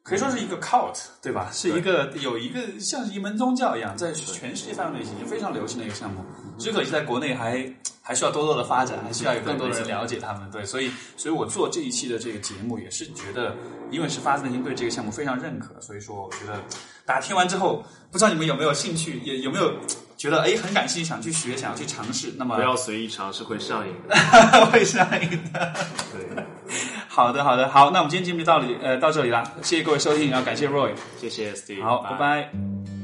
[0.10, 1.52] 可以说是一个 cult，对吧？
[1.54, 6.26] 是一个有一个像是一门宗教一样，在全世界范围内已经非常流行的一个项目。
[6.58, 7.72] 只可惜在国内还
[8.02, 10.50] 还需要多多的发展，还需要有更多的人了解他们。
[10.50, 13.56] 对，所以所以我做这一期的这个节目也是觉得，
[13.92, 16.60] 因为是发自内心对这个项目非常认可，所以说我觉得
[17.06, 19.72] 大家听完之后，不知道你们有没有兴趣，也有没有
[20.20, 22.34] 觉得哎很感兴趣，想去学，想要去尝试。
[22.38, 24.16] 那么不要随意尝试，会上瘾的。
[24.68, 25.74] 会上瘾的。
[26.12, 26.44] 对，
[27.08, 32.99] 好的，好的，好，那我们今天节目就到里呃到这里了，谢谢各位收听，然后感谢 Roy，谢谢 Steve，好，拜拜